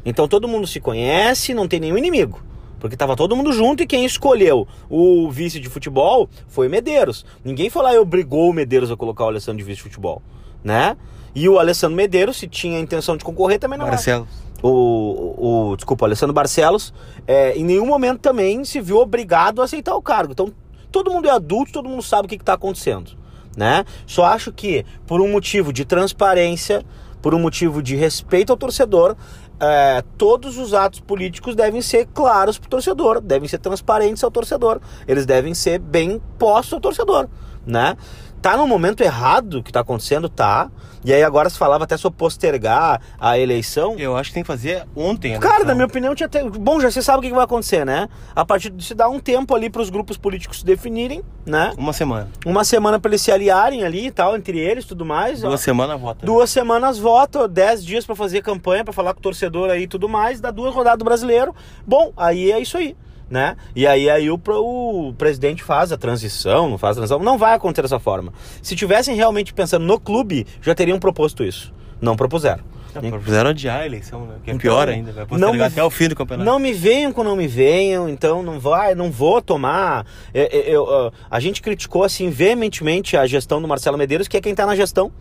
Então 0.04 0.28
todo 0.28 0.48
mundo 0.48 0.66
se 0.66 0.80
conhece, 0.80 1.54
não 1.54 1.68
tem 1.68 1.80
nenhum 1.80 1.98
inimigo. 1.98 2.42
Porque 2.78 2.94
estava 2.94 3.16
todo 3.16 3.34
mundo 3.34 3.52
junto 3.52 3.82
e 3.82 3.86
quem 3.86 4.04
escolheu 4.04 4.66
o 4.88 5.30
vice 5.30 5.58
de 5.58 5.68
futebol 5.68 6.28
foi 6.46 6.68
Medeiros. 6.68 7.24
Ninguém 7.44 7.70
foi 7.70 7.82
lá 7.82 7.94
e 7.94 7.98
obrigou 7.98 8.50
o 8.50 8.52
Medeiros 8.52 8.90
a 8.90 8.96
colocar 8.96 9.24
o 9.24 9.28
Alessandro 9.28 9.58
de 9.58 9.64
vice 9.64 9.78
de 9.78 9.82
futebol, 9.82 10.22
né? 10.62 10.96
E 11.34 11.48
o 11.48 11.58
Alessandro 11.58 11.96
Medeiros, 11.96 12.36
se 12.36 12.48
tinha 12.48 12.78
a 12.78 12.80
intenção 12.80 13.16
de 13.16 13.24
concorrer, 13.24 13.58
também 13.58 13.78
não 13.78 13.86
Marcelo 13.86 14.26
o, 14.62 15.70
o 15.70 15.76
desculpa, 15.76 16.06
Alessandro 16.06 16.34
Barcelos, 16.34 16.92
é, 17.26 17.56
em 17.56 17.64
nenhum 17.64 17.86
momento 17.86 18.20
também 18.20 18.64
se 18.64 18.80
viu 18.80 18.98
obrigado 18.98 19.60
a 19.60 19.64
aceitar 19.64 19.94
o 19.94 20.02
cargo. 20.02 20.32
Então, 20.32 20.52
todo 20.90 21.10
mundo 21.10 21.28
é 21.28 21.30
adulto, 21.30 21.72
todo 21.72 21.88
mundo 21.88 22.02
sabe 22.02 22.26
o 22.26 22.28
que 22.28 22.36
está 22.36 22.54
acontecendo, 22.54 23.12
né? 23.56 23.84
Só 24.06 24.24
acho 24.24 24.52
que 24.52 24.84
por 25.06 25.20
um 25.20 25.30
motivo 25.30 25.72
de 25.72 25.84
transparência, 25.84 26.84
por 27.22 27.34
um 27.34 27.38
motivo 27.38 27.82
de 27.82 27.94
respeito 27.94 28.50
ao 28.50 28.56
torcedor, 28.56 29.16
é, 29.60 30.02
todos 30.16 30.58
os 30.58 30.74
atos 30.74 31.00
políticos 31.00 31.54
devem 31.54 31.82
ser 31.82 32.06
claros 32.06 32.58
para 32.58 32.66
o 32.66 32.70
torcedor, 32.70 33.20
devem 33.20 33.48
ser 33.48 33.58
transparentes 33.58 34.22
ao 34.22 34.30
torcedor, 34.30 34.80
eles 35.06 35.26
devem 35.26 35.54
ser 35.54 35.78
bem 35.78 36.20
postos 36.38 36.74
ao 36.74 36.80
torcedor, 36.80 37.28
né? 37.66 37.96
Tá 38.40 38.56
no 38.56 38.66
momento 38.66 39.02
errado 39.02 39.62
que 39.62 39.72
tá 39.72 39.80
acontecendo, 39.80 40.28
tá. 40.28 40.70
E 41.04 41.12
aí 41.12 41.22
agora 41.22 41.48
se 41.48 41.58
falava 41.58 41.84
até 41.84 41.96
sobre 41.96 42.18
postergar 42.18 43.00
a 43.18 43.38
eleição. 43.38 43.96
Eu 43.98 44.16
acho 44.16 44.30
que 44.30 44.34
tem 44.34 44.42
que 44.42 44.46
fazer 44.46 44.84
ontem. 44.94 45.38
Cara, 45.38 45.64
na 45.64 45.74
minha 45.74 45.86
opinião, 45.86 46.14
tinha 46.14 46.26
até... 46.26 46.42
Bom, 46.44 46.80
já 46.80 46.90
você 46.90 47.02
sabe 47.02 47.18
o 47.18 47.22
que 47.22 47.34
vai 47.34 47.44
acontecer, 47.44 47.84
né? 47.84 48.08
A 48.34 48.44
partir 48.44 48.70
de 48.70 48.84
se 48.84 48.94
dar 48.94 49.08
um 49.08 49.18
tempo 49.18 49.54
ali 49.54 49.70
para 49.70 49.82
os 49.82 49.90
grupos 49.90 50.16
políticos 50.16 50.60
se 50.60 50.64
definirem, 50.64 51.22
né? 51.46 51.72
Uma 51.76 51.92
semana. 51.92 52.28
Uma 52.44 52.64
semana 52.64 52.98
para 52.98 53.10
eles 53.10 53.22
se 53.22 53.30
aliarem 53.30 53.84
ali 53.84 54.06
e 54.06 54.10
tal, 54.10 54.36
entre 54.36 54.58
eles 54.58 54.84
tudo 54.84 55.04
mais. 55.04 55.40
Duas 55.40 55.60
semanas 55.60 56.00
vota. 56.00 56.26
Duas 56.26 56.54
né? 56.54 56.60
semanas 56.60 56.98
vota, 56.98 57.48
dez 57.48 57.84
dias 57.84 58.04
para 58.04 58.14
fazer 58.14 58.42
campanha, 58.42 58.84
para 58.84 58.92
falar 58.92 59.14
com 59.14 59.20
o 59.20 59.22
torcedor 59.22 59.70
aí 59.70 59.82
e 59.82 59.88
tudo 59.88 60.08
mais, 60.08 60.40
dá 60.40 60.50
duas 60.50 60.74
rodadas 60.74 60.98
do 60.98 61.04
brasileiro. 61.04 61.54
Bom, 61.86 62.12
aí 62.16 62.50
é 62.52 62.60
isso 62.60 62.76
aí 62.76 62.96
né? 63.30 63.56
E 63.74 63.86
aí, 63.86 64.08
aí 64.08 64.30
o, 64.30 64.40
o 64.46 65.14
presidente 65.14 65.62
faz 65.62 65.92
a 65.92 65.96
transição, 65.96 66.68
não 66.68 66.78
faz 66.78 66.96
a 66.96 67.00
transição. 67.00 67.18
Não 67.18 67.38
vai 67.38 67.54
acontecer 67.54 67.82
dessa 67.82 67.98
forma. 67.98 68.32
Se 68.62 68.74
tivessem 68.74 69.14
realmente 69.14 69.52
pensando 69.52 69.84
no 69.84 69.98
clube, 69.98 70.46
já 70.62 70.74
teriam 70.74 70.98
proposto 70.98 71.44
isso. 71.44 71.72
Não 72.00 72.16
propuseram. 72.16 72.64
É, 72.94 73.10
propuseram 73.10 73.50
adiar 73.50 73.80
a 73.80 73.86
eleição, 73.86 74.24
né? 74.24 74.36
Que 74.42 74.50
é 74.50 74.54
então, 74.54 74.60
pior 74.60 74.88
ainda, 74.88 75.12
vai 75.12 75.26
postergar 75.26 75.54
me, 75.54 75.62
até 75.62 75.84
o 75.84 75.90
fim 75.90 76.08
do 76.08 76.16
campeonato. 76.16 76.48
Não 76.48 76.58
me 76.58 76.72
venham 76.72 77.12
com 77.12 77.22
não 77.22 77.36
me 77.36 77.46
venham, 77.46 78.08
então 78.08 78.42
não 78.42 78.58
vai, 78.58 78.94
não 78.94 79.10
vou 79.10 79.42
tomar. 79.42 80.06
Eu, 80.32 80.44
eu, 80.46 80.90
eu, 80.90 81.12
a 81.30 81.38
gente 81.38 81.60
criticou 81.60 82.02
assim 82.02 82.30
veementemente 82.30 83.16
a 83.16 83.26
gestão 83.26 83.60
do 83.60 83.68
Marcelo 83.68 83.98
Medeiros, 83.98 84.26
que 84.26 84.36
é 84.36 84.40
quem 84.40 84.52
está 84.52 84.64
na 84.64 84.74
gestão. 84.74 85.12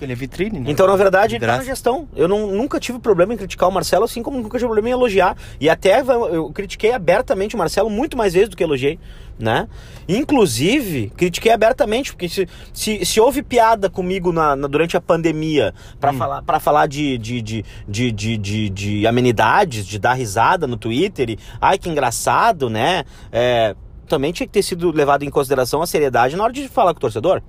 Ele 0.00 0.12
é 0.12 0.14
vitrine, 0.14 0.60
né? 0.60 0.70
Então, 0.70 0.86
na 0.86 0.96
verdade, 0.96 1.36
ele 1.36 1.46
tá 1.46 1.56
na 1.56 1.64
gestão. 1.64 2.08
Eu 2.14 2.28
não, 2.28 2.48
nunca 2.48 2.80
tive 2.80 2.98
problema 2.98 3.34
em 3.34 3.36
criticar 3.36 3.68
o 3.68 3.72
Marcelo, 3.72 4.04
assim 4.04 4.22
como 4.22 4.36
nunca 4.38 4.58
tive 4.58 4.66
problema 4.66 4.88
em 4.88 4.92
elogiar. 4.92 5.36
E 5.60 5.68
até 5.68 6.00
eu 6.00 6.50
critiquei 6.50 6.92
abertamente 6.92 7.54
o 7.54 7.58
Marcelo 7.58 7.88
muito 7.88 8.16
mais 8.16 8.34
vezes 8.34 8.48
do 8.48 8.56
que 8.56 8.62
elogiei, 8.62 8.98
né? 9.38 9.68
Inclusive, 10.08 11.12
critiquei 11.16 11.52
abertamente, 11.52 12.12
porque 12.12 12.28
se, 12.28 12.48
se, 12.72 13.04
se 13.04 13.20
houve 13.20 13.42
piada 13.42 13.88
comigo 13.88 14.32
na, 14.32 14.54
na 14.54 14.68
durante 14.68 14.96
a 14.96 15.00
pandemia 15.00 15.72
para 16.00 16.12
hum. 16.12 16.18
falar, 16.18 16.42
pra 16.42 16.60
falar 16.60 16.86
de, 16.86 17.16
de, 17.18 17.40
de, 17.40 17.64
de, 17.88 18.12
de, 18.12 18.36
de, 18.36 18.70
de 18.70 19.06
amenidades, 19.06 19.86
de 19.86 19.98
dar 19.98 20.14
risada 20.14 20.66
no 20.66 20.76
Twitter, 20.76 21.30
e 21.30 21.38
ai 21.60 21.78
que 21.78 21.88
engraçado, 21.88 22.68
né? 22.68 23.04
É, 23.32 23.74
também 24.08 24.32
tinha 24.32 24.46
que 24.46 24.52
ter 24.52 24.62
sido 24.62 24.90
levado 24.90 25.24
em 25.24 25.30
consideração 25.30 25.80
a 25.82 25.86
seriedade 25.86 26.36
na 26.36 26.44
hora 26.44 26.52
de 26.52 26.68
falar 26.68 26.92
com 26.92 26.98
o 26.98 27.00
torcedor. 27.00 27.42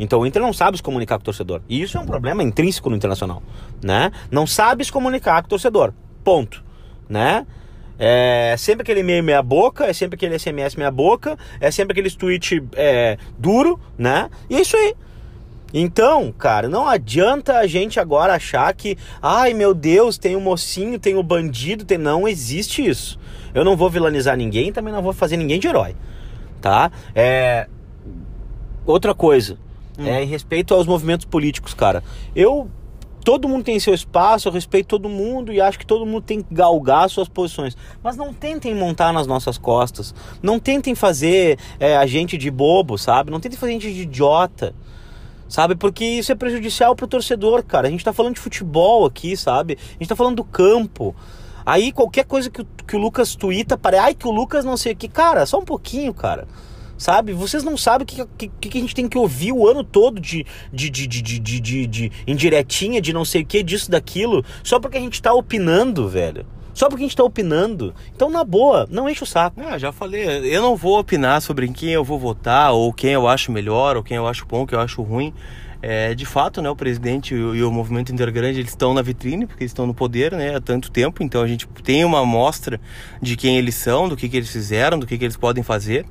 Então 0.00 0.20
o 0.20 0.26
Inter 0.26 0.40
não 0.40 0.52
sabe 0.52 0.78
se 0.78 0.82
comunicar 0.82 1.16
com 1.16 1.20
o 1.20 1.24
torcedor. 1.26 1.60
E 1.68 1.82
isso 1.82 1.98
é 1.98 2.00
um 2.00 2.06
problema 2.06 2.42
intrínseco 2.42 2.88
no 2.88 2.96
Internacional, 2.96 3.42
né? 3.82 4.10
Não 4.30 4.46
sabe 4.46 4.82
se 4.82 4.90
comunicar 4.90 5.42
com 5.42 5.46
o 5.46 5.50
torcedor. 5.50 5.92
Ponto, 6.24 6.64
né? 7.06 7.46
É 7.98 8.54
sempre 8.56 8.80
aquele 8.80 9.00
e-mail 9.00 9.22
meia 9.22 9.42
boca, 9.42 9.84
é 9.84 9.92
sempre 9.92 10.16
aquele 10.16 10.38
SMS 10.38 10.74
meia 10.74 10.90
boca, 10.90 11.38
é 11.60 11.70
sempre 11.70 11.92
aquele 11.92 12.10
tweet 12.10 12.64
é, 12.72 13.18
duro, 13.38 13.78
né? 13.98 14.30
E 14.48 14.56
é 14.56 14.62
isso 14.62 14.74
aí. 14.74 14.96
Então, 15.72 16.32
cara, 16.32 16.66
não 16.66 16.88
adianta 16.88 17.58
a 17.58 17.66
gente 17.66 18.00
agora 18.00 18.34
achar 18.34 18.72
que, 18.72 18.96
ai 19.20 19.52
meu 19.52 19.74
Deus, 19.74 20.16
tem 20.16 20.34
o 20.34 20.40
mocinho, 20.40 20.98
tem 20.98 21.14
o 21.14 21.22
bandido, 21.22 21.84
tem 21.84 21.98
não 21.98 22.26
existe 22.26 22.88
isso. 22.88 23.20
Eu 23.52 23.66
não 23.66 23.76
vou 23.76 23.90
vilanizar 23.90 24.34
ninguém, 24.34 24.72
também 24.72 24.94
não 24.94 25.02
vou 25.02 25.12
fazer 25.12 25.36
ninguém 25.36 25.60
de 25.60 25.68
herói, 25.68 25.94
tá? 26.58 26.90
É 27.14 27.68
outra 28.86 29.14
coisa, 29.14 29.58
hum. 30.00 30.06
é, 30.06 30.22
em 30.22 30.26
respeito 30.26 30.74
aos 30.74 30.86
movimentos 30.86 31.26
políticos, 31.26 31.74
cara. 31.74 32.02
Eu. 32.34 32.68
Todo 33.22 33.46
mundo 33.46 33.64
tem 33.64 33.78
seu 33.78 33.92
espaço, 33.92 34.48
eu 34.48 34.52
respeito 34.52 34.86
todo 34.86 35.06
mundo 35.06 35.52
e 35.52 35.60
acho 35.60 35.78
que 35.78 35.84
todo 35.84 36.06
mundo 36.06 36.22
tem 36.22 36.40
que 36.40 36.54
galgar 36.54 37.08
suas 37.10 37.28
posições. 37.28 37.76
Mas 38.02 38.16
não 38.16 38.32
tentem 38.32 38.74
montar 38.74 39.12
nas 39.12 39.26
nossas 39.26 39.58
costas. 39.58 40.14
Não 40.42 40.58
tentem 40.58 40.94
fazer 40.94 41.58
é, 41.78 41.98
a 41.98 42.06
gente 42.06 42.38
de 42.38 42.50
bobo, 42.50 42.96
sabe? 42.96 43.30
Não 43.30 43.38
tentem 43.38 43.58
fazer 43.58 43.72
a 43.72 43.74
gente 43.74 43.92
de 43.92 44.02
idiota 44.02 44.74
sabe? 45.50 45.74
Porque 45.74 46.04
isso 46.04 46.32
é 46.32 46.34
prejudicial 46.34 46.94
pro 46.94 47.06
torcedor, 47.06 47.62
cara. 47.64 47.88
A 47.88 47.90
gente 47.90 48.04
tá 48.04 48.12
falando 48.12 48.36
de 48.36 48.40
futebol 48.40 49.04
aqui, 49.04 49.36
sabe? 49.36 49.76
A 49.78 49.92
gente 49.98 50.08
tá 50.08 50.16
falando 50.16 50.36
do 50.36 50.44
campo. 50.44 51.14
Aí 51.66 51.92
qualquer 51.92 52.24
coisa 52.24 52.48
que, 52.48 52.64
que 52.86 52.96
o 52.96 52.98
Lucas 52.98 53.34
tuita, 53.34 53.76
parece, 53.76 54.02
ai 54.02 54.14
que 54.14 54.26
o 54.26 54.30
Lucas 54.30 54.64
não 54.64 54.76
sei 54.76 54.92
o 54.92 54.96
que. 54.96 55.08
Cara, 55.08 55.44
só 55.44 55.58
um 55.58 55.64
pouquinho, 55.64 56.14
cara 56.14 56.46
sabe? 57.00 57.32
Vocês 57.32 57.64
não 57.64 57.78
sabem 57.78 58.04
o 58.04 58.06
que, 58.06 58.48
que, 58.60 58.68
que, 58.68 58.78
a 58.78 58.80
gente 58.82 58.94
tem 58.94 59.08
que 59.08 59.16
ouvir 59.16 59.52
o 59.52 59.66
ano 59.66 59.82
todo 59.82 60.20
de, 60.20 60.44
de, 60.70 60.90
de, 60.90 61.06
de, 61.06 61.22
de, 61.22 61.60
de, 61.60 61.86
de 61.86 62.12
indiretinha, 62.26 63.00
de 63.00 63.12
não 63.14 63.24
sei 63.24 63.40
o 63.40 63.46
que, 63.46 63.62
disso, 63.62 63.90
daquilo, 63.90 64.44
só 64.62 64.78
porque 64.78 64.98
a 64.98 65.00
gente 65.00 65.20
tá 65.20 65.32
opinando, 65.32 66.06
velho. 66.08 66.44
Só 66.74 66.88
porque 66.88 67.02
a 67.02 67.06
gente 67.06 67.16
tá 67.16 67.24
opinando. 67.24 67.94
Então, 68.14 68.30
na 68.30 68.44
boa, 68.44 68.86
não 68.90 69.08
enche 69.08 69.22
o 69.22 69.26
saco. 69.26 69.60
É, 69.60 69.78
já 69.78 69.90
falei, 69.90 70.24
eu 70.54 70.62
não 70.62 70.76
vou 70.76 70.98
opinar 70.98 71.40
sobre 71.40 71.66
em 71.66 71.72
quem 71.72 71.90
eu 71.90 72.04
vou 72.04 72.18
votar, 72.18 72.72
ou 72.72 72.92
quem 72.92 73.12
eu 73.12 73.26
acho 73.26 73.50
melhor, 73.50 73.96
ou 73.96 74.02
quem 74.02 74.18
eu 74.18 74.26
acho 74.26 74.46
bom, 74.46 74.66
quem 74.66 74.78
eu 74.78 74.82
acho 74.82 75.02
ruim. 75.02 75.32
É, 75.82 76.14
de 76.14 76.26
fato, 76.26 76.60
né, 76.60 76.68
o 76.68 76.76
presidente 76.76 77.34
e 77.34 77.42
o, 77.42 77.56
e 77.56 77.62
o 77.62 77.72
movimento 77.72 78.12
Intergrande 78.12 78.58
eles 78.58 78.70
estão 78.70 78.92
na 78.92 79.00
vitrine, 79.00 79.46
porque 79.46 79.62
eles 79.62 79.70
estão 79.70 79.86
no 79.86 79.94
poder 79.94 80.32
né, 80.32 80.54
há 80.54 80.60
tanto 80.60 80.90
tempo, 80.90 81.22
então 81.22 81.40
a 81.42 81.46
gente 81.46 81.66
tem 81.82 82.04
uma 82.04 82.20
amostra 82.20 82.78
de 83.22 83.34
quem 83.34 83.56
eles 83.56 83.76
são, 83.76 84.06
do 84.06 84.14
que, 84.14 84.28
que 84.28 84.36
eles 84.36 84.50
fizeram, 84.50 84.98
do 84.98 85.06
que, 85.06 85.16
que 85.16 85.24
eles 85.24 85.38
podem 85.38 85.62
fazer. 85.62 86.04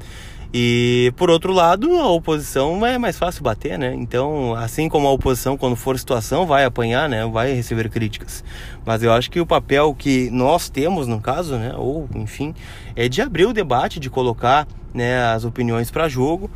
E 0.52 1.14
por 1.16 1.30
outro 1.30 1.54
lado, 1.54 1.96
a 2.00 2.10
oposição 2.10 2.84
é 2.84 2.98
mais 2.98 3.20
fácil 3.20 3.44
bater, 3.44 3.78
né? 3.78 3.94
Então, 3.94 4.56
assim 4.56 4.90
como 4.90 5.08
a 5.08 5.12
oposição, 5.12 5.56
quando 5.56 5.76
for 5.76 5.98
situação, 6.00 6.48
vai 6.48 6.66
apanhar, 6.66 7.08
né? 7.08 7.26
Vai 7.28 7.54
receber 7.54 7.88
críticas. 7.90 8.44
Mas 8.84 9.04
eu 9.04 9.14
acho 9.14 9.30
que 9.30 9.40
o 9.40 9.46
papel 9.46 9.94
que 9.94 10.30
nós 10.32 10.68
temos, 10.68 11.06
no 11.08 11.22
caso, 11.22 11.56
né? 11.56 11.74
Ou, 11.76 12.10
enfim, 12.16 12.56
é 12.96 13.08
de 13.08 13.22
abrir 13.22 13.46
o 13.46 13.54
debate, 13.54 14.00
de 14.00 14.10
colocar 14.10 14.68
né, 14.92 15.24
as 15.32 15.46
opiniões 15.46 15.92
para 15.92 16.10
jogo 16.10 16.50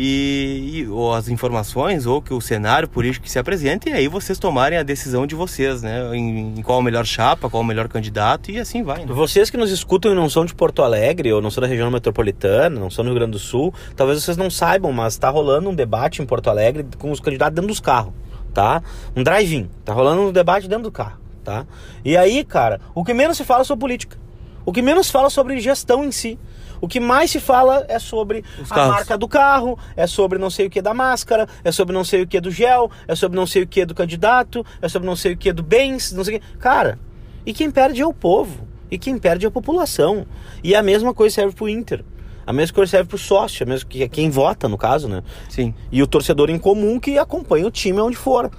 e, 0.00 0.70
e, 0.74 0.86
ou 0.86 1.12
as 1.12 1.28
informações 1.28 2.06
ou 2.06 2.22
que 2.22 2.32
o 2.32 2.40
cenário 2.40 2.86
político 2.88 3.24
que 3.24 3.30
se 3.32 3.36
apresenta 3.36 3.90
e 3.90 3.92
aí 3.92 4.06
vocês 4.06 4.38
tomarem 4.38 4.78
a 4.78 4.84
decisão 4.84 5.26
de 5.26 5.34
vocês, 5.34 5.82
né? 5.82 6.14
Em, 6.14 6.54
em 6.56 6.62
qual 6.62 6.78
a 6.78 6.82
melhor 6.82 7.04
chapa, 7.04 7.50
qual 7.50 7.64
o 7.64 7.66
melhor 7.66 7.88
candidato 7.88 8.48
e 8.52 8.60
assim 8.60 8.84
vai. 8.84 9.04
Né? 9.04 9.12
Vocês 9.12 9.50
que 9.50 9.56
nos 9.56 9.72
escutam 9.72 10.12
e 10.12 10.14
não 10.14 10.30
são 10.30 10.44
de 10.44 10.54
Porto 10.54 10.84
Alegre 10.84 11.32
ou 11.32 11.42
não 11.42 11.50
são 11.50 11.60
da 11.60 11.66
região 11.66 11.90
metropolitana, 11.90 12.78
não 12.78 12.88
são 12.88 13.04
do 13.04 13.10
Rio 13.10 13.18
Grande 13.18 13.32
do 13.32 13.40
Sul, 13.40 13.74
talvez 13.96 14.22
vocês 14.22 14.36
não 14.36 14.48
saibam, 14.48 14.92
mas 14.92 15.14
está 15.14 15.30
rolando 15.30 15.68
um 15.68 15.74
debate 15.74 16.22
em 16.22 16.26
Porto 16.26 16.48
Alegre 16.48 16.86
com 16.96 17.10
os 17.10 17.18
candidatos 17.18 17.56
dentro 17.56 17.66
dos 17.66 17.80
carros, 17.80 18.12
tá? 18.54 18.80
Um 19.16 19.24
drive-in, 19.24 19.68
tá 19.84 19.92
rolando 19.92 20.22
um 20.22 20.32
debate 20.32 20.68
dentro 20.68 20.84
do 20.84 20.92
carro, 20.92 21.18
tá? 21.42 21.66
E 22.04 22.16
aí, 22.16 22.44
cara, 22.44 22.80
o 22.94 23.04
que 23.04 23.12
menos 23.12 23.36
se 23.36 23.42
fala 23.42 23.62
é 23.62 23.64
sobre 23.64 23.80
política. 23.80 24.16
O 24.64 24.72
que 24.72 24.80
menos 24.80 25.10
fala 25.10 25.28
sobre 25.28 25.58
gestão 25.58 26.04
em 26.04 26.12
si. 26.12 26.38
O 26.80 26.88
que 26.88 27.00
mais 27.00 27.30
se 27.30 27.40
fala 27.40 27.84
é 27.88 27.98
sobre 27.98 28.44
Os 28.60 28.70
a 28.70 28.74
carros. 28.74 28.94
marca 28.94 29.18
do 29.18 29.28
carro, 29.28 29.78
é 29.96 30.06
sobre 30.06 30.38
não 30.38 30.50
sei 30.50 30.66
o 30.66 30.70
que 30.70 30.80
da 30.80 30.94
máscara, 30.94 31.48
é 31.64 31.72
sobre 31.72 31.94
não 31.94 32.04
sei 32.04 32.22
o 32.22 32.26
que 32.26 32.40
do 32.40 32.50
gel, 32.50 32.90
é 33.06 33.14
sobre 33.14 33.36
não 33.36 33.46
sei 33.46 33.62
o 33.62 33.66
que 33.66 33.84
do 33.84 33.94
candidato, 33.94 34.64
é 34.80 34.88
sobre 34.88 35.06
não 35.06 35.16
sei 35.16 35.32
o 35.32 35.36
que 35.36 35.52
do 35.52 35.62
bens, 35.62 36.12
não 36.12 36.24
sei 36.24 36.36
o 36.36 36.40
que. 36.40 36.46
Cara, 36.58 36.98
e 37.44 37.52
quem 37.52 37.70
perde 37.70 38.00
é 38.00 38.06
o 38.06 38.12
povo. 38.12 38.66
E 38.90 38.96
quem 38.98 39.18
perde 39.18 39.44
é 39.44 39.48
a 39.48 39.50
população. 39.50 40.26
E 40.62 40.74
a 40.74 40.82
mesma 40.82 41.12
coisa 41.12 41.34
serve 41.34 41.54
pro 41.54 41.68
Inter. 41.68 42.04
A 42.46 42.52
mesma 42.52 42.74
coisa 42.74 42.90
serve 42.90 43.08
pro 43.08 43.18
sócio, 43.18 43.64
a 43.64 43.68
mesma 43.68 43.86
que 43.86 44.02
é 44.02 44.08
quem 44.08 44.30
vota, 44.30 44.68
no 44.68 44.78
caso, 44.78 45.06
né? 45.08 45.22
Sim. 45.50 45.74
E 45.92 46.02
o 46.02 46.06
torcedor 46.06 46.48
em 46.48 46.58
comum 46.58 46.98
que 46.98 47.18
acompanha 47.18 47.66
o 47.66 47.70
time 47.70 48.00
onde 48.00 48.16
for. 48.16 48.50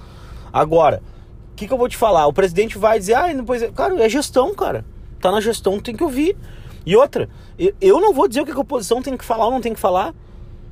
Agora, 0.52 1.02
o 1.52 1.56
que, 1.56 1.66
que 1.66 1.72
eu 1.72 1.76
vou 1.78 1.88
te 1.88 1.96
falar? 1.96 2.26
O 2.28 2.32
presidente 2.32 2.78
vai 2.78 2.98
dizer, 3.00 3.14
ah, 3.14 3.32
depois. 3.32 3.68
Cara, 3.74 4.00
é 4.00 4.08
gestão, 4.08 4.54
cara. 4.54 4.84
Tá 5.20 5.32
na 5.32 5.40
gestão, 5.40 5.80
tem 5.80 5.96
que 5.96 6.04
ouvir. 6.04 6.36
E 6.84 6.96
outra, 6.96 7.28
eu 7.80 8.00
não 8.00 8.12
vou 8.12 8.26
dizer 8.26 8.40
o 8.40 8.46
que 8.46 8.52
a 8.52 8.58
oposição 8.58 9.02
tem 9.02 9.16
que 9.16 9.24
falar 9.24 9.46
ou 9.46 9.50
não 9.50 9.60
tem 9.60 9.74
que 9.74 9.80
falar. 9.80 10.14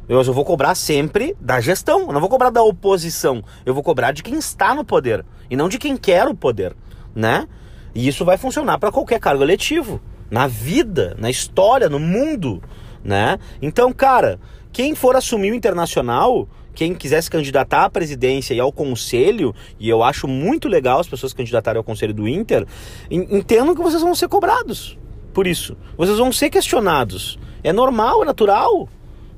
Eu, 0.09 0.25
vou 0.25 0.45
cobrar 0.45 0.75
sempre 0.75 1.37
da 1.39 1.61
gestão. 1.61 2.07
Eu 2.07 2.13
não 2.13 2.21
vou 2.21 2.31
cobrar 2.31 2.49
da 2.49 2.63
oposição. 2.63 3.45
Eu 3.67 3.75
vou 3.75 3.83
cobrar 3.83 4.13
de 4.13 4.23
quem 4.23 4.39
está 4.39 4.75
no 4.75 4.85
poder. 4.85 5.25
E 5.51 5.57
não 5.57 5.69
de 5.69 5.79
quem 5.79 5.97
quer 5.97 6.27
o 6.27 6.35
poder. 6.35 6.75
Né? 7.15 7.47
E 7.95 8.09
isso 8.09 8.25
vai 8.25 8.39
funcionar 8.39 8.79
para 8.79 8.91
qualquer 8.91 9.21
cargo 9.21 9.43
eletivo. 9.43 10.01
Na 10.31 10.47
vida, 10.47 11.15
na 11.19 11.29
história, 11.29 11.91
no 11.91 11.99
mundo. 11.99 12.63
Né? 13.05 13.39
Então, 13.61 13.93
cara, 13.93 14.41
quem 14.73 14.95
for 14.95 15.15
assumir 15.15 15.53
o 15.53 15.55
internacional, 15.55 16.49
quem 16.75 16.95
quiser 16.95 17.23
se 17.23 17.31
candidatar 17.31 17.85
à 17.85 17.91
presidência 17.91 18.55
e 18.55 18.61
ao 18.61 18.73
conselho, 18.73 19.55
e 19.79 19.91
eu 19.91 20.03
acho 20.03 20.27
muito 20.27 20.69
legal 20.69 21.01
as 21.01 21.09
pessoas 21.09 21.35
candidatarem 21.35 21.79
ao 21.79 21.85
conselho 21.85 22.15
do 22.15 22.27
Inter, 22.27 22.67
entendam 23.11 23.75
que 23.75 23.83
vocês 23.83 24.01
vão 24.01 24.15
ser 24.15 24.29
cobrados 24.29 24.97
por 25.39 25.47
isso. 25.47 25.77
Vocês 25.97 26.19
vão 26.19 26.33
ser 26.33 26.51
questionados. 26.51 27.39
É 27.63 27.73
normal, 27.73 28.25
é 28.25 28.27
natural. 28.27 28.89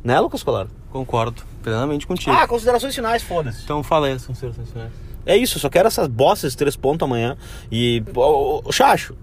Né, 0.02 0.18
Lucas 0.18 0.42
Colar? 0.42 0.66
Concordo 0.90 1.42
plenamente 1.62 2.06
contigo. 2.06 2.34
Ah, 2.34 2.48
considerações 2.48 2.94
finais, 2.94 3.22
foda-se. 3.22 3.64
Então 3.64 3.82
fala 3.82 4.06
aí 4.06 4.14
as 4.14 4.24
considerações 4.24 4.70
finais. 4.70 4.90
É 5.26 5.36
isso, 5.36 5.58
só 5.58 5.68
quero 5.68 5.88
essas 5.88 6.08
bostas 6.08 6.52
de 6.52 6.56
três 6.56 6.74
pontos 6.74 7.04
amanhã. 7.04 7.36
E. 7.70 8.02
Ô, 8.16 8.62
ô, 8.64 8.72
Chacho! 8.72 9.14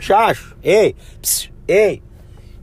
Chacho! 0.00 0.56
Ei! 0.62 0.96
Pss, 1.20 1.50
ei! 1.68 2.02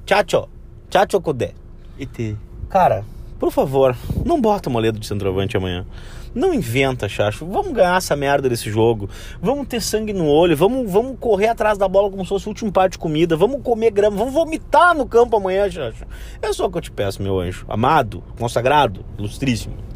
Chacho! 0.07 0.49
Chacho 0.89 1.21
Kudé! 1.21 1.53
E 1.99 2.07
te? 2.07 2.35
Cara, 2.67 3.05
por 3.37 3.51
favor, 3.51 3.95
não 4.25 4.41
bota 4.41 4.69
o 4.69 4.73
moledo 4.73 4.99
de 4.99 5.05
centroavante 5.05 5.55
amanhã. 5.55 5.85
Não 6.33 6.53
inventa, 6.53 7.09
Chacho. 7.09 7.45
Vamos 7.45 7.73
ganhar 7.73 7.97
essa 7.97 8.15
merda 8.15 8.47
desse 8.49 8.69
jogo. 8.69 9.09
Vamos 9.41 9.67
ter 9.67 9.81
sangue 9.81 10.13
no 10.13 10.27
olho. 10.27 10.55
Vamos, 10.55 10.89
vamos 10.91 11.17
correr 11.19 11.47
atrás 11.47 11.77
da 11.77 11.87
bola 11.87 12.09
como 12.09 12.23
se 12.23 12.29
fosse 12.29 12.45
o 12.45 12.49
último 12.49 12.71
par 12.71 12.89
de 12.89 12.97
comida. 12.97 13.35
Vamos 13.35 13.61
comer 13.61 13.91
grama. 13.91 14.17
Vamos 14.17 14.33
vomitar 14.33 14.95
no 14.95 15.05
campo 15.05 15.37
amanhã, 15.37 15.69
Chacho. 15.69 16.05
É 16.41 16.53
só 16.53 16.65
o 16.65 16.71
que 16.71 16.77
eu 16.77 16.81
te 16.81 16.91
peço, 16.91 17.21
meu 17.21 17.39
anjo. 17.39 17.65
Amado, 17.67 18.23
consagrado, 18.37 19.03
ilustríssimo. 19.17 19.89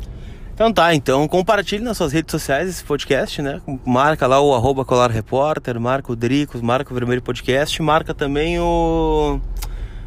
Então 0.54 0.72
tá, 0.72 0.94
então 0.94 1.28
compartilhe 1.28 1.84
nas 1.84 1.98
suas 1.98 2.14
redes 2.14 2.32
sociais 2.32 2.70
esse 2.70 2.84
podcast, 2.84 3.42
né? 3.42 3.60
Marca 3.84 4.28
lá 4.28 4.40
o 4.40 4.54
arroba 4.54 4.86
Colar 4.86 5.10
Repórter, 5.10 5.80
marca 5.80 6.12
o 6.12 6.16
Dricos, 6.16 6.62
marca 6.62 6.92
o 6.92 6.96
Vermelho 6.96 7.24
Podcast, 7.24 7.82
marca 7.82 8.14
também 8.14 8.60
o. 8.60 9.40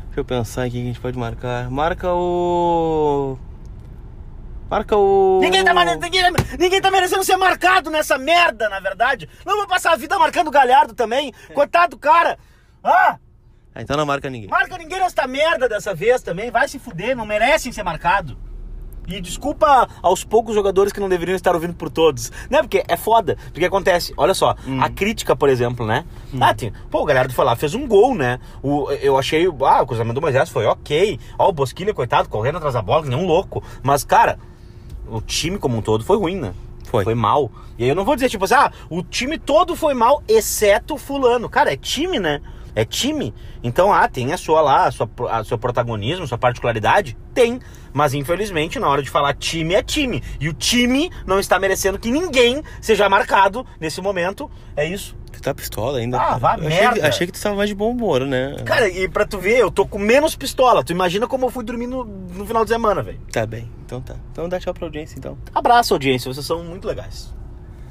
Deixa 0.06 0.20
eu 0.20 0.24
pensar 0.24 0.62
aqui 0.62 0.76
que 0.76 0.82
a 0.82 0.84
gente 0.84 1.00
pode 1.00 1.18
marcar. 1.18 1.68
Marca 1.68 2.14
o. 2.14 3.36
Marca 4.70 4.96
o. 4.96 5.40
Ninguém 5.40 5.64
tá, 5.64 5.72
ninguém, 5.74 6.22
ninguém 6.58 6.80
tá 6.80 6.90
merecendo 6.90 7.24
ser 7.24 7.36
marcado 7.36 7.90
nessa 7.90 8.18
merda, 8.18 8.68
na 8.68 8.80
verdade. 8.80 9.28
Não 9.44 9.56
vou 9.56 9.66
passar 9.66 9.92
a 9.92 9.96
vida 9.96 10.18
marcando 10.18 10.48
o 10.48 10.50
Galhardo 10.50 10.94
também. 10.94 11.32
Coitado 11.54 11.90
do 11.90 11.98
cara. 11.98 12.36
Ah! 12.82 13.16
ah! 13.74 13.82
Então 13.82 13.96
não 13.96 14.06
marca 14.06 14.28
ninguém. 14.28 14.48
Marca 14.48 14.76
ninguém 14.76 14.98
nessa 14.98 15.26
merda 15.26 15.68
dessa 15.68 15.94
vez 15.94 16.20
também. 16.20 16.50
Vai 16.50 16.66
se 16.66 16.78
fuder, 16.78 17.16
não 17.16 17.26
merecem 17.26 17.70
ser 17.70 17.84
marcado. 17.84 18.36
E 19.08 19.20
desculpa 19.20 19.88
aos 20.02 20.24
poucos 20.24 20.54
jogadores 20.54 20.92
que 20.92 20.98
não 20.98 21.08
deveriam 21.08 21.36
estar 21.36 21.54
ouvindo 21.54 21.74
por 21.74 21.88
todos. 21.88 22.32
Né? 22.50 22.60
Porque 22.60 22.82
é 22.88 22.96
foda. 22.96 23.36
Porque 23.52 23.64
acontece, 23.64 24.12
olha 24.16 24.34
só, 24.34 24.56
hum. 24.66 24.80
a 24.82 24.90
crítica, 24.90 25.36
por 25.36 25.48
exemplo, 25.48 25.86
né? 25.86 26.04
Hum. 26.34 26.38
Ah, 26.40 26.52
tem, 26.52 26.72
pô, 26.90 27.02
o 27.02 27.04
Galhardo 27.04 27.32
foi 27.32 27.44
lá, 27.44 27.54
fez 27.54 27.74
um 27.74 27.86
gol, 27.86 28.16
né? 28.16 28.40
O, 28.62 28.90
eu 28.90 29.16
achei, 29.16 29.46
ah, 29.46 29.82
o 29.82 29.86
cruzamento 29.86 30.14
do 30.14 30.20
Moisés 30.20 30.50
foi 30.50 30.66
ok. 30.66 31.20
Ó, 31.38 31.48
o 31.48 31.52
Bosquilha, 31.52 31.94
coitado, 31.94 32.28
correndo 32.28 32.56
atrás 32.56 32.74
da 32.74 32.82
bola, 32.82 33.04
que 33.04 33.08
nem 33.08 33.18
um 33.18 33.26
louco. 33.26 33.62
Mas, 33.80 34.02
cara, 34.02 34.40
o 35.08 35.20
time 35.20 35.58
como 35.58 35.76
um 35.76 35.82
todo 35.82 36.04
foi 36.04 36.16
ruim, 36.16 36.36
né? 36.36 36.54
Foi. 36.84 37.04
Foi 37.04 37.14
mal. 37.14 37.50
E 37.78 37.84
aí 37.84 37.88
eu 37.88 37.94
não 37.94 38.04
vou 38.04 38.14
dizer, 38.14 38.28
tipo 38.28 38.44
assim, 38.44 38.54
ah, 38.54 38.72
o 38.88 39.02
time 39.02 39.38
todo 39.38 39.76
foi 39.76 39.94
mal, 39.94 40.22
exceto 40.28 40.96
fulano. 40.96 41.48
Cara, 41.48 41.72
é 41.72 41.76
time, 41.76 42.18
né? 42.18 42.40
É 42.74 42.84
time. 42.84 43.34
Então, 43.62 43.92
ah, 43.92 44.06
tem 44.06 44.32
a 44.32 44.36
sua 44.36 44.60
lá, 44.60 44.86
a 44.86 44.90
sua, 44.90 45.08
a 45.30 45.42
seu 45.42 45.58
protagonismo, 45.58 46.24
a 46.24 46.28
sua 46.28 46.38
particularidade? 46.38 47.16
Tem. 47.32 47.58
Mas 47.92 48.12
infelizmente, 48.12 48.78
na 48.78 48.88
hora 48.88 49.02
de 49.02 49.08
falar 49.08 49.34
time, 49.34 49.74
é 49.74 49.82
time. 49.82 50.22
E 50.38 50.48
o 50.48 50.52
time 50.52 51.10
não 51.26 51.38
está 51.38 51.58
merecendo 51.58 51.98
que 51.98 52.10
ninguém 52.10 52.62
seja 52.80 53.08
marcado 53.08 53.66
nesse 53.80 54.02
momento. 54.02 54.50
É 54.76 54.86
isso. 54.86 55.16
Tu 55.36 55.42
tá 55.42 55.54
pistola 55.54 55.98
ainda? 55.98 56.18
Ah, 56.18 56.38
vá 56.38 56.56
eu 56.56 56.64
merda. 56.64 56.88
Achei, 56.88 57.02
achei, 57.02 57.26
que 57.26 57.32
tu 57.34 57.42
tava 57.42 57.54
mais 57.54 57.68
de 57.68 57.74
bom 57.74 57.90
humor, 57.90 58.24
né? 58.24 58.56
Cara, 58.64 58.88
e 58.88 59.06
pra 59.06 59.26
tu 59.26 59.38
ver, 59.38 59.58
eu 59.58 59.70
tô 59.70 59.86
com 59.86 59.98
menos 59.98 60.34
pistola. 60.34 60.82
Tu 60.82 60.92
imagina 60.92 61.26
como 61.26 61.44
eu 61.44 61.50
fui 61.50 61.62
dormir 61.62 61.86
no, 61.86 62.04
no 62.04 62.46
final 62.46 62.64
de 62.64 62.70
semana, 62.70 63.02
velho. 63.02 63.20
Tá 63.30 63.44
bem, 63.44 63.70
então 63.84 64.00
tá. 64.00 64.16
Então 64.32 64.48
dá 64.48 64.58
tchau 64.58 64.72
pra 64.72 64.86
audiência, 64.86 65.18
então. 65.18 65.36
Abraço, 65.54 65.92
audiência. 65.92 66.32
Vocês 66.32 66.46
são 66.46 66.64
muito 66.64 66.88
legais. 66.88 67.34